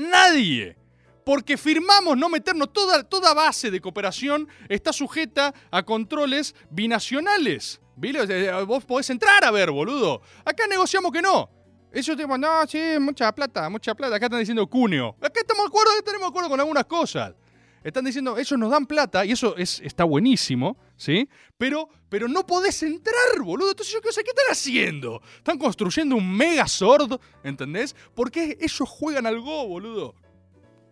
Nadie. 0.00 0.76
Porque 1.24 1.56
firmamos 1.56 2.16
no 2.16 2.28
meternos, 2.28 2.72
toda, 2.72 3.04
toda 3.04 3.34
base 3.34 3.70
de 3.70 3.80
cooperación 3.80 4.48
está 4.68 4.92
sujeta 4.92 5.54
a 5.70 5.82
controles 5.82 6.54
binacionales. 6.70 7.80
O 7.96 8.26
sea, 8.26 8.62
Vos 8.62 8.84
podés 8.84 9.10
entrar 9.10 9.44
a 9.44 9.50
ver, 9.50 9.70
boludo. 9.70 10.22
Acá 10.44 10.66
negociamos 10.66 11.12
que 11.12 11.20
no. 11.20 11.50
Ellos 11.92 12.16
te 12.16 12.26
no, 12.26 12.66
sí, 12.66 12.80
mucha 13.00 13.32
plata, 13.32 13.68
mucha 13.68 13.94
plata. 13.94 14.16
Acá 14.16 14.26
están 14.26 14.38
diciendo 14.38 14.66
cuneo. 14.66 15.16
Acá 15.20 15.40
estamos 15.40 15.64
de 15.64 15.68
acuerdo, 15.68 15.92
acá 15.92 16.02
tenemos 16.02 16.28
acuerdo 16.28 16.48
con 16.48 16.60
algunas 16.60 16.84
cosas. 16.86 17.34
Están 17.82 18.04
diciendo, 18.04 18.36
ellos 18.36 18.58
nos 18.58 18.70
dan 18.70 18.84
plata 18.84 19.24
y 19.24 19.32
eso 19.32 19.56
es, 19.56 19.80
está 19.80 20.04
buenísimo, 20.04 20.76
¿sí? 20.96 21.28
Pero, 21.56 21.88
pero 22.10 22.28
no 22.28 22.46
podés 22.46 22.82
entrar, 22.82 23.40
boludo. 23.42 23.70
Entonces 23.70 23.94
yo 23.94 24.02
qué 24.02 24.12
sé, 24.12 24.22
¿qué 24.22 24.30
están 24.30 24.50
haciendo? 24.50 25.22
Están 25.36 25.56
construyendo 25.56 26.16
un 26.16 26.36
megazord, 26.36 27.18
¿entendés? 27.42 27.96
Porque 28.14 28.58
ellos 28.60 28.88
juegan 28.88 29.26
al 29.26 29.40
Go, 29.40 29.66
boludo. 29.66 30.14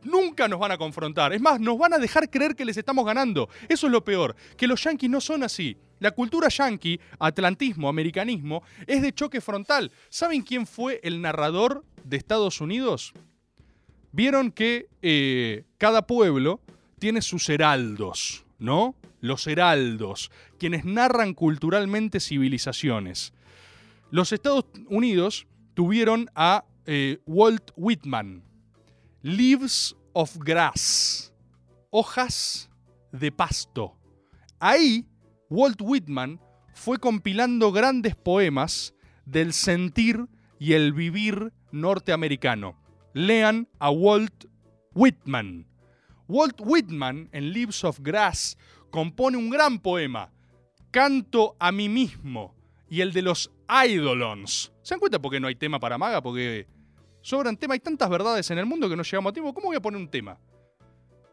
Nunca 0.02 0.48
nos 0.48 0.60
van 0.60 0.72
a 0.72 0.78
confrontar. 0.78 1.34
Es 1.34 1.40
más, 1.42 1.60
nos 1.60 1.76
van 1.76 1.92
a 1.92 1.98
dejar 1.98 2.30
creer 2.30 2.54
que 2.54 2.64
les 2.64 2.76
estamos 2.76 3.04
ganando. 3.04 3.50
Eso 3.68 3.86
es 3.86 3.92
lo 3.92 4.02
peor, 4.02 4.34
que 4.56 4.66
los 4.66 4.82
yanquis 4.82 5.10
no 5.10 5.20
son 5.20 5.42
así. 5.42 5.76
La 5.98 6.12
cultura 6.12 6.48
yanqui, 6.48 6.98
atlantismo, 7.18 7.88
americanismo, 7.88 8.62
es 8.86 9.02
de 9.02 9.12
choque 9.12 9.42
frontal. 9.42 9.92
¿Saben 10.08 10.40
quién 10.42 10.66
fue 10.66 11.00
el 11.02 11.20
narrador 11.20 11.84
de 12.04 12.16
Estados 12.16 12.62
Unidos? 12.62 13.12
Vieron 14.12 14.52
que 14.52 14.88
eh, 15.02 15.64
cada 15.76 16.06
pueblo 16.06 16.60
tiene 16.98 17.22
sus 17.22 17.48
heraldos, 17.48 18.44
¿no? 18.58 18.94
Los 19.20 19.46
heraldos, 19.46 20.30
quienes 20.58 20.84
narran 20.84 21.34
culturalmente 21.34 22.20
civilizaciones. 22.20 23.32
Los 24.10 24.32
Estados 24.32 24.64
Unidos 24.88 25.46
tuvieron 25.74 26.30
a 26.34 26.64
eh, 26.86 27.18
Walt 27.26 27.70
Whitman, 27.76 28.42
Leaves 29.22 29.96
of 30.12 30.36
Grass, 30.38 31.32
hojas 31.90 32.70
de 33.12 33.30
pasto. 33.32 33.96
Ahí, 34.58 35.06
Walt 35.50 35.80
Whitman 35.80 36.40
fue 36.74 36.98
compilando 36.98 37.72
grandes 37.72 38.16
poemas 38.16 38.94
del 39.24 39.52
sentir 39.52 40.26
y 40.58 40.72
el 40.72 40.92
vivir 40.92 41.52
norteamericano. 41.70 42.76
Lean 43.12 43.68
a 43.78 43.90
Walt 43.90 44.46
Whitman. 44.94 45.66
Walt 46.28 46.60
Whitman, 46.60 47.30
en 47.32 47.52
Leaves 47.52 47.82
of 47.84 48.00
Grass, 48.00 48.58
compone 48.90 49.38
un 49.38 49.48
gran 49.48 49.80
poema, 49.80 50.30
Canto 50.90 51.56
a 51.58 51.72
mí 51.72 51.88
mismo, 51.88 52.54
y 52.88 53.00
el 53.00 53.12
de 53.12 53.22
los 53.22 53.50
Eidolons. 53.68 54.72
¿Se 54.82 54.94
dan 54.94 55.00
cuenta 55.00 55.18
por 55.18 55.30
qué 55.30 55.40
no 55.40 55.48
hay 55.48 55.54
tema 55.54 55.78
para 55.78 55.98
maga? 55.98 56.22
Porque 56.22 56.66
sobran 57.20 57.56
temas, 57.56 57.74
hay 57.74 57.80
tantas 57.80 58.08
verdades 58.08 58.50
en 58.50 58.58
el 58.58 58.66
mundo 58.66 58.88
que 58.88 58.96
no 58.96 59.02
llegamos 59.02 59.30
a 59.30 59.32
tiempo. 59.32 59.52
¿Cómo 59.52 59.66
voy 59.66 59.76
a 59.76 59.80
poner 59.80 60.00
un 60.00 60.08
tema? 60.08 60.38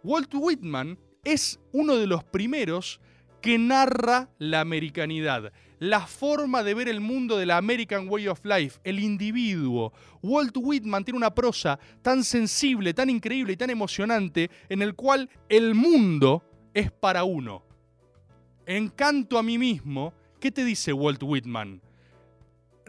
Walt 0.03 0.33
Whitman 0.33 0.97
es 1.23 1.59
uno 1.71 1.95
de 1.95 2.07
los 2.07 2.23
primeros 2.23 2.99
que 3.45 3.59
narra 3.59 4.27
la 4.39 4.59
americanidad, 4.61 5.53
la 5.77 6.07
forma 6.07 6.63
de 6.63 6.73
ver 6.73 6.89
el 6.89 6.99
mundo 6.99 7.37
de 7.37 7.45
la 7.45 7.57
American 7.57 8.07
Way 8.09 8.27
of 8.27 8.43
Life, 8.43 8.79
el 8.83 8.99
individuo. 8.99 9.93
Walt 10.23 10.57
Whitman 10.57 11.05
tiene 11.05 11.17
una 11.17 11.35
prosa 11.35 11.77
tan 12.01 12.23
sensible, 12.23 12.95
tan 12.95 13.07
increíble 13.07 13.53
y 13.53 13.55
tan 13.55 13.69
emocionante 13.69 14.49
en 14.67 14.81
el 14.81 14.95
cual 14.95 15.29
el 15.47 15.75
mundo 15.75 16.43
es 16.73 16.91
para 16.91 17.23
uno. 17.23 17.63
Encanto 18.65 19.37
a 19.37 19.43
mí 19.43 19.59
mismo, 19.59 20.11
¿qué 20.39 20.51
te 20.51 20.65
dice 20.65 20.91
Walt 20.91 21.21
Whitman? 21.21 21.83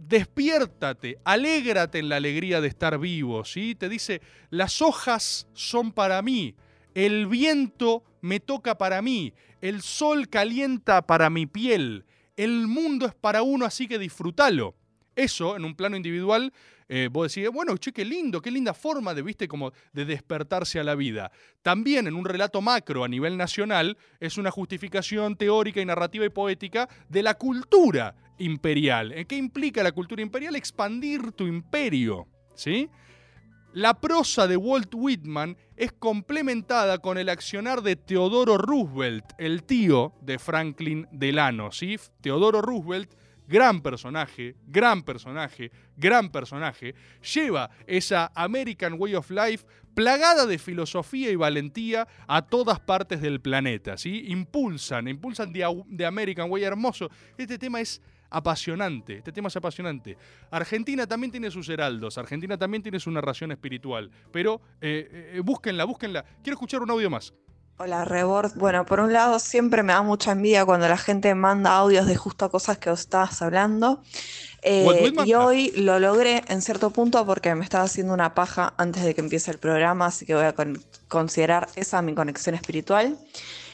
despiértate, 0.02 1.18
alégrate 1.24 1.98
en 1.98 2.08
la 2.08 2.16
alegría 2.16 2.60
de 2.60 2.68
estar 2.68 2.98
vivo, 2.98 3.44
¿sí? 3.44 3.74
Te 3.74 3.88
dice, 3.88 4.20
las 4.50 4.80
hojas 4.80 5.48
son 5.52 5.90
para 5.90 6.22
mí, 6.22 6.54
el 6.94 7.26
viento 7.26 8.04
me 8.20 8.38
toca 8.38 8.78
para 8.78 9.02
mí, 9.02 9.34
el 9.68 9.82
sol 9.82 10.28
calienta 10.28 11.02
para 11.02 11.30
mi 11.30 11.46
piel, 11.46 12.04
el 12.36 12.66
mundo 12.66 13.06
es 13.06 13.14
para 13.14 13.42
uno, 13.42 13.64
así 13.64 13.88
que 13.88 13.98
disfrútalo. 13.98 14.74
Eso, 15.14 15.56
en 15.56 15.64
un 15.64 15.74
plano 15.74 15.96
individual, 15.96 16.52
eh, 16.88 17.08
vos 17.10 17.34
decís, 17.34 17.50
bueno, 17.50 17.76
che, 17.78 17.92
qué 17.92 18.04
lindo, 18.04 18.40
qué 18.42 18.50
linda 18.50 18.74
forma 18.74 19.14
de, 19.14 19.22
viste, 19.22 19.48
como 19.48 19.72
de 19.92 20.04
despertarse 20.04 20.78
a 20.78 20.84
la 20.84 20.94
vida. 20.94 21.32
También 21.62 22.06
en 22.06 22.14
un 22.14 22.26
relato 22.26 22.60
macro 22.60 23.02
a 23.02 23.08
nivel 23.08 23.36
nacional, 23.36 23.96
es 24.20 24.36
una 24.36 24.50
justificación 24.50 25.36
teórica 25.36 25.80
y 25.80 25.86
narrativa 25.86 26.26
y 26.26 26.28
poética 26.28 26.88
de 27.08 27.22
la 27.22 27.34
cultura 27.34 28.14
imperial. 28.38 29.12
¿En 29.12 29.26
qué 29.26 29.36
implica 29.36 29.82
la 29.82 29.92
cultura 29.92 30.20
imperial? 30.20 30.54
Expandir 30.54 31.32
tu 31.32 31.46
imperio, 31.46 32.28
¿sí? 32.54 32.90
La 33.76 33.92
prosa 34.00 34.48
de 34.48 34.56
Walt 34.56 34.94
Whitman 34.94 35.54
es 35.76 35.92
complementada 35.92 36.96
con 36.96 37.18
el 37.18 37.28
accionar 37.28 37.82
de 37.82 37.94
Teodoro 37.94 38.56
Roosevelt, 38.56 39.26
el 39.36 39.64
tío 39.64 40.14
de 40.22 40.38
Franklin 40.38 41.06
Delano. 41.12 41.68
Teodoro 42.22 42.62
Roosevelt 42.62 43.12
gran 43.46 43.82
personaje, 43.82 44.56
gran 44.66 45.02
personaje, 45.02 45.70
gran 45.94 46.30
personaje, 46.30 46.94
lleva 47.34 47.68
esa 47.86 48.32
American 48.34 48.94
Way 48.98 49.14
of 49.14 49.30
Life 49.30 49.66
plagada 49.94 50.46
de 50.46 50.56
filosofía 50.56 51.30
y 51.30 51.36
valentía 51.36 52.08
a 52.26 52.40
todas 52.40 52.80
partes 52.80 53.20
del 53.20 53.42
planeta, 53.42 53.98
¿sí? 53.98 54.24
Impulsan, 54.28 55.06
impulsan 55.06 55.52
de 55.52 56.06
American 56.06 56.50
Way 56.50 56.64
hermoso. 56.64 57.10
Este 57.36 57.58
tema 57.58 57.82
es 57.82 58.00
apasionante, 58.30 59.18
este 59.18 59.32
tema 59.32 59.48
es 59.48 59.56
apasionante. 59.56 60.16
Argentina 60.50 61.06
también 61.06 61.30
tiene 61.30 61.50
sus 61.50 61.68
heraldos, 61.68 62.18
Argentina 62.18 62.56
también 62.56 62.82
tiene 62.82 63.00
su 63.00 63.10
narración 63.10 63.52
espiritual, 63.52 64.10
pero 64.32 64.60
eh, 64.80 65.32
eh, 65.34 65.40
búsquenla, 65.44 65.84
búsquenla. 65.84 66.24
Quiero 66.42 66.54
escuchar 66.54 66.82
un 66.82 66.90
audio 66.90 67.10
más. 67.10 67.32
Hola, 67.78 68.06
Rebord. 68.06 68.54
Bueno, 68.56 68.86
por 68.86 69.00
un 69.00 69.12
lado, 69.12 69.38
siempre 69.38 69.82
me 69.82 69.92
da 69.92 70.00
mucha 70.00 70.32
envidia 70.32 70.64
cuando 70.64 70.88
la 70.88 70.96
gente 70.96 71.34
manda 71.34 71.76
audios 71.76 72.06
de 72.06 72.16
justo 72.16 72.50
cosas 72.50 72.78
que 72.78 72.88
os 72.88 73.00
estabas 73.00 73.42
hablando. 73.42 74.02
Eh, 74.62 75.12
y 75.26 75.34
hoy 75.34 75.72
lo 75.76 75.98
logré 75.98 76.42
en 76.48 76.62
cierto 76.62 76.88
punto 76.88 77.26
porque 77.26 77.54
me 77.54 77.62
estaba 77.62 77.84
haciendo 77.84 78.14
una 78.14 78.34
paja 78.34 78.72
antes 78.78 79.04
de 79.04 79.14
que 79.14 79.20
empiece 79.20 79.50
el 79.50 79.58
programa, 79.58 80.06
así 80.06 80.24
que 80.24 80.34
voy 80.34 80.44
a 80.44 80.54
con 80.54 80.82
considerar 81.06 81.68
esa 81.76 82.00
mi 82.00 82.14
conexión 82.14 82.54
espiritual. 82.54 83.18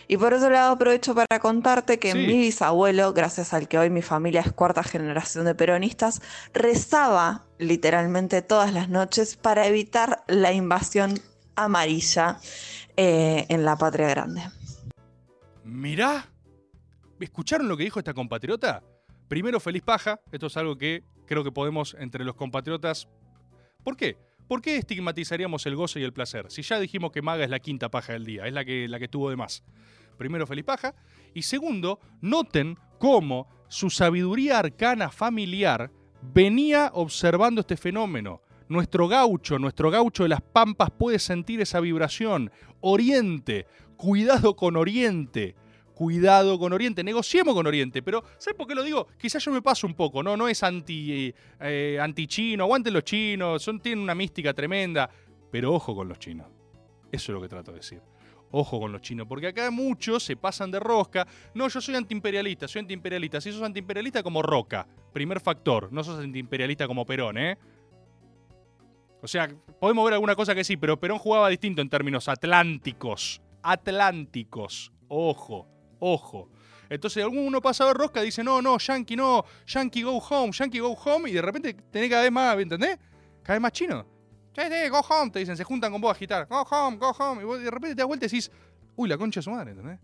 Y 0.08 0.16
por 0.16 0.34
otro 0.34 0.50
lado, 0.50 0.72
aprovecho 0.72 1.14
para 1.14 1.40
contarte 1.40 1.98
que 1.98 2.12
Sí. 2.12 2.18
mi 2.18 2.38
bisabuelo, 2.38 3.12
gracias 3.12 3.52
al 3.52 3.68
que 3.68 3.78
hoy 3.78 3.90
mi 3.90 4.02
familia 4.02 4.40
es 4.40 4.52
cuarta 4.52 4.82
generación 4.82 5.44
de 5.44 5.54
peronistas, 5.54 6.20
rezaba 6.52 7.44
literalmente 7.58 8.42
todas 8.42 8.72
las 8.72 8.88
noches 8.88 9.36
para 9.36 9.66
evitar 9.66 10.24
la 10.26 10.52
invasión 10.52 11.20
amarilla 11.54 12.38
eh, 12.96 13.46
en 13.48 13.64
la 13.64 13.76
patria 13.76 14.08
grande. 14.08 14.42
Mirá, 15.64 16.26
¿escucharon 17.20 17.68
lo 17.68 17.76
que 17.76 17.84
dijo 17.84 17.98
esta 17.98 18.14
compatriota? 18.14 18.82
Primero, 19.28 19.60
feliz 19.60 19.82
paja. 19.82 20.20
Esto 20.30 20.46
es 20.46 20.56
algo 20.56 20.76
que 20.76 21.04
creo 21.26 21.44
que 21.44 21.52
podemos 21.52 21.96
entre 21.98 22.24
los 22.24 22.34
compatriotas. 22.34 23.08
¿Por 23.82 23.96
qué? 23.96 24.16
¿Por 24.52 24.60
qué 24.60 24.76
estigmatizaríamos 24.76 25.64
el 25.64 25.76
goce 25.76 25.98
y 25.98 26.02
el 26.02 26.12
placer? 26.12 26.50
Si 26.50 26.60
ya 26.60 26.78
dijimos 26.78 27.10
que 27.10 27.22
Maga 27.22 27.42
es 27.42 27.48
la 27.48 27.58
quinta 27.58 27.90
paja 27.90 28.12
del 28.12 28.26
día, 28.26 28.46
es 28.46 28.52
la 28.52 28.66
que, 28.66 28.86
la 28.86 28.98
que 28.98 29.08
tuvo 29.08 29.30
de 29.30 29.36
más. 29.36 29.64
Primero, 30.18 30.46
feliz 30.46 30.62
paja. 30.62 30.94
Y 31.32 31.40
segundo, 31.40 32.00
noten 32.20 32.76
cómo 32.98 33.48
su 33.68 33.88
sabiduría 33.88 34.58
arcana 34.58 35.08
familiar 35.08 35.90
venía 36.20 36.90
observando 36.92 37.62
este 37.62 37.78
fenómeno. 37.78 38.42
Nuestro 38.68 39.08
gaucho, 39.08 39.58
nuestro 39.58 39.90
gaucho 39.90 40.24
de 40.24 40.28
las 40.28 40.42
pampas 40.42 40.90
puede 40.90 41.18
sentir 41.18 41.62
esa 41.62 41.80
vibración. 41.80 42.52
Oriente, 42.82 43.64
cuidado 43.96 44.54
con 44.54 44.76
Oriente. 44.76 45.56
Cuidado 46.02 46.58
con 46.58 46.72
Oriente, 46.72 47.04
negociemos 47.04 47.54
con 47.54 47.64
Oriente, 47.64 48.02
pero 48.02 48.24
¿sabes 48.36 48.56
por 48.56 48.66
qué 48.66 48.74
lo 48.74 48.82
digo? 48.82 49.06
Quizás 49.16 49.44
yo 49.44 49.52
me 49.52 49.62
paso 49.62 49.86
un 49.86 49.94
poco, 49.94 50.20
¿no? 50.20 50.36
No 50.36 50.48
es 50.48 50.60
anti, 50.64 51.32
eh, 51.60 51.98
anti-chino, 52.02 52.64
aguanten 52.64 52.92
los 52.92 53.04
chinos, 53.04 53.62
son, 53.62 53.78
tienen 53.78 54.02
una 54.02 54.12
mística 54.12 54.52
tremenda, 54.52 55.08
pero 55.52 55.72
ojo 55.72 55.94
con 55.94 56.08
los 56.08 56.18
chinos. 56.18 56.48
Eso 57.12 57.30
es 57.30 57.34
lo 57.34 57.40
que 57.40 57.48
trato 57.48 57.70
de 57.70 57.76
decir. 57.76 58.02
Ojo 58.50 58.80
con 58.80 58.90
los 58.90 59.00
chinos, 59.00 59.28
porque 59.28 59.46
acá 59.46 59.70
muchos 59.70 60.24
se 60.24 60.34
pasan 60.34 60.72
de 60.72 60.80
rosca. 60.80 61.24
No, 61.54 61.68
yo 61.68 61.80
soy 61.80 61.94
antiimperialista, 61.94 62.66
soy 62.66 62.80
antiimperialista. 62.80 63.40
Si 63.40 63.52
sos 63.52 63.62
antiimperialista 63.62 64.24
como 64.24 64.42
Roca, 64.42 64.84
primer 65.12 65.38
factor. 65.38 65.92
No 65.92 66.02
sos 66.02 66.18
antiimperialista 66.18 66.88
como 66.88 67.06
Perón, 67.06 67.38
¿eh? 67.38 67.56
O 69.20 69.28
sea, 69.28 69.48
podemos 69.78 70.04
ver 70.04 70.14
alguna 70.14 70.34
cosa 70.34 70.52
que 70.52 70.64
sí, 70.64 70.76
pero 70.76 70.98
Perón 70.98 71.20
jugaba 71.20 71.48
distinto 71.48 71.80
en 71.80 71.88
términos 71.88 72.28
atlánticos. 72.28 73.40
Atlánticos. 73.62 74.90
Ojo, 75.06 75.71
ojo. 76.02 76.48
Entonces 76.88 77.22
alguno 77.22 77.62
pasa 77.62 77.86
de 77.86 77.94
rosca 77.94 78.20
dice, 78.20 78.44
no, 78.44 78.60
no, 78.60 78.76
Yankee 78.76 79.16
no, 79.16 79.44
Yankee 79.66 80.02
go 80.02 80.18
home, 80.18 80.52
Yankee 80.52 80.80
go 80.80 80.92
home, 80.92 81.30
y 81.30 81.32
de 81.32 81.40
repente 81.40 81.74
tenés 81.74 82.10
cada 82.10 82.22
vez 82.22 82.32
más, 82.32 82.58
¿entendés? 82.58 82.98
Cada 83.42 83.54
vez 83.54 83.62
más 83.62 83.72
chino. 83.72 84.04
Sí, 84.54 84.62
sí, 84.68 84.88
go 84.90 85.00
home, 85.00 85.30
te 85.30 85.38
dicen, 85.38 85.56
se 85.56 85.64
juntan 85.64 85.90
con 85.90 86.00
vos 86.00 86.10
a 86.10 86.12
agitar. 86.12 86.46
Go 86.48 86.60
home, 86.62 86.98
go 86.98 87.10
home. 87.10 87.40
Y 87.40 87.44
vos 87.44 87.62
de 87.62 87.70
repente 87.70 87.94
te 87.94 88.02
das 88.02 88.06
vuelta 88.06 88.26
y 88.26 88.28
decís, 88.28 88.50
uy, 88.96 89.08
la 89.08 89.16
concha 89.16 89.40
de 89.40 89.44
su 89.44 89.50
madre, 89.50 89.70
¿entendés? 89.70 89.98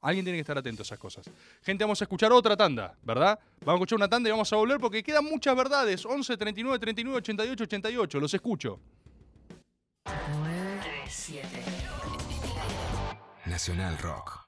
Alguien 0.00 0.24
tiene 0.24 0.38
que 0.38 0.40
estar 0.40 0.56
atento 0.56 0.82
a 0.82 0.84
esas 0.84 0.98
cosas. 0.98 1.28
Gente, 1.62 1.84
vamos 1.84 2.00
a 2.00 2.04
escuchar 2.04 2.32
otra 2.32 2.56
tanda, 2.56 2.96
¿verdad? 3.02 3.38
Vamos 3.60 3.74
a 3.74 3.74
escuchar 3.74 3.96
una 3.96 4.08
tanda 4.08 4.28
y 4.28 4.32
vamos 4.32 4.52
a 4.52 4.56
volver 4.56 4.80
porque 4.80 5.02
quedan 5.02 5.24
muchas 5.24 5.54
verdades. 5.54 6.04
11, 6.04 6.36
39, 6.36 6.78
39, 6.78 7.18
88, 7.18 7.64
88. 7.64 8.20
Los 8.20 8.34
escucho. 8.34 8.80
9, 10.04 10.80
7. 11.08 11.48
Nacional 13.46 13.98
Rock. 13.98 14.47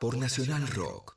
por 0.00 0.16
Nacional 0.18 0.66
Rock. 0.68 1.14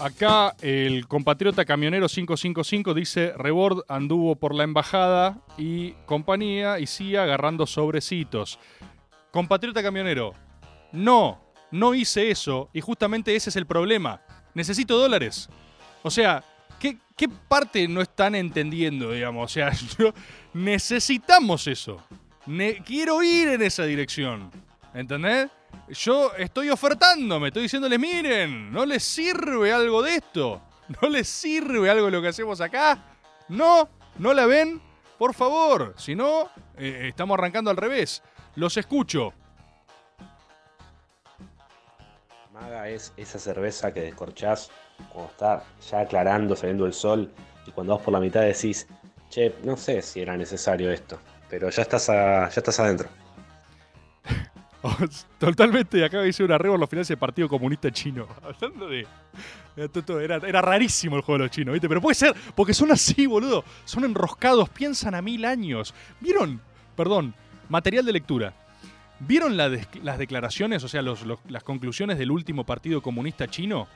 Acá 0.00 0.54
el 0.60 1.08
compatriota 1.08 1.64
camionero 1.64 2.06
555 2.06 2.94
dice, 2.94 3.32
Rebord 3.36 3.82
anduvo 3.88 4.36
por 4.36 4.54
la 4.54 4.62
embajada 4.62 5.42
y 5.56 5.92
compañía 6.06 6.78
y 6.78 6.86
sigue 6.86 7.18
agarrando 7.18 7.66
sobrecitos. 7.66 8.60
Compatriota 9.32 9.82
camionero, 9.82 10.34
no, 10.92 11.40
no 11.72 11.94
hice 11.94 12.30
eso 12.30 12.70
y 12.72 12.80
justamente 12.80 13.34
ese 13.34 13.50
es 13.50 13.56
el 13.56 13.66
problema. 13.66 14.22
Necesito 14.54 14.96
dólares. 14.98 15.48
O 16.04 16.10
sea, 16.10 16.44
¿qué, 16.78 17.28
parte 17.48 17.86
no 17.88 18.00
están 18.00 18.34
entendiendo, 18.34 19.12
digamos? 19.12 19.50
O 19.50 19.52
sea, 19.52 19.72
yo- 19.98 20.12
necesitamos 20.54 21.66
eso. 21.66 22.02
Quiero 22.84 23.22
ir 23.22 23.48
en 23.48 23.62
esa 23.62 23.84
dirección. 23.84 24.50
¿Entendés? 24.94 25.48
Yo 25.90 26.32
estoy 26.34 26.70
ofertando, 26.70 27.38
me 27.38 27.48
estoy 27.48 27.64
diciéndoles, 27.64 27.98
miren, 27.98 28.72
¿no 28.72 28.86
les 28.86 29.02
sirve 29.04 29.72
algo 29.72 30.02
de 30.02 30.16
esto? 30.16 30.62
¿No 31.02 31.08
les 31.08 31.28
sirve 31.28 31.90
algo 31.90 32.06
de 32.06 32.12
lo 32.12 32.22
que 32.22 32.28
hacemos 32.28 32.60
acá? 32.60 32.98
¿No? 33.48 33.88
¿No 34.18 34.32
la 34.32 34.46
ven? 34.46 34.80
Por 35.18 35.34
favor, 35.34 35.94
si 35.98 36.14
no, 36.14 36.48
eh, 36.76 37.06
estamos 37.08 37.36
arrancando 37.38 37.70
al 37.70 37.76
revés. 37.76 38.22
Los 38.54 38.76
escucho. 38.76 39.34
Maga 42.52 42.88
es 42.88 43.12
esa 43.16 43.38
cerveza 43.38 43.92
que 43.92 44.00
descorchás 44.00 44.70
cuando 45.12 45.30
está 45.30 45.64
ya 45.90 46.00
aclarando, 46.00 46.54
saliendo 46.56 46.86
el 46.86 46.92
sol, 46.92 47.30
y 47.66 47.70
cuando 47.70 47.94
vas 47.96 48.02
por 48.04 48.12
la 48.12 48.20
mitad 48.20 48.40
decís, 48.42 48.86
che, 49.30 49.54
no 49.64 49.76
sé 49.76 50.02
si 50.02 50.20
era 50.20 50.36
necesario 50.36 50.90
esto, 50.90 51.18
pero 51.50 51.70
ya 51.70 51.82
estás, 51.82 52.08
a- 52.10 52.48
ya 52.48 52.60
estás 52.60 52.80
adentro. 52.80 53.08
Totalmente, 55.38 56.04
acá 56.04 56.24
hice 56.26 56.44
un 56.44 56.52
arreglo 56.52 56.74
en 56.74 56.80
los 56.80 56.88
finales 56.90 57.08
del 57.08 57.18
Partido 57.18 57.48
Comunista 57.48 57.90
Chino. 57.90 58.26
Hablando 58.42 58.88
de. 58.88 59.06
Era, 59.76 60.36
era 60.36 60.60
rarísimo 60.60 61.16
el 61.16 61.22
juego 61.22 61.38
de 61.38 61.44
los 61.44 61.50
chinos, 61.52 61.72
¿viste? 61.72 61.88
Pero 61.88 62.00
puede 62.00 62.14
ser, 62.14 62.34
porque 62.54 62.74
son 62.74 62.90
así, 62.90 63.26
boludo. 63.26 63.64
Son 63.84 64.04
enroscados, 64.04 64.68
piensan 64.68 65.14
a 65.14 65.22
mil 65.22 65.44
años. 65.44 65.94
¿Vieron? 66.20 66.60
Perdón, 66.96 67.34
material 67.68 68.04
de 68.04 68.12
lectura. 68.12 68.52
¿Vieron 69.20 69.56
las 69.56 70.18
declaraciones, 70.18 70.82
o 70.84 70.88
sea, 70.88 71.02
las 71.02 71.64
conclusiones 71.64 72.18
del 72.18 72.30
último 72.30 72.64
Partido 72.64 73.02
Comunista 73.02 73.48
Chino? 73.48 73.88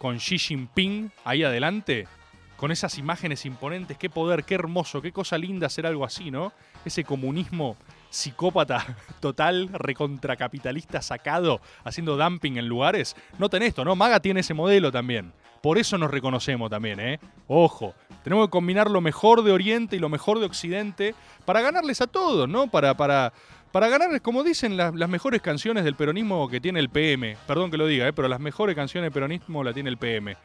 Con 0.00 0.16
Xi 0.16 0.38
Jinping 0.38 1.12
ahí 1.26 1.44
adelante. 1.44 2.08
Con 2.56 2.72
esas 2.72 2.96
imágenes 2.96 3.44
imponentes. 3.44 3.98
Qué 3.98 4.08
poder, 4.08 4.44
qué 4.44 4.54
hermoso, 4.54 5.02
qué 5.02 5.12
cosa 5.12 5.36
linda 5.36 5.66
hacer 5.66 5.84
algo 5.84 6.06
así, 6.06 6.30
¿no? 6.30 6.54
Ese 6.86 7.04
comunismo 7.04 7.76
psicópata 8.08 8.96
total, 9.20 9.68
recontracapitalista 9.68 11.02
sacado, 11.02 11.60
haciendo 11.84 12.16
dumping 12.16 12.56
en 12.56 12.66
lugares. 12.66 13.14
Noten 13.38 13.62
esto, 13.62 13.84
¿no? 13.84 13.94
Maga 13.94 14.20
tiene 14.20 14.40
ese 14.40 14.54
modelo 14.54 14.90
también. 14.90 15.34
Por 15.60 15.76
eso 15.76 15.98
nos 15.98 16.10
reconocemos 16.10 16.70
también, 16.70 16.98
¿eh? 16.98 17.20
Ojo, 17.46 17.94
tenemos 18.24 18.46
que 18.46 18.52
combinar 18.52 18.90
lo 18.90 19.02
mejor 19.02 19.42
de 19.42 19.52
Oriente 19.52 19.96
y 19.96 19.98
lo 19.98 20.08
mejor 20.08 20.38
de 20.38 20.46
Occidente 20.46 21.14
para 21.44 21.60
ganarles 21.60 22.00
a 22.00 22.06
todos, 22.06 22.48
¿no? 22.48 22.68
Para, 22.70 22.96
para, 22.96 23.34
para 23.72 23.88
ganarles, 23.88 24.20
como 24.20 24.42
dicen, 24.42 24.76
las, 24.76 24.92
mejores 24.92 25.40
canciones 25.40 25.84
del 25.84 25.94
peronismo 25.94 26.48
que 26.48 26.60
tiene 26.60 26.80
el 26.80 26.88
PM. 26.88 27.36
Perdón 27.46 27.70
que 27.70 27.76
lo 27.76 27.86
diga, 27.86 28.08
¿eh? 28.08 28.12
Pero 28.12 28.26
las 28.28 28.40
mejores 28.40 28.74
canciones 28.74 29.06
del 29.06 29.12
peronismo 29.12 29.62
la 29.62 29.72
tiene 29.72 29.90
el 29.90 29.96
PM. 29.96 30.36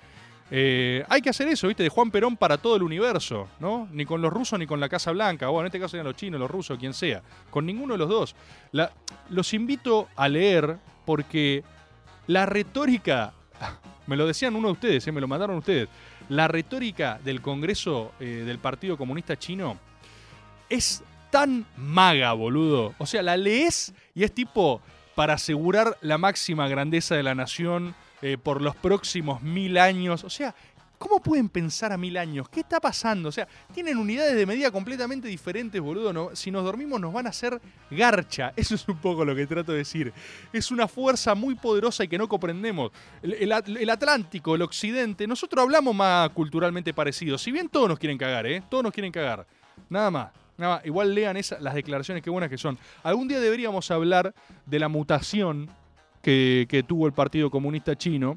Eh, 0.52 1.04
hay 1.10 1.22
que 1.22 1.32
hacer 1.32 1.48
eso, 1.48 1.68
¿viste? 1.68 1.82
De 1.82 1.90
Juan 1.90 2.12
Perón 2.12 2.38
para 2.38 2.58
todo 2.58 2.76
el 2.76 2.84
universo, 2.84 3.48
¿no? 3.60 3.88
Ni 3.92 4.06
con 4.06 4.22
los 4.22 4.32
rusos 4.32 4.60
ni 4.60 4.68
con 4.68 4.80
la 4.80 4.90
Casa 4.90 5.12
Blanca. 5.12 5.48
Bueno, 5.48 5.62
en 5.62 5.68
este 5.68 5.80
caso 5.80 5.92
serían 5.92 6.06
los 6.06 6.16
chinos, 6.16 6.40
los 6.40 6.52
rusos, 6.52 6.78
quien 6.78 6.94
sea. 6.94 7.24
Con 7.50 7.66
ninguno 7.66 7.94
de 7.94 7.98
los 7.98 8.10
dos. 8.10 8.36
Los 9.30 9.54
invito 9.56 10.08
a 10.16 10.28
leer 10.28 10.78
porque 11.06 11.64
la 12.28 12.46
retórica, 12.46 13.34
me 14.08 14.16
lo 14.16 14.28
decían 14.28 14.56
uno 14.56 14.68
de 14.68 14.74
ustedes, 14.74 15.08
¿eh? 15.08 15.12
me 15.12 15.22
lo 15.22 15.28
mandaron 15.28 15.58
ustedes, 15.58 15.90
la 16.30 16.48
retórica 16.48 17.20
del 17.24 17.42
Congreso 17.42 18.12
eh, 18.20 18.44
del 18.46 18.60
Partido 18.60 18.98
Comunista 18.98 19.38
Chino 19.38 19.78
es 20.70 21.04
tan 21.36 21.66
maga, 21.76 22.32
boludo. 22.34 22.94
O 22.98 23.06
sea, 23.06 23.22
la 23.22 23.36
lees 23.36 23.94
y 24.14 24.24
es 24.24 24.32
tipo 24.34 24.82
para 25.16 25.34
asegurar 25.34 25.98
la 26.02 26.18
máxima 26.18 26.68
grandeza 26.70 27.16
de 27.16 27.24
la 27.24 27.36
nación 27.36 27.94
eh, 28.22 28.38
por 28.42 28.62
los 28.62 28.74
próximos 28.76 29.42
mil 29.42 29.78
años. 29.78 30.24
O 30.24 30.30
sea, 30.30 30.56
¿cómo 30.98 31.22
pueden 31.22 31.50
pensar 31.50 31.92
a 31.92 31.98
mil 31.98 32.16
años? 32.16 32.48
¿Qué 32.48 32.62
está 32.62 32.80
pasando? 32.80 33.28
O 33.28 33.32
sea, 33.34 33.48
tienen 33.74 33.98
unidades 33.98 34.34
de 34.36 34.46
medida 34.46 34.72
completamente 34.72 35.28
diferentes, 35.28 35.82
boludo. 35.82 36.34
Si 36.36 36.52
nos 36.52 36.64
dormimos 36.64 37.02
nos 37.02 37.12
van 37.12 37.28
a 37.28 37.32
hacer 37.32 37.60
garcha. 37.92 38.54
Eso 38.58 38.76
es 38.76 38.88
un 38.88 38.98
poco 38.98 39.26
lo 39.26 39.36
que 39.36 39.46
trato 39.46 39.74
de 39.74 39.80
decir. 39.80 40.14
Es 40.54 40.72
una 40.72 40.88
fuerza 40.88 41.36
muy 41.36 41.56
poderosa 41.56 42.06
y 42.06 42.08
que 42.08 42.18
no 42.18 42.30
comprendemos. 42.30 42.92
El, 43.22 43.34
el 43.34 43.52
At- 43.52 43.68
el 43.68 43.90
Atlántico, 43.90 44.56
el 44.56 44.62
Occidente, 44.62 45.28
nosotros 45.28 45.62
hablamos 45.64 45.94
más 45.94 46.30
culturalmente 46.30 46.94
parecidos. 46.94 47.42
Si 47.42 47.52
bien 47.52 47.68
todos 47.68 47.90
nos 47.90 48.00
quieren 48.00 48.18
cagar, 48.18 48.46
¿eh? 48.48 48.64
Todos 48.70 48.84
nos 48.86 48.94
quieren 48.94 49.12
cagar. 49.12 49.46
Nada 49.90 50.10
más. 50.10 50.28
Nada. 50.58 50.82
Igual 50.86 51.14
lean 51.14 51.38
esa- 51.38 51.60
las 51.60 51.74
declaraciones, 51.74 52.24
qué 52.24 52.30
buenas 52.30 52.50
que 52.50 52.58
son. 52.58 52.78
Algún 53.04 53.28
día 53.28 53.40
deberíamos 53.40 53.92
hablar 53.92 54.34
de 54.66 54.80
la 54.80 54.88
mutación 54.88 55.70
que, 56.22 56.66
que 56.70 56.84
tuvo 56.84 57.08
el 57.08 57.14
Partido 57.14 57.50
Comunista 57.52 57.96
Chino, 57.96 58.36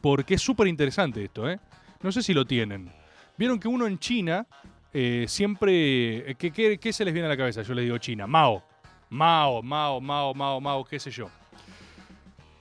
porque 0.00 0.34
es 0.34 0.42
súper 0.42 0.66
interesante 0.66 1.24
esto, 1.24 1.48
¿eh? 1.48 1.58
No 2.02 2.10
sé 2.10 2.22
si 2.22 2.32
lo 2.32 2.46
tienen. 2.46 2.90
Vieron 3.36 3.58
que 3.60 3.68
uno 3.68 3.86
en 3.86 3.98
China 3.98 4.46
eh, 4.92 5.26
siempre... 5.28 6.30
eh, 6.30 6.34
¿qué, 6.36 6.50
qué, 6.50 6.78
qué 6.78 6.92
se 6.92 7.04
les 7.04 7.12
viene 7.12 7.26
a 7.26 7.30
la 7.30 7.36
cabeza? 7.36 7.62
Yo 7.62 7.74
les 7.74 7.84
digo 7.84 7.98
China. 7.98 8.26
Mao. 8.26 8.62
Mao, 9.10 9.62
Mao, 9.62 10.00
Mao, 10.00 10.32
Mao, 10.34 10.60
Mao, 10.60 10.84
qué 10.84 10.98
sé 10.98 11.10
yo. 11.10 11.28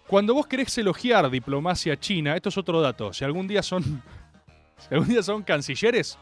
Cuando 0.08 0.34
vos 0.34 0.48
querés 0.48 0.76
elogiar 0.78 1.30
diplomacia 1.30 1.98
china, 2.00 2.36
esto 2.36 2.50
es 2.50 2.58
otro 2.58 2.82
dato. 2.82 3.14
Si 3.14 3.24
algún 3.24 3.48
día 3.48 3.62
son, 3.62 3.84
si 4.78 4.94
algún 4.94 5.08
día 5.10 5.22
son 5.24 5.44
cancilleres 5.44 6.18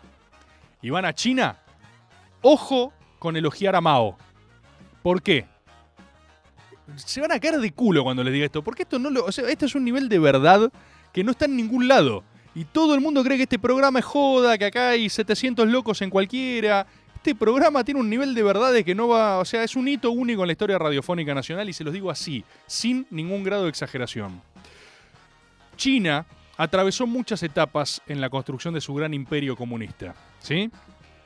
y 0.81 0.89
van 0.89 1.05
a 1.05 1.13
China, 1.13 1.57
ojo 2.41 2.93
con 3.19 3.35
elogiar 3.35 3.75
a 3.75 3.81
Mao. 3.81 4.17
¿Por 5.01 5.21
qué? 5.21 5.45
Se 6.95 7.21
van 7.21 7.31
a 7.31 7.39
caer 7.39 7.59
de 7.59 7.71
culo 7.71 8.03
cuando 8.03 8.23
les 8.23 8.33
diga 8.33 8.45
esto, 8.45 8.63
porque 8.63 8.83
esto 8.83 8.99
no 8.99 9.09
lo, 9.09 9.25
o 9.25 9.31
sea, 9.31 9.49
esto 9.49 9.65
es 9.65 9.75
un 9.75 9.83
nivel 9.83 10.09
de 10.09 10.19
verdad 10.19 10.71
que 11.11 11.23
no 11.23 11.31
está 11.31 11.45
en 11.45 11.55
ningún 11.55 11.87
lado. 11.87 12.23
Y 12.55 12.65
todo 12.65 12.95
el 12.95 13.01
mundo 13.01 13.23
cree 13.23 13.37
que 13.37 13.43
este 13.43 13.59
programa 13.59 13.99
es 13.99 14.05
joda, 14.05 14.57
que 14.57 14.65
acá 14.65 14.89
hay 14.89 15.09
700 15.09 15.67
locos 15.67 16.01
en 16.01 16.09
cualquiera. 16.09 16.87
Este 17.15 17.35
programa 17.35 17.83
tiene 17.83 17.99
un 17.99 18.09
nivel 18.09 18.33
de 18.33 18.41
verdades 18.41 18.83
que 18.85 18.95
no 18.95 19.09
va, 19.09 19.39
o 19.39 19.45
sea, 19.45 19.63
es 19.63 19.75
un 19.75 19.87
hito 19.87 20.11
único 20.11 20.43
en 20.43 20.47
la 20.47 20.53
historia 20.53 20.79
radiofónica 20.79 21.35
nacional 21.35 21.67
y 21.67 21.73
se 21.73 21.83
los 21.83 21.93
digo 21.93 22.09
así, 22.09 22.43
sin 22.65 23.05
ningún 23.09 23.43
grado 23.43 23.63
de 23.63 23.69
exageración. 23.69 24.41
China 25.75 26.25
atravesó 26.57 27.05
muchas 27.05 27.43
etapas 27.43 28.01
en 28.07 28.19
la 28.19 28.29
construcción 28.29 28.73
de 28.73 28.81
su 28.81 28.93
gran 28.93 29.13
imperio 29.13 29.55
comunista, 29.55 30.15
¿sí? 30.39 30.71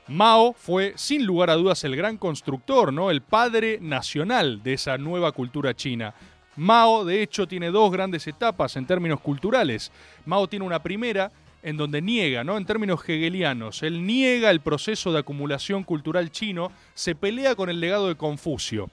Mao 0.08 0.54
fue 0.54 0.93
sin 0.95 1.26
lugar 1.26 1.49
a 1.49 1.56
dudas 1.56 1.84
el 1.84 1.95
gran 1.95 2.18
constructor, 2.18 2.91
¿no? 2.91 3.12
El 3.12 3.22
padre 3.22 3.80
nacional 3.82 4.62
de 4.64 4.74
esa 4.74 4.97
nueva 4.97 5.32
cultura 5.32 5.76
china. 5.76 6.14
Mao, 6.56 7.06
de 7.06 7.22
hecho, 7.22 7.47
tiene 7.47 7.72
dos 7.72 7.91
grandes 7.91 8.28
etapas 8.28 8.76
en 8.76 8.86
términos 8.86 9.22
culturales. 9.22 9.91
Mao 10.26 10.47
tiene 10.47 10.66
una 10.66 10.84
primera 10.84 11.32
en 11.64 11.78
donde 11.78 12.02
niega, 12.02 12.43
¿no? 12.43 12.58
En 12.58 12.66
términos 12.66 13.02
hegelianos, 13.08 13.84
él 13.84 14.06
niega 14.06 14.49
el 14.49 14.62
proceso 14.62 15.12
de 15.12 15.20
acumulación 15.20 15.84
cultural 15.84 16.32
chino, 16.32 16.72
se 16.93 17.16
pelea 17.16 17.56
con 17.56 17.70
el 17.70 17.80
legado 17.80 18.08
de 18.08 18.16
Confucio. 18.16 18.89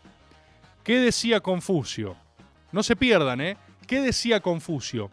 ¿Qué 0.85 1.01
decía 1.01 1.41
Confucio? 1.41 2.17
No 2.73 2.83
se 2.83 2.97
pierdan, 2.97 3.41
¿eh? 3.41 3.57
¿Qué 3.87 4.01
decía 4.01 4.41
Confucio? 4.41 5.11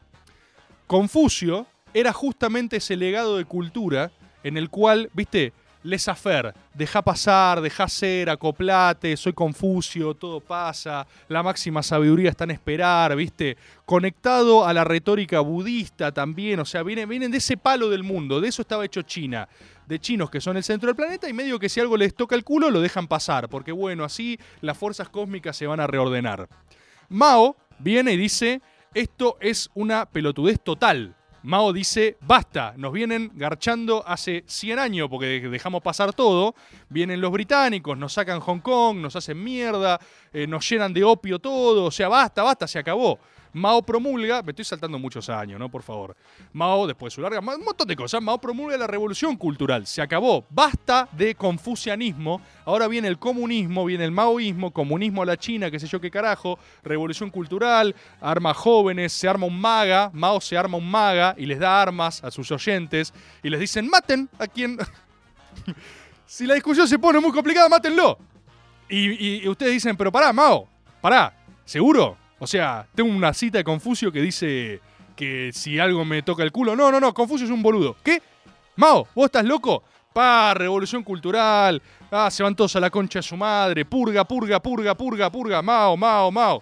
Confucio 0.88 1.66
era 1.94 2.12
justamente 2.12 2.78
ese 2.78 2.98
legado 2.98 3.38
de 3.38 3.46
cultura 3.46 4.12
en 4.44 4.58
el 4.58 4.70
cual, 4.70 5.10
viste, 5.14 5.54
laissez-faire, 5.86 6.54
deja 6.74 7.02
pasar, 7.02 7.62
deja 7.62 7.88
ser, 7.88 8.30
acoplate, 8.30 9.16
soy 9.16 9.34
Confucio, 9.34 10.14
todo 10.16 10.40
pasa, 10.40 11.06
la 11.30 11.44
máxima 11.44 11.84
sabiduría 11.84 12.32
está 12.32 12.44
en 12.44 12.52
esperar, 12.52 13.16
¿viste? 13.16 13.56
Conectado 13.86 14.66
a 14.66 14.74
la 14.74 14.84
retórica 14.84 15.40
budista 15.40 16.12
también, 16.12 16.60
o 16.60 16.66
sea, 16.66 16.84
vienen, 16.84 17.08
vienen 17.08 17.32
de 17.32 17.38
ese 17.38 17.56
palo 17.56 17.90
del 17.90 18.04
mundo, 18.04 18.42
de 18.42 18.48
eso 18.48 18.64
estaba 18.64 18.84
hecho 18.84 19.04
China, 19.04 19.48
de 19.86 20.00
chinos 20.00 20.30
que 20.32 20.42
son 20.42 20.58
el 20.58 20.64
centro 20.64 20.88
del 20.88 20.96
planeta 20.96 21.30
y 21.30 21.34
medio 21.34 21.60
que 21.60 21.70
si 21.70 21.80
algo 21.80 21.96
les 21.98 22.16
toca 22.16 22.36
el 22.36 22.44
culo 22.44 22.72
lo 22.72 22.82
dejan 22.82 23.08
pasar, 23.08 23.48
porque 23.48 23.72
bueno, 23.72 24.04
así 24.04 24.40
las 24.62 24.78
fuerzas 24.78 25.10
cósmicas 25.10 25.56
se 25.56 25.68
van 25.68 25.80
a 25.80 25.88
reordenar. 25.88 26.50
Mao 27.10 27.56
viene 27.78 28.14
y 28.14 28.18
dice, 28.18 28.62
esto 28.96 29.38
es 29.40 29.70
una 29.76 30.06
pelotudez 30.08 30.60
total. 30.64 31.16
Mao 31.46 31.72
dice, 31.72 32.18
basta, 32.22 32.74
nos 32.76 32.92
vienen 32.92 33.32
garchando 33.36 34.04
hace 34.08 34.44
100 34.48 34.80
años 34.80 35.08
porque 35.10 35.42
dejamos 35.42 35.84
pasar 35.84 36.12
todo, 36.12 36.56
vienen 36.90 37.22
los 37.22 37.32
británicos, 37.32 37.96
nos 37.96 38.14
sacan 38.14 38.40
Hong 38.40 38.62
Kong, 38.62 38.98
nos 38.98 39.16
hacen 39.16 39.44
mierda, 39.44 40.00
eh, 40.34 40.48
nos 40.48 40.68
llenan 40.68 40.92
de 40.92 41.04
opio 41.04 41.38
todo, 41.38 41.86
o 41.86 41.92
sea, 41.92 42.08
basta, 42.08 42.42
basta, 42.42 42.68
se 42.68 42.80
acabó. 42.80 43.20
Mao 43.56 43.82
promulga, 43.82 44.44
me 44.44 44.52
estoy 44.52 44.66
saltando 44.66 45.00
muchos 45.00 45.30
años, 45.30 45.58
¿no? 45.58 45.70
Por 45.70 45.82
favor. 45.82 46.14
Mao, 46.52 46.86
después 46.88 47.14
de 47.14 47.16
su 47.16 47.22
larga, 47.22 47.40
un 47.40 47.64
montón 47.64 47.88
de 47.88 47.96
cosas, 47.96 48.22
Mao 48.22 48.38
promulga 48.38 48.76
la 48.76 48.86
revolución 48.86 49.38
cultural, 49.38 49.88
se 49.88 50.02
acabó, 50.02 50.44
basta 50.50 51.08
de 51.14 51.36
confucianismo, 51.36 52.42
ahora 52.66 52.90
viene 52.90 53.08
el 53.08 53.18
comunismo, 53.18 53.86
viene 53.86 54.04
el 54.04 54.12
maoísmo, 54.12 54.72
comunismo 54.72 55.24
a 55.24 55.26
la 55.26 55.38
China, 55.38 55.72
qué 55.72 55.80
sé 55.80 55.88
yo 55.88 56.02
qué 56.02 56.12
carajo, 56.12 56.60
revolución 56.84 57.30
cultural, 57.30 57.96
arma 58.20 58.54
jóvenes, 58.54 59.14
se 59.14 59.26
arma 59.26 59.46
un 59.46 59.58
maga, 59.58 60.12
Mao 60.12 60.42
se 60.42 60.58
arma 60.58 60.78
un 60.78 60.92
maga 60.92 61.34
y 61.38 61.46
les 61.46 61.58
da 61.58 61.82
armas 61.82 62.22
a 62.26 62.32
sus 62.32 62.52
oyentes 62.52 63.14
y 63.42 63.50
les 63.50 63.62
dicen, 63.62 63.90
maten 63.90 64.28
a 64.38 64.48
quien... 64.48 64.78
si 66.26 66.46
la 66.46 66.56
discusión 66.56 66.90
se 66.90 67.00
pone 67.00 67.22
muy 67.22 67.32
complicada, 67.32 67.70
mátenlo. 67.70 68.18
Y, 68.90 69.44
y 69.44 69.48
ustedes 69.48 69.72
dicen, 69.72 69.96
pero 69.96 70.12
pará, 70.12 70.34
Mao, 70.34 70.68
pará, 71.00 71.34
¿seguro? 71.64 72.25
O 72.46 72.48
sea, 72.48 72.86
tengo 72.94 73.10
una 73.10 73.34
cita 73.34 73.58
de 73.58 73.64
Confucio 73.64 74.12
que 74.12 74.22
dice 74.22 74.80
que 75.16 75.50
si 75.52 75.80
algo 75.80 76.06
me 76.06 76.22
toca 76.22 76.44
el 76.44 76.52
culo. 76.52 76.76
No, 76.76 76.92
no, 76.92 77.00
no, 77.00 77.12
Confucio 77.12 77.48
es 77.48 77.52
un 77.52 77.64
boludo. 77.64 77.96
¿Qué? 78.04 78.22
Mao, 78.76 79.08
¿vos 79.16 79.26
estás 79.26 79.46
loco? 79.46 79.82
Pa, 80.14 80.54
revolución 80.54 81.02
cultural. 81.02 81.82
Ah, 82.12 82.30
se 82.30 82.44
van 82.44 82.56
todos 82.56 82.76
a 82.76 82.80
la 82.80 82.92
concha 82.92 83.18
de 83.18 83.24
su 83.24 83.36
madre. 83.36 83.84
Purga, 83.84 84.24
purga, 84.26 84.60
purga, 84.60 84.94
purga, 84.94 85.32
purga. 85.32 85.62
Mao, 85.64 85.98
Mao, 85.98 86.32
Mao. 86.32 86.62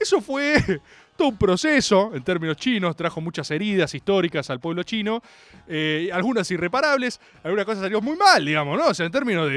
Eso 0.00 0.22
fue 0.22 0.54
todo 1.18 1.28
un 1.28 1.36
proceso 1.36 2.10
en 2.14 2.24
términos 2.24 2.56
chinos. 2.56 2.96
Trajo 2.96 3.20
muchas 3.20 3.50
heridas 3.50 3.94
históricas 3.94 4.48
al 4.48 4.60
pueblo 4.60 4.82
chino. 4.82 5.22
Eh, 5.66 6.08
algunas 6.10 6.50
irreparables. 6.50 7.20
Algunas 7.44 7.66
cosas 7.66 7.82
salió 7.82 8.00
muy 8.00 8.16
mal, 8.16 8.46
digamos, 8.46 8.78
¿no? 8.78 8.86
O 8.86 8.94
sea, 8.94 9.04
en 9.04 9.12
términos 9.12 9.50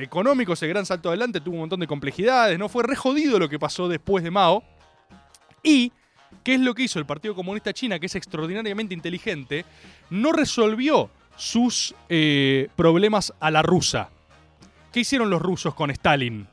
económicos, 0.00 0.62
el 0.62 0.70
gran 0.70 0.86
salto 0.86 1.10
adelante 1.10 1.42
tuvo 1.42 1.56
un 1.56 1.60
montón 1.60 1.80
de 1.80 1.86
complejidades. 1.86 2.58
No 2.58 2.70
fue 2.70 2.82
re 2.82 2.96
jodido 2.96 3.38
lo 3.38 3.50
que 3.50 3.58
pasó 3.58 3.88
después 3.88 4.24
de 4.24 4.30
Mao. 4.30 4.64
Y, 5.68 5.92
¿qué 6.44 6.54
es 6.54 6.60
lo 6.60 6.74
que 6.74 6.84
hizo 6.84 6.98
el 6.98 7.04
Partido 7.04 7.34
Comunista 7.34 7.74
China, 7.74 7.98
que 7.98 8.06
es 8.06 8.14
extraordinariamente 8.14 8.94
inteligente? 8.94 9.66
No 10.08 10.32
resolvió 10.32 11.10
sus 11.36 11.94
eh, 12.08 12.68
problemas 12.74 13.34
a 13.38 13.50
la 13.50 13.60
rusa. 13.60 14.08
¿Qué 14.90 15.00
hicieron 15.00 15.28
los 15.28 15.42
rusos 15.42 15.74
con 15.74 15.90
Stalin? 15.90 16.48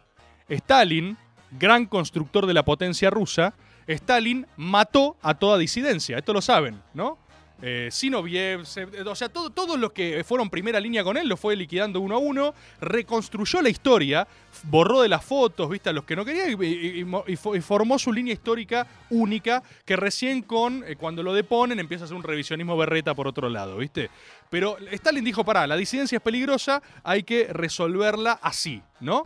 Stalin, 0.50 1.16
gran 1.58 1.86
constructor 1.86 2.46
de 2.46 2.54
la 2.54 2.66
potencia 2.66 3.10
rusa, 3.10 3.54
Stalin 3.88 4.46
mató 4.58 5.16
a 5.22 5.36
toda 5.36 5.58
disidencia. 5.58 6.18
Esto 6.18 6.34
lo 6.34 6.42
saben, 6.42 6.82
¿no? 6.94 7.18
Eh, 7.62 7.88
Sinoviev, 7.90 8.62
o 8.62 9.16
sea, 9.16 9.30
todos 9.30 9.80
los 9.80 9.92
que 9.94 10.24
fueron 10.26 10.50
primera 10.50 10.80
línea 10.80 11.04
con 11.04 11.16
él 11.16 11.28
lo 11.28 11.38
fue 11.38 11.56
liquidando 11.56 12.02
uno 12.02 12.16
a 12.16 12.18
uno, 12.18 12.54
reconstruyó 12.82 13.62
la 13.62 13.70
historia, 13.70 14.28
borró 14.64 15.02
de 15.02 15.08
las 15.08 15.24
fotos, 15.24 15.70
viste, 15.70 15.90
a 15.90 15.94
los 15.94 16.04
que 16.04 16.16
no 16.18 16.26
quería 16.26 16.50
y, 16.50 17.36
formó 17.62 17.98
su 17.98 18.12
línea 18.12 18.34
histórica 18.34 18.86
única 19.10 19.64
que 19.86 19.96
recién 19.96 20.42
con, 20.42 20.84
eh, 20.86 20.98
cuando 20.98 21.24
lo 21.24 21.34
deponen, 21.34 21.80
empieza 21.80 22.04
a 22.04 22.06
hacer 22.06 22.18
un 22.18 22.24
revisionismo 22.24 22.76
berreta 22.76 23.14
por 23.14 23.28
otro 23.28 23.50
lado, 23.50 23.78
viste. 23.78 24.10
Pero 24.50 24.78
Stalin 24.92 25.24
dijo, 25.24 25.46
pará, 25.46 25.66
la 25.66 25.78
disidencia 25.78 26.18
es 26.18 26.22
peligrosa, 26.22 26.84
hay 27.04 27.24
que 27.24 27.48
resolverla 27.52 28.34
así, 28.42 28.82
¿no? 29.00 29.24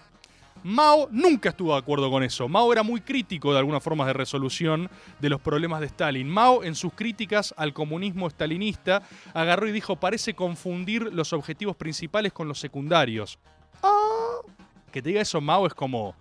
Mao 0.63 1.07
nunca 1.11 1.49
estuvo 1.49 1.73
de 1.73 1.79
acuerdo 1.79 2.09
con 2.09 2.23
eso. 2.23 2.47
Mao 2.47 2.71
era 2.71 2.83
muy 2.83 3.01
crítico 3.01 3.53
de 3.53 3.59
algunas 3.59 3.83
formas 3.83 4.07
de 4.07 4.13
resolución 4.13 4.89
de 5.19 5.29
los 5.29 5.41
problemas 5.41 5.79
de 5.79 5.87
Stalin. 5.87 6.29
Mao, 6.29 6.63
en 6.63 6.75
sus 6.75 6.93
críticas 6.93 7.53
al 7.57 7.73
comunismo 7.73 8.29
stalinista, 8.29 9.01
agarró 9.33 9.67
y 9.67 9.71
dijo, 9.71 9.95
parece 9.95 10.33
confundir 10.33 11.13
los 11.13 11.33
objetivos 11.33 11.75
principales 11.75 12.33
con 12.33 12.47
los 12.47 12.59
secundarios. 12.59 13.39
Ah. 13.83 14.39
Que 14.91 15.01
te 15.01 15.09
diga 15.09 15.21
eso 15.21 15.39
Mao 15.39 15.67
es 15.67 15.73
como 15.73 16.15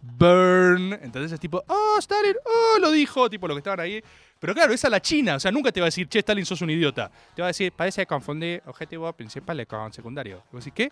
burn. 0.00 0.92
Entonces 1.02 1.32
es 1.32 1.40
tipo, 1.40 1.62
oh, 1.66 1.96
Stalin, 1.98 2.34
oh, 2.44 2.78
lo 2.80 2.90
dijo, 2.90 3.28
tipo 3.28 3.48
lo 3.48 3.54
que 3.54 3.58
estaban 3.58 3.80
ahí. 3.80 4.02
Pero 4.38 4.54
claro, 4.54 4.72
es 4.72 4.82
la 4.88 5.00
China, 5.00 5.36
o 5.36 5.40
sea, 5.40 5.50
nunca 5.50 5.72
te 5.72 5.80
va 5.80 5.86
a 5.86 5.88
decir, 5.88 6.08
che, 6.08 6.18
Stalin, 6.18 6.44
sos 6.44 6.60
un 6.60 6.70
idiota. 6.70 7.10
Te 7.34 7.42
va 7.42 7.46
a 7.46 7.50
decir, 7.50 7.72
parece 7.72 8.06
confundir 8.06 8.62
objetivo 8.66 9.10
principal 9.12 9.66
con 9.66 9.92
secundario. 9.92 10.42
Y 10.52 10.56
vos 10.56 10.68
¿qué? 10.74 10.90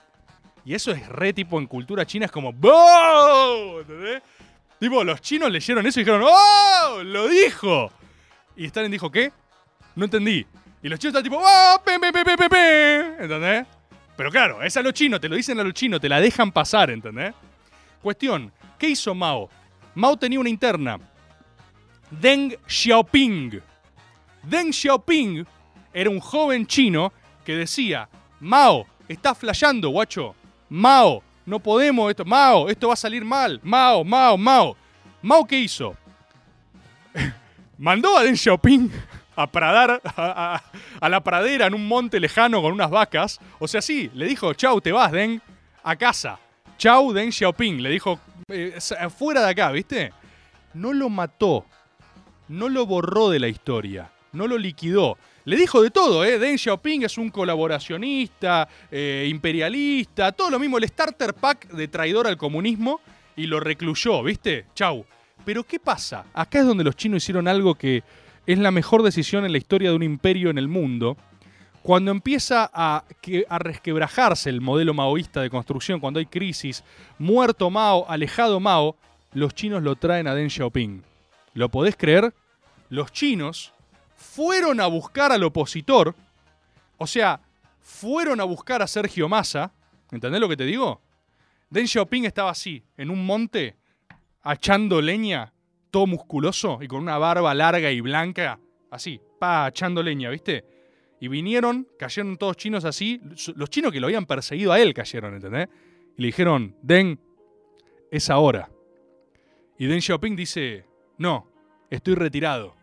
Y 0.64 0.74
eso 0.74 0.92
es 0.92 1.06
re 1.08 1.32
tipo 1.32 1.58
en 1.58 1.66
cultura 1.66 2.06
china, 2.06 2.26
es 2.26 2.32
como 2.32 2.52
¡Boh! 2.52 3.80
¿Entendés? 3.80 4.22
Tipo, 4.78 5.04
los 5.04 5.20
chinos 5.20 5.50
leyeron 5.50 5.86
eso 5.86 6.00
y 6.00 6.04
dijeron 6.04 6.26
¡Oh! 6.26 7.02
¡Lo 7.02 7.28
dijo! 7.28 7.90
Y 8.56 8.66
Stalin 8.66 8.90
dijo, 8.90 9.10
¿qué? 9.10 9.32
No 9.94 10.04
entendí. 10.04 10.46
Y 10.82 10.88
los 10.88 10.98
chinos 10.98 11.14
están 11.14 11.22
tipo 11.22 11.40
¡Oh! 11.42 11.82
¡Pe, 11.84 11.98
pe, 11.98 12.12
pe, 12.12 12.24
pe, 12.24 12.48
pe! 12.48 13.00
¿Entendés? 13.22 13.66
Pero 14.16 14.30
claro, 14.30 14.62
es 14.62 14.76
a 14.76 14.82
los 14.82 14.92
chinos, 14.94 15.20
te 15.20 15.28
lo 15.28 15.36
dicen 15.36 15.58
a 15.58 15.64
los 15.64 15.74
chinos, 15.74 16.00
te 16.00 16.08
la 16.08 16.20
dejan 16.20 16.52
pasar, 16.52 16.90
¿entendés? 16.90 17.34
Cuestión, 18.00 18.52
¿qué 18.78 18.90
hizo 18.90 19.14
Mao? 19.14 19.50
Mao 19.94 20.16
tenía 20.16 20.40
una 20.40 20.48
interna. 20.48 20.98
Deng 22.10 22.56
Xiaoping. 22.66 23.60
Deng 24.42 24.72
Xiaoping 24.72 25.46
era 25.92 26.10
un 26.10 26.20
joven 26.20 26.66
chino 26.66 27.12
que 27.44 27.56
decía, 27.56 28.08
Mao, 28.40 28.86
estás 29.08 29.38
flasheando, 29.38 29.88
guacho. 29.90 30.34
Mao, 30.74 31.22
no 31.46 31.60
podemos 31.60 32.10
esto. 32.10 32.24
Mao, 32.24 32.68
esto 32.68 32.88
va 32.88 32.94
a 32.94 32.96
salir 32.96 33.24
mal. 33.24 33.60
Mao, 33.62 34.02
Mao, 34.02 34.36
Mao. 34.36 34.76
Mao, 35.22 35.44
¿qué 35.44 35.60
hizo? 35.60 35.94
Mandó 37.78 38.18
a 38.18 38.24
Deng 38.24 38.34
Xiaoping 38.34 38.90
a 39.36 39.46
pradar 39.46 40.02
a, 40.04 40.60
la 41.08 41.22
pradera 41.22 41.66
en 41.66 41.74
un 41.74 41.86
monte 41.86 42.18
lejano 42.18 42.60
con 42.60 42.72
unas 42.72 42.90
vacas. 42.90 43.38
O 43.60 43.68
sea, 43.68 43.80
sí, 43.80 44.10
le 44.14 44.26
dijo, 44.26 44.52
chau, 44.54 44.80
te 44.80 44.90
vas, 44.90 45.12
Deng, 45.12 45.40
a 45.84 45.94
casa. 45.94 46.40
Chau, 46.76 47.12
Deng 47.12 47.30
Xiaoping. 47.30 47.80
Le 47.80 47.90
dijo, 47.90 48.18
eh, 48.48 48.76
fuera 49.16 49.42
de 49.42 49.50
acá, 49.50 49.70
¿viste? 49.70 50.12
No 50.72 50.92
lo 50.92 51.08
mató. 51.08 51.66
No 52.48 52.68
lo 52.68 52.84
borró 52.84 53.30
de 53.30 53.38
la 53.38 53.46
historia. 53.46 54.10
No 54.32 54.48
lo 54.48 54.58
liquidó. 54.58 55.18
Le 55.46 55.56
dijo 55.56 55.82
de 55.82 55.90
todo, 55.90 56.24
¿eh? 56.24 56.38
Deng 56.38 56.56
Xiaoping 56.56 57.02
es 57.02 57.18
un 57.18 57.28
colaboracionista, 57.28 58.66
eh, 58.90 59.26
imperialista, 59.28 60.32
todo 60.32 60.50
lo 60.50 60.58
mismo, 60.58 60.78
el 60.78 60.88
starter 60.88 61.34
pack 61.34 61.68
de 61.68 61.86
traidor 61.88 62.26
al 62.26 62.38
comunismo 62.38 63.00
y 63.36 63.46
lo 63.46 63.60
recluyó, 63.60 64.22
¿viste? 64.22 64.66
Chau. 64.74 65.04
Pero 65.44 65.62
¿qué 65.62 65.78
pasa? 65.78 66.24
Acá 66.32 66.60
es 66.60 66.66
donde 66.66 66.82
los 66.82 66.96
chinos 66.96 67.22
hicieron 67.22 67.46
algo 67.46 67.74
que 67.74 68.02
es 68.46 68.58
la 68.58 68.70
mejor 68.70 69.02
decisión 69.02 69.44
en 69.44 69.52
la 69.52 69.58
historia 69.58 69.90
de 69.90 69.96
un 69.96 70.02
imperio 70.02 70.48
en 70.48 70.56
el 70.56 70.68
mundo. 70.68 71.18
Cuando 71.82 72.10
empieza 72.10 72.70
a, 72.72 73.04
a 73.48 73.58
resquebrajarse 73.58 74.48
el 74.48 74.62
modelo 74.62 74.94
maoísta 74.94 75.42
de 75.42 75.50
construcción, 75.50 76.00
cuando 76.00 76.20
hay 76.20 76.26
crisis, 76.26 76.82
muerto 77.18 77.68
Mao, 77.68 78.06
alejado 78.08 78.60
Mao, 78.60 78.96
los 79.34 79.54
chinos 79.54 79.82
lo 79.82 79.96
traen 79.96 80.26
a 80.26 80.34
Deng 80.34 80.48
Xiaoping. 80.48 81.02
¿Lo 81.52 81.68
podés 81.68 81.96
creer? 81.96 82.32
Los 82.88 83.12
chinos 83.12 83.73
fueron 84.24 84.80
a 84.80 84.86
buscar 84.86 85.30
al 85.30 85.44
opositor, 85.44 86.14
o 86.96 87.06
sea, 87.06 87.40
fueron 87.80 88.40
a 88.40 88.44
buscar 88.44 88.82
a 88.82 88.86
Sergio 88.86 89.28
Massa, 89.28 89.72
¿entendés 90.10 90.40
lo 90.40 90.48
que 90.48 90.56
te 90.56 90.64
digo? 90.64 91.00
Deng 91.70 91.86
Xiaoping 91.86 92.24
estaba 92.24 92.50
así, 92.50 92.82
en 92.96 93.10
un 93.10 93.24
monte, 93.24 93.76
achando 94.42 95.00
leña, 95.00 95.52
todo 95.90 96.06
musculoso 96.06 96.78
y 96.82 96.88
con 96.88 97.00
una 97.00 97.18
barba 97.18 97.54
larga 97.54 97.90
y 97.90 98.00
blanca, 98.00 98.58
así, 98.90 99.20
pa, 99.38 99.68
echando 99.68 100.02
leña, 100.02 100.30
¿viste? 100.30 100.64
Y 101.20 101.28
vinieron, 101.28 101.86
cayeron 101.98 102.36
todos 102.36 102.56
chinos 102.56 102.84
así, 102.84 103.20
los 103.54 103.70
chinos 103.70 103.92
que 103.92 104.00
lo 104.00 104.06
habían 104.06 104.26
perseguido 104.26 104.72
a 104.72 104.80
él 104.80 104.92
cayeron, 104.94 105.34
¿entendés? 105.34 105.68
Y 106.16 106.22
le 106.22 106.26
dijeron, 106.26 106.74
Deng, 106.82 107.18
es 108.10 108.30
ahora. 108.30 108.70
Y 109.78 109.86
Deng 109.86 110.00
Xiaoping 110.00 110.34
dice, 110.34 110.84
no, 111.18 111.48
estoy 111.90 112.14
retirado. 112.14 112.74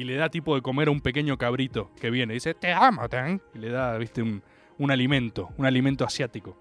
Y 0.00 0.04
le 0.04 0.14
da 0.14 0.30
tipo 0.30 0.54
de 0.54 0.62
comer 0.62 0.88
a 0.88 0.92
un 0.92 1.02
pequeño 1.02 1.36
cabrito 1.36 1.90
que 2.00 2.08
viene. 2.08 2.32
Dice, 2.32 2.54
te 2.54 2.72
amo, 2.72 3.06
Deng. 3.06 3.38
Y 3.54 3.58
le 3.58 3.68
da, 3.68 3.98
viste, 3.98 4.22
un, 4.22 4.42
un 4.78 4.90
alimento, 4.90 5.50
un 5.58 5.66
alimento 5.66 6.06
asiático. 6.06 6.56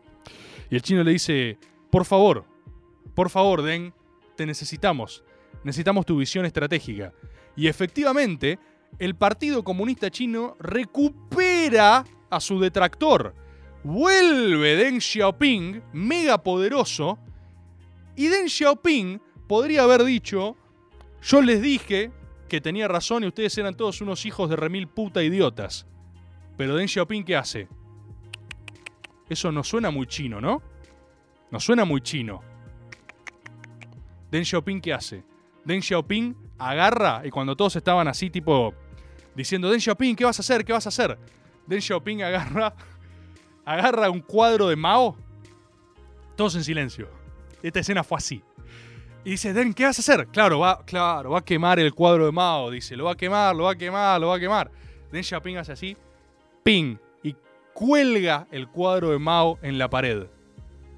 Y 0.70 0.76
el 0.76 0.82
chino 0.82 1.06
le 1.06 1.12
dice, 1.12 1.58
por 1.90 2.04
favor, 2.04 2.44
por 3.16 3.30
favor, 3.30 3.62
Deng, 3.62 3.94
te 4.36 4.46
necesitamos. 4.46 5.24
Necesitamos 5.64 6.06
tu 6.06 6.18
visión 6.18 6.46
estratégica. 6.46 7.14
Y 7.56 7.68
efectivamente, 7.68 8.60
el 8.98 9.16
Partido 9.16 9.64
Comunista 9.64 10.12
Chino 10.12 10.58
recupera 10.60 12.04
a 12.30 12.42
su 12.42 12.60
detractor. 12.60 13.34
Vuelve 13.86 14.76
Deng 14.76 15.00
Xiaoping, 15.00 15.82
mega 15.94 16.44
poderoso, 16.44 17.18
y 18.18 18.28
Deng 18.28 18.50
Xiaoping 18.50 19.22
podría 19.48 19.84
haber 19.84 20.04
dicho, 20.04 20.58
yo 21.22 21.42
les 21.42 21.62
dije 21.62 22.12
que 22.50 22.60
tenía 22.60 22.88
razón 22.88 23.24
y 23.24 23.28
ustedes 23.28 23.58
eran 23.58 23.76
todos 23.76 24.02
unos 24.02 24.26
hijos 24.26 24.50
de 24.50 24.56
remil 24.56 24.88
puta 24.88 25.24
idiotas. 25.24 25.88
Pero 26.58 26.76
Deng 26.76 26.88
Xiaoping, 26.88 27.24
¿qué 27.24 27.38
hace? 27.38 27.70
Eso 29.30 29.52
no 29.52 29.64
suena 29.64 29.92
muy 29.92 30.08
chino, 30.08 30.42
¿no? 30.42 30.62
No 31.52 31.60
suena 31.60 31.86
muy 31.86 32.02
chino. 32.02 32.42
Deng 34.30 34.44
Xiaoping, 34.44 34.82
¿qué 34.82 34.94
hace? 34.94 35.24
Deng 35.64 35.82
Xiaoping 35.82 36.36
agarra 36.58 37.22
y 37.24 37.30
cuando 37.30 37.56
todos 37.56 37.76
estaban 37.76 38.08
así, 38.08 38.30
tipo, 38.30 38.74
diciendo, 39.36 39.70
Deng 39.70 39.80
Xiaoping, 39.80 40.16
¿qué 40.16 40.26
vas 40.26 40.40
a 40.40 40.42
hacer? 40.42 40.66
¿Qué 40.66 40.74
vas 40.74 40.86
a 40.86 40.90
hacer? 40.90 41.18
Deng 41.66 41.82
Xiaoping 41.82 42.24
agarra, 42.24 42.76
agarra 43.64 44.10
un 44.10 44.20
cuadro 44.20 44.68
de 44.68 44.76
Mao, 44.76 45.16
todos 46.36 46.56
en 46.56 46.64
silencio. 46.64 47.10
Esta 47.62 47.80
escena 47.80 48.04
fue 48.04 48.18
así. 48.18 48.44
Y 49.30 49.34
dice, 49.34 49.54
Den, 49.54 49.76
¿qué 49.76 49.86
vas 49.86 50.00
a 50.00 50.02
hacer? 50.02 50.28
Claro, 50.30 50.58
va, 50.58 50.84
claro, 50.84 51.30
va 51.30 51.38
a 51.38 51.46
quemar 51.46 51.78
el 51.78 51.94
cuadro 51.94 52.26
de 52.26 52.32
Mao. 52.32 52.72
Dice, 52.72 52.96
lo 52.96 53.04
va 53.04 53.12
a 53.12 53.16
quemar, 53.16 53.56
lo 53.56 53.66
va 53.66 53.74
a 53.74 53.76
quemar, 53.76 54.20
lo 54.20 54.30
va 54.30 54.38
a 54.38 54.40
quemar. 54.40 54.72
Deng 55.12 55.22
Xiaoping 55.22 55.58
hace 55.58 55.72
así, 55.72 55.96
ping, 56.64 56.98
y 57.22 57.36
cuelga 57.76 58.48
el 58.50 58.70
cuadro 58.70 59.12
de 59.12 59.20
Mao 59.20 59.60
en 59.62 59.78
la 59.78 59.88
pared. 59.88 60.26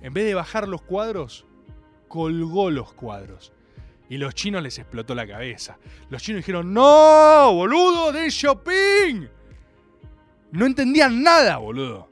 En 0.02 0.14
vez 0.14 0.24
de 0.24 0.34
bajar 0.34 0.70
los 0.70 0.82
cuadros, 0.82 1.46
colgó 2.08 2.72
los 2.72 2.94
cuadros. 2.94 3.52
Y 4.08 4.18
los 4.18 4.34
chinos 4.34 4.64
les 4.64 4.80
explotó 4.80 5.14
la 5.14 5.28
cabeza. 5.28 5.78
Los 6.10 6.24
chinos 6.24 6.40
dijeron, 6.40 6.74
no, 6.74 7.52
boludo, 7.52 8.14
Deng 8.14 8.32
Xiaoping. 8.32 9.30
No 10.54 10.66
entendían 10.66 11.22
nada, 11.22 11.58
boludo. 11.58 12.08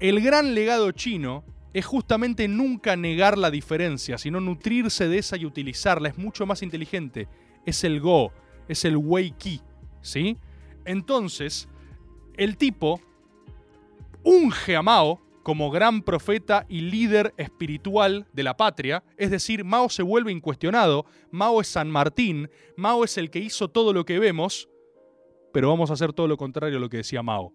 El 0.00 0.20
gran 0.20 0.52
legado 0.52 0.90
chino 0.90 1.44
es 1.76 1.84
justamente 1.84 2.48
nunca 2.48 2.96
negar 2.96 3.36
la 3.36 3.50
diferencia, 3.50 4.16
sino 4.16 4.40
nutrirse 4.40 5.08
de 5.08 5.18
esa 5.18 5.36
y 5.36 5.44
utilizarla. 5.44 6.08
Es 6.08 6.16
mucho 6.16 6.46
más 6.46 6.62
inteligente. 6.62 7.28
Es 7.66 7.84
el 7.84 8.00
Go, 8.00 8.32
es 8.66 8.86
el 8.86 8.96
Wei 8.96 9.32
Qi, 9.32 9.60
¿sí? 10.00 10.38
Entonces, 10.86 11.68
el 12.38 12.56
tipo 12.56 12.98
unge 14.22 14.74
a 14.74 14.80
Mao 14.80 15.20
como 15.42 15.70
gran 15.70 16.00
profeta 16.00 16.64
y 16.66 16.80
líder 16.80 17.34
espiritual 17.36 18.26
de 18.32 18.42
la 18.42 18.56
patria, 18.56 19.04
es 19.18 19.30
decir, 19.30 19.62
Mao 19.62 19.90
se 19.90 20.02
vuelve 20.02 20.32
incuestionado, 20.32 21.04
Mao 21.30 21.60
es 21.60 21.68
San 21.68 21.90
Martín, 21.90 22.48
Mao 22.78 23.04
es 23.04 23.18
el 23.18 23.30
que 23.30 23.40
hizo 23.40 23.68
todo 23.68 23.92
lo 23.92 24.06
que 24.06 24.18
vemos, 24.18 24.66
pero 25.52 25.68
vamos 25.68 25.90
a 25.90 25.92
hacer 25.92 26.14
todo 26.14 26.26
lo 26.26 26.38
contrario 26.38 26.78
a 26.78 26.80
lo 26.80 26.88
que 26.88 26.96
decía 26.96 27.22
Mao. 27.22 27.52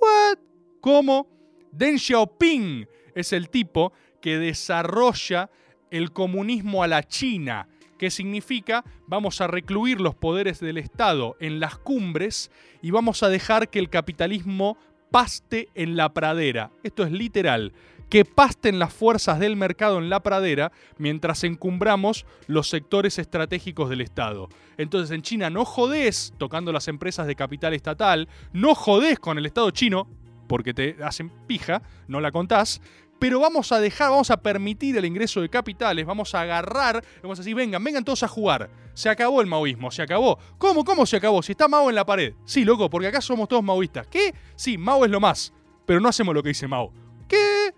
¿What? 0.00 0.38
¿Cómo? 0.80 1.26
Deng 1.72 1.98
Xiaoping 1.98 2.86
es 3.16 3.32
el 3.32 3.50
tipo 3.50 3.92
que 4.20 4.38
desarrolla 4.38 5.50
el 5.90 6.12
comunismo 6.12 6.82
a 6.82 6.86
la 6.86 7.02
China, 7.02 7.68
que 7.98 8.10
significa 8.10 8.84
vamos 9.06 9.40
a 9.40 9.46
recluir 9.46 10.00
los 10.00 10.14
poderes 10.14 10.60
del 10.60 10.78
Estado 10.78 11.36
en 11.40 11.58
las 11.58 11.78
cumbres 11.78 12.50
y 12.82 12.90
vamos 12.90 13.22
a 13.22 13.28
dejar 13.28 13.70
que 13.70 13.78
el 13.78 13.88
capitalismo 13.88 14.76
paste 15.10 15.70
en 15.74 15.96
la 15.96 16.12
pradera. 16.12 16.70
Esto 16.82 17.04
es 17.04 17.10
literal. 17.10 17.72
Que 18.10 18.24
pasten 18.24 18.78
las 18.78 18.92
fuerzas 18.92 19.40
del 19.40 19.56
mercado 19.56 19.98
en 19.98 20.10
la 20.10 20.22
pradera 20.22 20.70
mientras 20.96 21.42
encumbramos 21.42 22.24
los 22.46 22.68
sectores 22.68 23.18
estratégicos 23.18 23.90
del 23.90 24.00
Estado. 24.00 24.48
Entonces 24.76 25.12
en 25.12 25.22
China 25.22 25.50
no 25.50 25.64
jodés 25.64 26.32
tocando 26.38 26.70
las 26.70 26.86
empresas 26.86 27.26
de 27.26 27.34
capital 27.34 27.74
estatal, 27.74 28.28
no 28.52 28.76
jodés 28.76 29.18
con 29.18 29.38
el 29.38 29.46
Estado 29.46 29.70
chino, 29.72 30.06
porque 30.46 30.74
te 30.74 30.96
hacen 31.02 31.30
pija, 31.48 31.82
no 32.06 32.20
la 32.20 32.30
contás, 32.30 32.80
pero 33.18 33.40
vamos 33.40 33.72
a 33.72 33.80
dejar, 33.80 34.10
vamos 34.10 34.30
a 34.30 34.36
permitir 34.36 34.96
el 34.96 35.04
ingreso 35.04 35.40
de 35.40 35.48
capitales, 35.48 36.04
vamos 36.04 36.34
a 36.34 36.42
agarrar, 36.42 37.02
vamos 37.22 37.38
a 37.38 37.42
decir, 37.42 37.54
vengan, 37.54 37.82
vengan 37.82 38.04
todos 38.04 38.22
a 38.22 38.28
jugar. 38.28 38.70
Se 38.94 39.08
acabó 39.08 39.40
el 39.40 39.46
maoísmo, 39.46 39.90
se 39.90 40.02
acabó. 40.02 40.38
¿Cómo, 40.58 40.84
cómo 40.84 41.06
se 41.06 41.16
acabó? 41.16 41.42
Si 41.42 41.52
está 41.52 41.68
Mao 41.68 41.88
en 41.88 41.94
la 41.94 42.04
pared. 42.04 42.34
Sí, 42.44 42.64
loco, 42.64 42.88
porque 42.88 43.08
acá 43.08 43.20
somos 43.20 43.48
todos 43.48 43.62
maoístas. 43.62 44.06
¿Qué? 44.06 44.34
Sí, 44.54 44.78
Mao 44.78 45.04
es 45.04 45.10
lo 45.10 45.20
más, 45.20 45.52
pero 45.84 46.00
no 46.00 46.08
hacemos 46.08 46.34
lo 46.34 46.42
que 46.42 46.50
dice 46.50 46.66
Mao. 46.66 46.92
¿Qué? 47.28 47.74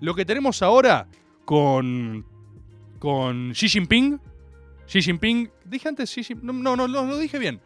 Lo 0.00 0.14
que 0.14 0.24
tenemos 0.24 0.62
ahora 0.62 1.08
con 1.44 2.26
con 3.04 3.52
Xi 3.52 3.68
Jinping, 3.68 4.18
Xi 4.86 5.02
Jinping, 5.02 5.50
dije 5.66 5.88
antes 5.88 6.10
Xi 6.10 6.24
Jinping, 6.24 6.46
no, 6.46 6.74
no, 6.74 6.88
no, 6.88 7.04
lo 7.04 7.18
dije 7.18 7.38
bien. 7.38 7.60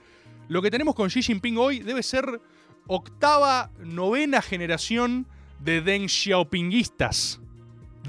Lo 0.48 0.60
que 0.60 0.68
tenemos 0.68 0.96
con 0.96 1.08
Xi 1.08 1.22
Jinping 1.22 1.56
hoy 1.58 1.78
debe 1.78 2.02
ser 2.02 2.40
octava, 2.88 3.70
novena 3.78 4.42
generación 4.42 5.28
de 5.60 5.80
Deng 5.80 6.08
Xiaopingistas. 6.08 7.40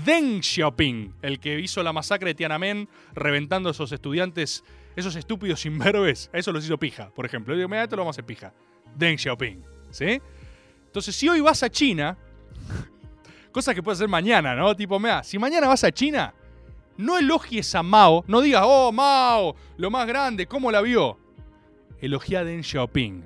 Deng 0.06 0.42
Xiaoping, 0.42 1.16
el 1.22 1.40
que 1.40 1.60
hizo 1.60 1.84
la 1.84 1.94
masacre 1.94 2.30
de 2.30 2.36
Tiananmen, 2.36 2.88
reventando 3.14 3.70
a 3.70 3.72
esos 3.72 3.92
estudiantes, 3.92 4.64
esos 4.96 5.16
estúpidos 5.16 5.66
imberbes, 5.66 6.30
eso 6.32 6.52
los 6.52 6.64
hizo 6.66 6.78
pija, 6.78 7.10
por 7.10 7.26
ejemplo. 7.26 7.54
Yo 7.54 7.58
digo, 7.58 7.70
mira, 7.70 7.84
esto 7.84 7.96
lo 7.96 8.04
vamos 8.04 8.14
a 8.14 8.18
hacer 8.18 8.26
pija. 8.26 8.54
Deng 8.96 9.18
Xiaoping, 9.18 9.64
¿sí? 9.90 10.22
Entonces, 10.86 11.16
si 11.16 11.28
hoy 11.28 11.42
vas 11.42 11.64
a 11.64 11.70
China, 11.70 12.18
cosa 13.52 13.74
que 13.74 13.84
puede 13.84 13.96
hacer 13.96 14.08
mañana, 14.08 14.56
¿no? 14.56 14.76
Tipo, 14.76 15.00
mira, 15.00 15.24
si 15.24 15.38
mañana 15.38 15.68
vas 15.68 15.84
a 15.84 15.92
China, 15.92 16.34
no 16.98 17.18
elogies 17.18 17.74
a 17.76 17.84
Mao, 17.84 18.24
no 18.28 18.42
digas, 18.42 18.64
oh, 18.66 18.92
Mao, 18.92 19.56
lo 19.78 19.92
más 19.92 20.08
grande, 20.08 20.48
¿cómo 20.48 20.72
la 20.72 20.82
vio? 20.82 21.18
Elogia 22.00 22.40
a 22.40 22.44
Deng 22.44 22.64
Xiaoping, 22.64 23.26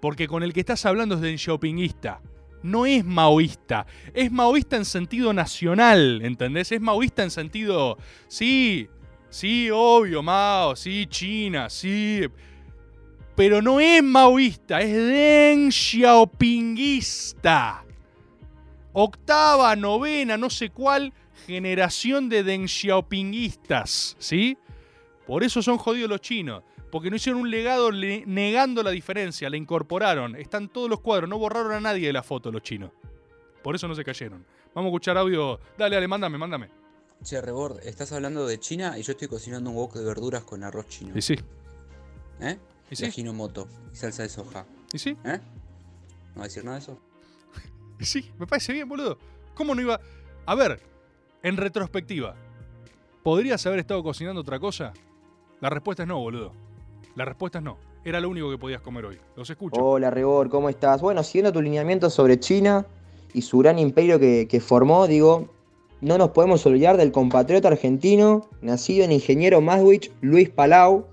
porque 0.00 0.26
con 0.26 0.42
el 0.42 0.52
que 0.52 0.60
estás 0.60 0.86
hablando 0.86 1.16
es 1.16 1.20
Deng 1.20 1.38
Xiaopingista 1.38 2.20
no 2.66 2.86
es 2.86 3.04
maoísta. 3.04 3.86
Es 4.12 4.30
maoísta 4.30 4.76
en 4.76 4.84
sentido 4.84 5.32
nacional, 5.32 6.20
¿entendés? 6.22 6.72
Es 6.72 6.80
maoísta 6.80 7.22
en 7.22 7.30
sentido, 7.30 7.96
sí, 8.28 8.88
sí, 9.30 9.70
obvio, 9.72 10.22
Mao, 10.22 10.76
sí, 10.76 11.06
China, 11.06 11.70
sí. 11.70 12.22
Pero 13.34 13.62
no 13.62 13.80
es 13.80 14.02
maoísta, 14.02 14.80
es 14.80 14.92
Deng 14.92 15.70
Xiaopinguista. 15.70 17.84
Octava, 18.92 19.76
novena, 19.76 20.36
no 20.36 20.50
sé 20.50 20.70
cuál 20.70 21.12
generación 21.46 22.28
de 22.28 22.42
Deng 22.42 22.66
Xiaopinguistas, 22.66 24.16
¿sí? 24.18 24.58
Por 25.26 25.44
eso 25.44 25.62
son 25.62 25.78
jodidos 25.78 26.10
los 26.10 26.20
chinos 26.20 26.62
porque 26.96 27.10
no 27.10 27.16
hicieron 27.16 27.42
un 27.42 27.50
legado 27.50 27.92
negando 27.92 28.82
la 28.82 28.90
diferencia, 28.90 29.50
la 29.50 29.58
incorporaron. 29.58 30.34
Están 30.34 30.70
todos 30.70 30.88
los 30.88 31.00
cuadros, 31.00 31.28
no 31.28 31.38
borraron 31.38 31.72
a 31.72 31.78
nadie 31.78 32.06
de 32.06 32.12
la 32.14 32.22
foto 32.22 32.50
los 32.50 32.62
chinos. 32.62 32.90
Por 33.62 33.74
eso 33.74 33.86
no 33.86 33.94
se 33.94 34.02
cayeron. 34.02 34.46
Vamos 34.74 34.86
a 34.86 34.90
escuchar 34.92 35.18
audio. 35.18 35.60
Dale, 35.76 35.94
dale, 35.94 36.08
mándame, 36.08 36.38
mándame. 36.38 36.70
Che, 37.22 37.38
Rebord, 37.42 37.80
estás 37.86 38.12
hablando 38.12 38.46
de 38.46 38.58
China 38.58 38.98
y 38.98 39.02
yo 39.02 39.12
estoy 39.12 39.28
cocinando 39.28 39.68
un 39.68 39.76
wok 39.76 39.92
de 39.92 40.06
verduras 40.06 40.44
con 40.44 40.64
arroz 40.64 40.88
chino. 40.88 41.12
Y 41.14 41.20
sí. 41.20 41.36
¿Eh? 42.40 42.58
¿Y 42.90 42.96
sí? 42.96 43.24
moto 43.24 43.68
y 43.92 43.96
salsa 43.96 44.22
de 44.22 44.30
soja. 44.30 44.64
¿Y 44.90 44.98
sí? 44.98 45.18
¿Eh? 45.22 45.38
¿No 46.34 46.36
va 46.38 46.44
a 46.44 46.44
decir 46.44 46.64
nada 46.64 46.78
de 46.78 46.82
eso? 46.82 46.98
Y 48.00 48.04
sí, 48.06 48.32
me 48.38 48.46
parece 48.46 48.72
bien, 48.72 48.88
boludo. 48.88 49.18
¿Cómo 49.54 49.74
no 49.74 49.82
iba...? 49.82 50.00
A 50.46 50.54
ver, 50.54 50.80
en 51.42 51.58
retrospectiva, 51.58 52.36
¿podrías 53.22 53.66
haber 53.66 53.80
estado 53.80 54.02
cocinando 54.02 54.40
otra 54.40 54.58
cosa? 54.58 54.94
La 55.60 55.68
respuesta 55.68 56.04
es 56.04 56.08
no, 56.08 56.18
boludo. 56.20 56.54
La 57.16 57.24
respuesta 57.24 57.58
es 57.58 57.64
no. 57.64 57.78
Era 58.04 58.20
lo 58.20 58.28
único 58.28 58.50
que 58.50 58.58
podías 58.58 58.82
comer 58.82 59.06
hoy. 59.06 59.18
Los 59.36 59.48
escucho. 59.48 59.80
Hola, 59.80 60.10
Rebor, 60.10 60.50
¿cómo 60.50 60.68
estás? 60.68 61.00
Bueno, 61.00 61.22
siguiendo 61.22 61.50
tu 61.50 61.62
lineamiento 61.62 62.10
sobre 62.10 62.38
China 62.38 62.86
y 63.32 63.40
su 63.40 63.58
gran 63.58 63.78
imperio 63.78 64.20
que, 64.20 64.60
formó, 64.60 65.06
digo, 65.06 65.48
no 66.02 66.18
nos 66.18 66.30
podemos 66.30 66.64
olvidar 66.66 66.98
del 66.98 67.12
compatriota 67.12 67.68
argentino, 67.68 68.50
nacido 68.60 69.02
en 69.02 69.12
Ingeniero 69.12 69.62
Maswich, 69.62 70.12
Luis 70.20 70.50
Palau, 70.50 71.08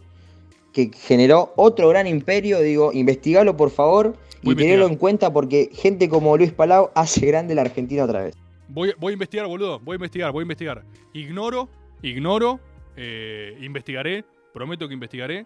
que 0.74 0.92
generó 0.94 1.54
otro 1.56 1.88
gran 1.88 2.06
imperio. 2.06 2.60
Digo, 2.60 2.92
investigalo 2.92 3.56
por 3.56 3.70
favor 3.70 4.18
y 4.42 4.54
tenerlo 4.56 4.88
en 4.88 4.98
cuenta 4.98 5.32
porque 5.32 5.70
gente 5.74 6.10
como 6.10 6.36
Luis 6.36 6.52
Palau 6.52 6.92
hace 6.96 7.26
grande 7.28 7.56
la 7.56 7.62
Argentina 7.62 8.04
otra 8.04 8.24
vez. 8.24 8.36
Voy, 8.68 8.94
voy 9.00 9.12
a 9.12 9.14
investigar, 9.14 9.48
boludo. 9.48 9.80
Voy 9.80 9.94
a 9.94 9.96
investigar, 9.96 10.34
voy 10.34 10.42
a 10.42 10.44
investigar. 10.44 10.84
Ignoro, 11.14 11.70
ignoro, 12.02 12.60
eh, 12.98 13.58
investigaré, 13.62 14.26
prometo 14.54 14.90
que 14.90 14.96
investigaré. 14.96 15.46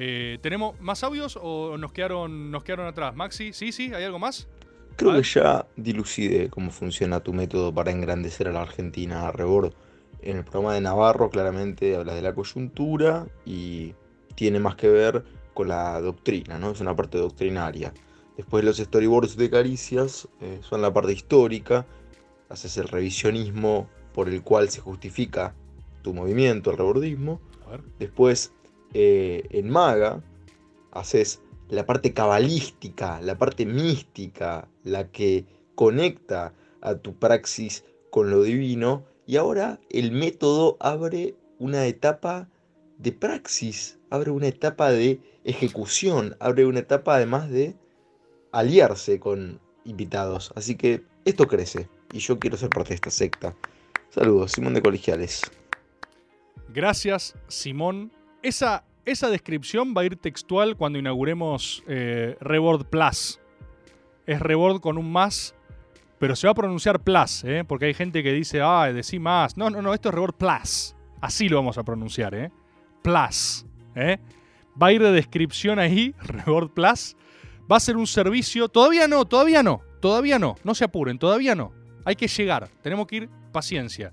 Eh, 0.00 0.38
¿Tenemos 0.42 0.80
más 0.80 1.02
audios 1.02 1.36
o 1.42 1.76
nos 1.76 1.90
quedaron, 1.90 2.52
nos 2.52 2.62
quedaron 2.62 2.86
atrás? 2.86 3.16
Maxi, 3.16 3.52
sí, 3.52 3.72
sí, 3.72 3.92
¿hay 3.92 4.04
algo 4.04 4.20
más? 4.20 4.46
Creo 4.94 5.12
que 5.14 5.24
ya 5.24 5.66
dilucide 5.74 6.50
cómo 6.50 6.70
funciona 6.70 7.18
tu 7.18 7.32
método 7.32 7.74
para 7.74 7.90
engrandecer 7.90 8.46
a 8.46 8.52
la 8.52 8.62
Argentina, 8.62 9.32
Rebord. 9.32 9.72
En 10.22 10.36
el 10.36 10.44
programa 10.44 10.74
de 10.74 10.82
Navarro 10.82 11.30
claramente 11.30 11.96
habla 11.96 12.14
de 12.14 12.22
la 12.22 12.32
coyuntura 12.32 13.26
y 13.44 13.96
tiene 14.36 14.60
más 14.60 14.76
que 14.76 14.88
ver 14.88 15.24
con 15.52 15.66
la 15.66 16.00
doctrina, 16.00 16.60
¿no? 16.60 16.70
Es 16.70 16.80
una 16.80 16.94
parte 16.94 17.18
doctrinaria. 17.18 17.92
Después 18.36 18.64
los 18.64 18.76
storyboards 18.76 19.36
de 19.36 19.50
Caricias 19.50 20.28
eh, 20.40 20.60
son 20.62 20.80
la 20.80 20.92
parte 20.92 21.12
histórica, 21.12 21.86
haces 22.48 22.76
el 22.76 22.86
revisionismo 22.86 23.88
por 24.14 24.28
el 24.28 24.42
cual 24.42 24.68
se 24.68 24.80
justifica 24.80 25.56
tu 26.02 26.14
movimiento, 26.14 26.70
el 26.70 26.78
rebordismo. 26.78 27.40
Después 27.98 28.52
eh, 28.94 29.46
en 29.50 29.70
Maga 29.70 30.22
haces 30.92 31.40
la 31.68 31.84
parte 31.84 32.12
cabalística, 32.12 33.20
la 33.20 33.36
parte 33.36 33.66
mística, 33.66 34.68
la 34.84 35.10
que 35.10 35.44
conecta 35.74 36.54
a 36.80 36.94
tu 36.96 37.14
praxis 37.14 37.84
con 38.10 38.30
lo 38.30 38.42
divino. 38.42 39.04
Y 39.26 39.36
ahora 39.36 39.78
el 39.90 40.12
método 40.12 40.76
abre 40.80 41.34
una 41.58 41.86
etapa 41.86 42.48
de 42.96 43.12
praxis, 43.12 43.98
abre 44.10 44.30
una 44.30 44.48
etapa 44.48 44.90
de 44.90 45.20
ejecución, 45.44 46.36
abre 46.40 46.64
una 46.64 46.80
etapa 46.80 47.16
además 47.16 47.50
de 47.50 47.76
aliarse 48.52 49.20
con 49.20 49.60
invitados. 49.84 50.52
Así 50.56 50.74
que 50.74 51.02
esto 51.24 51.46
crece 51.46 51.88
y 52.12 52.18
yo 52.20 52.38
quiero 52.38 52.56
ser 52.56 52.70
parte 52.70 52.90
de 52.90 52.94
esta 52.96 53.10
secta. 53.10 53.54
Saludos, 54.10 54.52
Simón 54.52 54.74
de 54.74 54.82
Colegiales. 54.82 55.42
Gracias, 56.70 57.34
Simón. 57.48 58.10
Esa, 58.42 58.84
esa 59.04 59.30
descripción 59.30 59.94
va 59.96 60.02
a 60.02 60.04
ir 60.04 60.16
textual 60.16 60.76
cuando 60.76 60.98
inauguremos 60.98 61.82
eh, 61.88 62.36
Reward 62.40 62.86
Plus. 62.86 63.40
Es 64.26 64.40
Reward 64.40 64.80
con 64.80 64.96
un 64.96 65.10
más, 65.10 65.56
pero 66.18 66.36
se 66.36 66.46
va 66.46 66.52
a 66.52 66.54
pronunciar 66.54 67.00
Plus, 67.00 67.42
¿eh? 67.44 67.64
porque 67.66 67.86
hay 67.86 67.94
gente 67.94 68.22
que 68.22 68.32
dice, 68.32 68.60
ah, 68.60 68.92
decí 68.92 69.18
más. 69.18 69.56
No, 69.56 69.70
no, 69.70 69.82
no, 69.82 69.92
esto 69.92 70.10
es 70.10 70.14
Reward 70.14 70.34
Plus. 70.34 70.94
Así 71.20 71.48
lo 71.48 71.56
vamos 71.56 71.78
a 71.78 71.82
pronunciar, 71.82 72.34
¿eh? 72.34 72.52
Plus. 73.02 73.66
¿eh? 73.96 74.18
Va 74.80 74.88
a 74.88 74.92
ir 74.92 75.02
de 75.02 75.10
descripción 75.10 75.78
ahí, 75.78 76.14
Reward 76.22 76.70
Plus. 76.70 77.16
Va 77.70 77.76
a 77.76 77.80
ser 77.80 77.96
un 77.96 78.06
servicio. 78.06 78.68
Todavía 78.68 79.08
no, 79.08 79.24
todavía 79.24 79.62
no, 79.64 79.82
todavía 80.00 80.38
no. 80.38 80.56
No 80.62 80.74
se 80.74 80.84
apuren, 80.84 81.18
todavía 81.18 81.56
no. 81.56 81.72
Hay 82.04 82.14
que 82.14 82.28
llegar, 82.28 82.68
tenemos 82.82 83.06
que 83.08 83.16
ir 83.16 83.30
paciencia. 83.52 84.12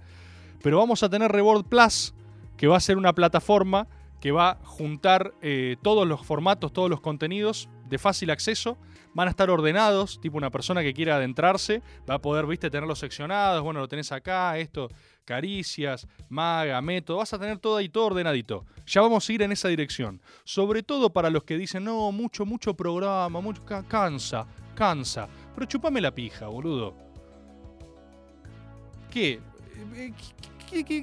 Pero 0.63 0.79
vamos 0.79 1.03
a 1.03 1.09
tener 1.09 1.31
Reward 1.31 1.65
Plus, 1.65 2.15
que 2.57 2.67
va 2.67 2.77
a 2.77 2.79
ser 2.79 2.97
una 2.97 3.13
plataforma 3.13 3.87
que 4.25 4.31
va 4.31 4.49
a 4.49 4.55
juntar 4.65 5.35
eh, 5.43 5.75
todos 5.83 6.07
los 6.07 6.25
formatos, 6.25 6.73
todos 6.73 6.89
los 6.89 6.99
contenidos 6.99 7.69
de 7.87 7.99
fácil 7.99 8.31
acceso. 8.31 8.75
Van 9.13 9.27
a 9.27 9.29
estar 9.29 9.51
ordenados, 9.51 10.19
tipo 10.19 10.35
una 10.35 10.49
persona 10.49 10.81
que 10.81 10.95
quiera 10.95 11.17
adentrarse, 11.17 11.83
va 12.09 12.15
a 12.15 12.19
poder, 12.19 12.47
viste, 12.47 12.71
tenerlos 12.71 12.97
seccionados. 12.97 13.61
Bueno, 13.61 13.81
lo 13.81 13.87
tenés 13.87 14.11
acá, 14.11 14.57
esto, 14.57 14.89
caricias, 15.25 16.07
maga, 16.27 16.81
método. 16.81 17.17
Vas 17.17 17.33
a 17.33 17.37
tener 17.37 17.59
todo 17.59 17.77
ahí, 17.77 17.87
todo 17.87 18.07
ordenadito. 18.07 18.65
Ya 18.87 19.01
vamos 19.01 19.29
a 19.29 19.31
ir 19.31 19.43
en 19.43 19.51
esa 19.51 19.67
dirección. 19.67 20.19
Sobre 20.43 20.81
todo 20.81 21.11
para 21.11 21.29
los 21.29 21.43
que 21.43 21.55
dicen, 21.55 21.83
no, 21.83 22.11
mucho, 22.11 22.47
mucho 22.47 22.73
programa, 22.73 23.39
mucho, 23.41 23.63
cansa, 23.87 24.47
cansa. 24.73 25.29
Pero 25.53 25.67
chupame 25.67 26.01
la 26.01 26.09
pija, 26.09 26.47
boludo. 26.47 26.95
¿Qué? 29.11 29.39
Eh, 29.93 30.13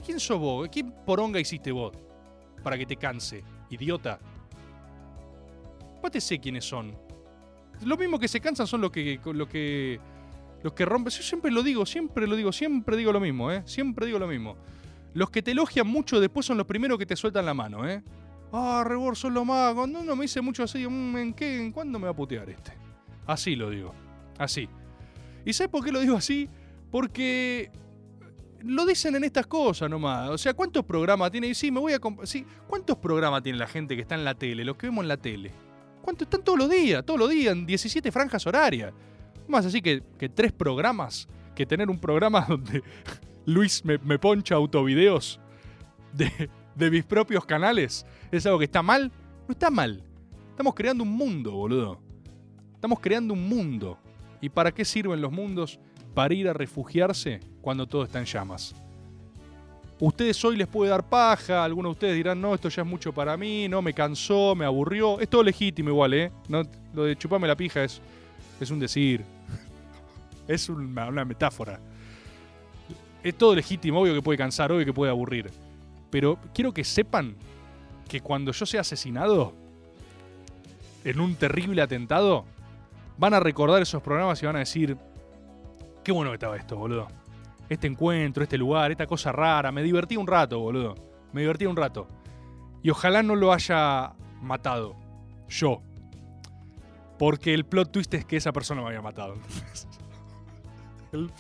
¿Quién 0.05 0.19
sos 0.19 0.41
vos? 0.41 0.69
¿Qué 0.69 0.83
poronga 0.83 1.39
hiciste 1.39 1.71
vos? 1.71 1.93
Para 2.63 2.79
que 2.79 2.87
te 2.87 2.97
canse, 2.97 3.43
idiota. 3.71 4.19
te 6.11 6.21
sé 6.21 6.39
quiénes 6.39 6.65
son. 6.65 6.97
Lo 7.85 7.97
mismo 7.97 8.19
que 8.19 8.29
se 8.29 8.41
cansan 8.41 8.67
son 8.67 8.81
los 8.81 8.91
que, 8.91 9.21
los 9.25 9.49
que, 9.49 10.01
los 10.63 10.73
que 10.73 10.85
rompen. 10.85 11.11
Yo 11.11 11.23
siempre 11.23 11.51
lo 11.51 11.63
digo, 11.63 11.85
siempre 11.87 12.27
lo 12.27 12.37
digo, 12.37 12.53
siempre 12.53 12.97
digo 12.97 13.13
lo 13.13 13.21
mismo, 13.21 13.51
¿eh? 13.51 13.63
Siempre 13.67 14.07
digo 14.07 14.19
lo 14.19 14.29
mismo. 14.29 14.57
Los 15.15 15.31
que 15.31 15.43
te 15.43 15.51
elogian 15.51 15.87
mucho 15.87 16.21
después 16.21 16.47
son 16.47 16.59
los 16.59 16.67
primeros 16.67 16.99
que 16.99 17.07
te 17.07 17.17
sueltan 17.17 17.45
la 17.45 17.55
mano, 17.55 17.89
¿eh? 17.89 18.03
Ah, 18.53 18.85
Rebor, 18.87 19.17
son 19.17 19.35
lo 19.35 19.45
más. 19.45 19.75
No, 19.75 20.17
me 20.17 20.23
dice 20.23 20.41
mucho 20.41 20.63
así. 20.63 20.87
Mm, 20.87 21.17
¿En 21.17 21.35
qué? 21.35 21.61
¿En 21.61 21.73
cuándo 21.73 21.99
me 21.99 22.05
va 22.05 22.11
a 22.11 22.17
putear 22.17 22.49
este? 22.51 22.73
Así 23.27 23.57
lo 23.57 23.71
digo. 23.71 23.95
Así. 24.39 24.69
¿Y 25.45 25.53
sabes 25.53 25.71
por 25.71 25.85
qué 25.85 25.91
lo 25.91 26.01
digo 26.01 26.17
así? 26.17 26.49
Porque 26.91 27.71
lo 28.65 28.87
dicen 28.87 29.15
en 29.17 29.25
estas 29.25 29.47
cosas 29.47 29.89
nomás. 29.89 30.31
O 30.31 30.39
sea, 30.39 30.55
¿cuántos 30.55 30.85
programas 30.85 31.31
tiene? 31.31 31.49
Y 31.49 31.55
sí, 31.55 31.71
me 31.71 31.81
voy 31.81 31.93
a. 31.93 32.01
Sí, 32.25 32.45
¿cuántos 32.67 32.97
programas 32.99 33.43
tiene 33.43 33.59
la 33.59 33.67
gente 33.67 33.95
que 33.95 34.03
está 34.03 34.15
en 34.15 34.25
la 34.25 34.35
tele? 34.35 34.65
Los 34.65 34.77
que 34.77 34.87
vemos 34.87 35.03
en 35.03 35.09
la 35.09 35.17
tele. 35.17 35.53
¿Cuántos 36.03 36.27
están 36.27 36.43
todos 36.43 36.59
los 36.59 36.71
días? 36.71 37.05
Todos 37.05 37.21
los 37.21 37.31
días, 37.31 37.53
en 37.53 37.67
17 37.67 38.11
franjas 38.11 38.47
horarias. 38.47 38.93
Más 39.49 39.65
así 39.67 39.81
que, 39.81 40.03
que 40.19 40.29
tres 40.29 40.53
programas. 40.53 41.29
Que 41.55 41.67
tener 41.67 41.91
un 41.91 41.99
programa 41.99 42.47
donde 42.49 42.83
Luis 43.45 43.85
me, 43.85 44.19
poncha 44.19 44.55
autovideos 44.55 45.41
de, 46.13 46.51
de 46.75 46.91
mis 46.91 47.05
propios 47.05 47.45
canales. 47.45 48.07
¿Es 48.31 48.47
algo 48.47 48.59
que 48.59 48.65
está 48.65 48.83
mal? 48.83 49.13
No 49.47 49.53
está 49.53 49.71
mal. 49.71 50.03
Estamos 50.51 50.75
creando 50.75 51.05
un 51.05 51.11
mundo, 51.11 51.53
boludo. 51.53 52.01
Estamos 52.75 53.01
creando 53.01 53.35
un 53.35 53.49
mundo. 53.49 53.99
¿Y 54.41 54.49
para 54.49 54.73
qué 54.73 54.85
sirven 54.85 55.21
los 55.21 55.31
mundos? 55.31 55.79
Para 56.15 56.35
ir 56.35 56.49
a 56.49 56.53
refugiarse 56.53 57.41
cuando 57.63 57.87
todo 57.87 58.03
está 58.03 58.19
en 58.19 58.27
llamas. 58.27 58.75
Ustedes 60.01 60.45
hoy 60.45 60.57
les 60.57 60.67
puede 60.67 60.91
dar 60.91 61.09
paja, 61.09 61.65
algunos 61.65 61.91
de 61.91 61.93
ustedes 61.93 62.17
dirán, 62.17 62.41
no, 62.41 62.55
esto 62.55 62.69
ya 62.69 62.83
es 62.83 62.89
mucho 62.89 63.13
para 63.13 63.37
mí, 63.37 63.69
no, 63.69 63.81
me 63.81 63.95
cansó, 63.95 64.55
me 64.57 64.65
aburrió. 64.65 65.21
Es 65.21 65.29
todo 65.29 65.45
legítimo 65.45 65.91
igual, 65.91 66.13
¿eh? 66.13 66.33
No, 66.49 66.65
lo 66.93 67.05
de 67.05 67.17
chuparme 67.17 67.47
la 67.47 67.57
pija 67.57 67.85
es, 67.85 68.01
es 68.61 68.71
un 68.73 68.81
decir. 68.81 69.25
es 70.49 70.69
una, 70.69 71.07
una 71.07 71.25
metáfora. 71.25 71.79
Es 73.23 73.39
todo 73.39 73.55
legítimo, 73.55 74.01
obvio 74.01 74.13
que 74.13 74.23
puede 74.23 74.37
cansar, 74.37 74.73
obvio 74.73 74.85
que 74.85 74.93
puede 74.93 75.13
aburrir. 75.13 75.49
Pero 76.11 76.37
quiero 76.53 76.75
que 76.75 76.83
sepan 76.83 77.37
que 78.09 78.21
cuando 78.21 78.51
yo 78.51 78.67
sea 78.67 78.81
asesinado 78.81 79.53
en 81.05 81.21
un 81.21 81.37
terrible 81.37 81.81
atentado, 81.81 82.45
van 83.17 83.35
a 83.35 83.41
recordar 83.41 83.81
esos 83.81 84.03
programas 84.03 84.43
y 84.43 84.47
van 84.47 84.57
a 84.57 84.61
decir, 84.61 84.97
qué 86.03 86.11
bueno 86.11 86.33
que 86.33 86.35
estaba 86.35 86.57
esto, 86.57 86.77
boludo 86.77 87.22
este 87.73 87.87
encuentro, 87.87 88.43
este 88.43 88.59
lugar, 88.59 88.91
esta 88.91 89.07
cosa 89.07 89.33
rara. 89.33 89.73
Me 89.73 89.83
divertí 89.83 90.17
un 90.17 90.27
rato, 90.27 90.59
boludo. 90.59 90.95
Me 91.33 91.41
divertí 91.41 91.67
un 91.67 91.77
rato. 91.77 92.07
Y 92.83 92.91
ojalá 92.91 93.23
no 93.23 93.37
lo 93.37 93.53
haya 93.53 94.13
matado. 94.41 94.97
Yo. 95.49 95.83
Porque 97.19 97.55
el 97.55 97.65
plot 97.65 97.93
twist 97.93 98.13
es 98.15 98.25
que 98.25 98.37
esa 98.37 98.53
persona 98.53 98.83
me 98.83 98.89
había 98.89 99.03
matado. 99.03 99.37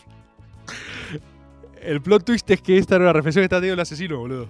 el, 1.83 2.01
plot 2.01 2.24
twist 2.24 2.49
es 2.51 2.62
que 2.62 2.78
esta 2.78 2.97
era 2.97 3.07
la 3.07 3.12
reflexión 3.12 3.43
que 3.43 3.47
está 3.47 3.57
teniendo 3.57 3.74
el 3.74 3.80
asesino, 3.80 4.18
boludo. 4.18 4.49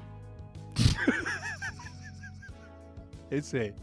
Ese. 3.31 3.75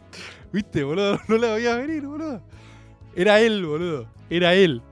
¿Viste, 0.52 0.84
boludo? 0.84 1.20
No 1.28 1.38
la 1.38 1.54
veía 1.54 1.76
venir, 1.76 2.06
boludo. 2.06 2.42
Era 3.16 3.42
él, 3.42 3.66
boludo. 3.66 4.08
Era 4.30 4.54
él. 4.54 4.84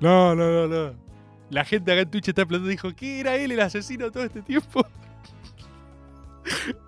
No, 0.00 0.34
no, 0.34 0.50
no, 0.50 0.68
no. 0.68 1.07
La 1.50 1.64
gente 1.64 1.92
acá 1.92 2.02
en 2.02 2.10
Twitch 2.10 2.28
está 2.28 2.42
y 2.42 2.58
dijo, 2.68 2.94
¿qué 2.94 3.20
era 3.20 3.36
él 3.36 3.52
el 3.52 3.60
asesino 3.60 4.10
todo 4.10 4.24
este 4.24 4.42
tiempo? 4.42 4.86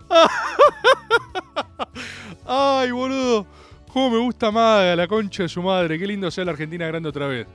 Ay, 2.46 2.90
boludo. 2.90 3.46
Cómo 3.92 4.11
me 4.11 4.18
gusta 4.18 4.50
Maga, 4.50 4.94
la 4.94 5.08
concha 5.08 5.44
de 5.44 5.48
su 5.48 5.62
madre. 5.62 5.98
Qué 5.98 6.06
lindo 6.06 6.30
sea 6.30 6.44
la 6.44 6.52
Argentina 6.52 6.86
grande 6.86 7.08
otra 7.08 7.26
vez. 7.26 7.46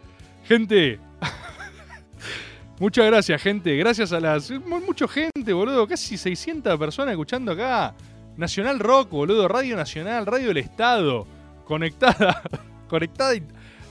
Gente. 0.43 0.99
Muchas 2.79 3.05
gracias, 3.05 3.41
gente. 3.41 3.77
Gracias 3.77 4.11
a 4.11 4.19
las... 4.19 4.51
Mucha 4.51 5.07
gente, 5.07 5.53
boludo. 5.53 5.87
Casi 5.87 6.17
600 6.17 6.77
personas 6.77 7.13
escuchando 7.13 7.51
acá. 7.51 7.93
Nacional 8.35 8.79
Rock, 8.79 9.11
boludo. 9.11 9.47
Radio 9.47 9.77
Nacional, 9.77 10.25
Radio 10.25 10.49
del 10.49 10.57
Estado. 10.57 11.25
Conectada. 11.65 12.41
Conectada 12.89 13.33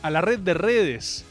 a 0.02 0.10
la 0.10 0.20
red 0.20 0.40
de 0.40 0.54
redes. 0.54 1.24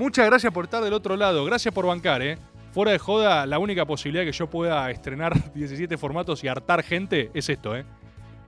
Muchas 0.00 0.24
gracias 0.24 0.50
por 0.50 0.64
estar 0.64 0.82
del 0.82 0.94
otro 0.94 1.14
lado. 1.14 1.44
Gracias 1.44 1.74
por 1.74 1.84
bancar, 1.84 2.22
¿eh? 2.22 2.38
Fuera 2.72 2.90
de 2.90 2.98
joda, 2.98 3.44
la 3.44 3.58
única 3.58 3.84
posibilidad 3.84 4.24
que 4.24 4.32
yo 4.32 4.48
pueda 4.48 4.90
estrenar 4.90 5.52
17 5.54 5.98
formatos 5.98 6.42
y 6.42 6.48
hartar 6.48 6.82
gente 6.82 7.30
es 7.34 7.50
esto, 7.50 7.76
¿eh? 7.76 7.84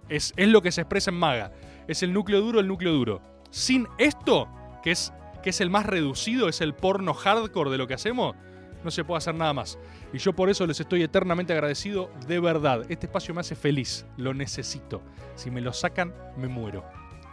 Es, 0.09 0.33
es 0.39 0.49
lo 0.49 0.63
que 0.63 0.73
se 0.73 0.81
expresa 0.81 1.11
en 1.11 1.19
Maga. 1.19 1.53
Es 1.87 2.03
el 2.03 2.15
núcleo 2.15 2.41
duro, 2.41 2.59
el 2.59 2.67
núcleo 2.67 2.95
duro. 2.95 3.21
Sin 3.51 3.87
esto, 3.99 4.49
que 4.83 4.93
es, 4.93 5.13
que 5.43 5.51
es 5.51 5.61
el 5.61 5.69
más 5.69 5.85
reducido, 5.85 6.49
es 6.49 6.63
el 6.63 6.73
porno 6.73 7.13
hardcore 7.13 7.71
de 7.71 7.77
lo 7.77 7.87
que 7.87 7.93
hacemos, 7.93 8.35
No 8.83 8.91
se 8.91 9.05
puede 9.05 9.19
hacer 9.19 9.35
nada 9.35 9.53
más. 9.53 9.79
Y 10.15 10.17
yo 10.17 10.33
por 10.33 10.49
eso 10.49 10.67
les 10.67 10.81
estoy 10.81 11.03
eternamente 11.03 11.53
agradecido, 11.53 12.11
de 12.27 12.41
verdad. 12.41 12.87
Este 12.89 13.05
espacio 13.05 13.35
me 13.35 13.43
hace 13.43 13.57
feliz, 13.57 14.07
lo 14.17 14.33
necesito. 14.33 15.03
Si 15.35 15.51
me 15.51 15.61
lo 15.61 15.75
sacan, 15.75 16.15
me 16.39 16.49
muero. 16.49 16.83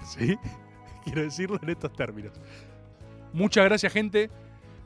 ¿Sí? 0.03 0.35
Quiero 1.05 1.21
decirlo 1.21 1.57
en 1.63 1.69
estos 1.69 1.93
términos. 1.93 2.33
Muchas 3.33 3.65
gracias, 3.65 3.91
gente. 3.93 4.29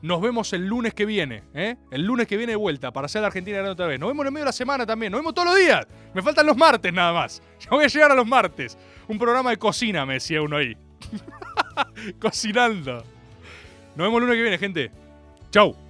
Nos 0.02 0.20
vemos 0.20 0.52
el 0.52 0.66
lunes 0.66 0.92
que 0.92 1.06
viene, 1.06 1.44
¿eh? 1.54 1.76
El 1.90 2.02
lunes 2.02 2.26
que 2.26 2.36
viene 2.36 2.52
de 2.52 2.56
vuelta 2.56 2.92
para 2.92 3.06
hacer 3.06 3.22
la 3.22 3.28
Argentina 3.28 3.62
otra 3.70 3.86
vez. 3.86 3.98
Nos 3.98 4.10
vemos 4.10 4.22
en 4.24 4.26
el 4.26 4.32
medio 4.32 4.44
de 4.44 4.48
la 4.48 4.52
semana 4.52 4.84
también. 4.84 5.10
Nos 5.10 5.20
vemos 5.20 5.32
todos 5.32 5.48
los 5.48 5.56
días. 5.56 5.86
Me 6.12 6.20
faltan 6.20 6.46
los 6.46 6.56
martes 6.56 6.92
nada 6.92 7.12
más. 7.12 7.42
Ya 7.60 7.70
voy 7.70 7.84
a 7.84 7.88
llegar 7.88 8.12
a 8.12 8.14
los 8.14 8.26
martes. 8.26 8.76
Un 9.08 9.18
programa 9.18 9.48
de 9.48 9.56
cocina, 9.56 10.04
me 10.04 10.14
decía 10.14 10.42
uno 10.42 10.58
ahí. 10.58 10.76
Cocinando. 12.20 13.02
Nos 13.96 13.96
vemos 13.96 14.14
el 14.16 14.20
lunes 14.20 14.36
que 14.36 14.42
viene, 14.42 14.58
gente. 14.58 14.90
Chau. 15.50 15.83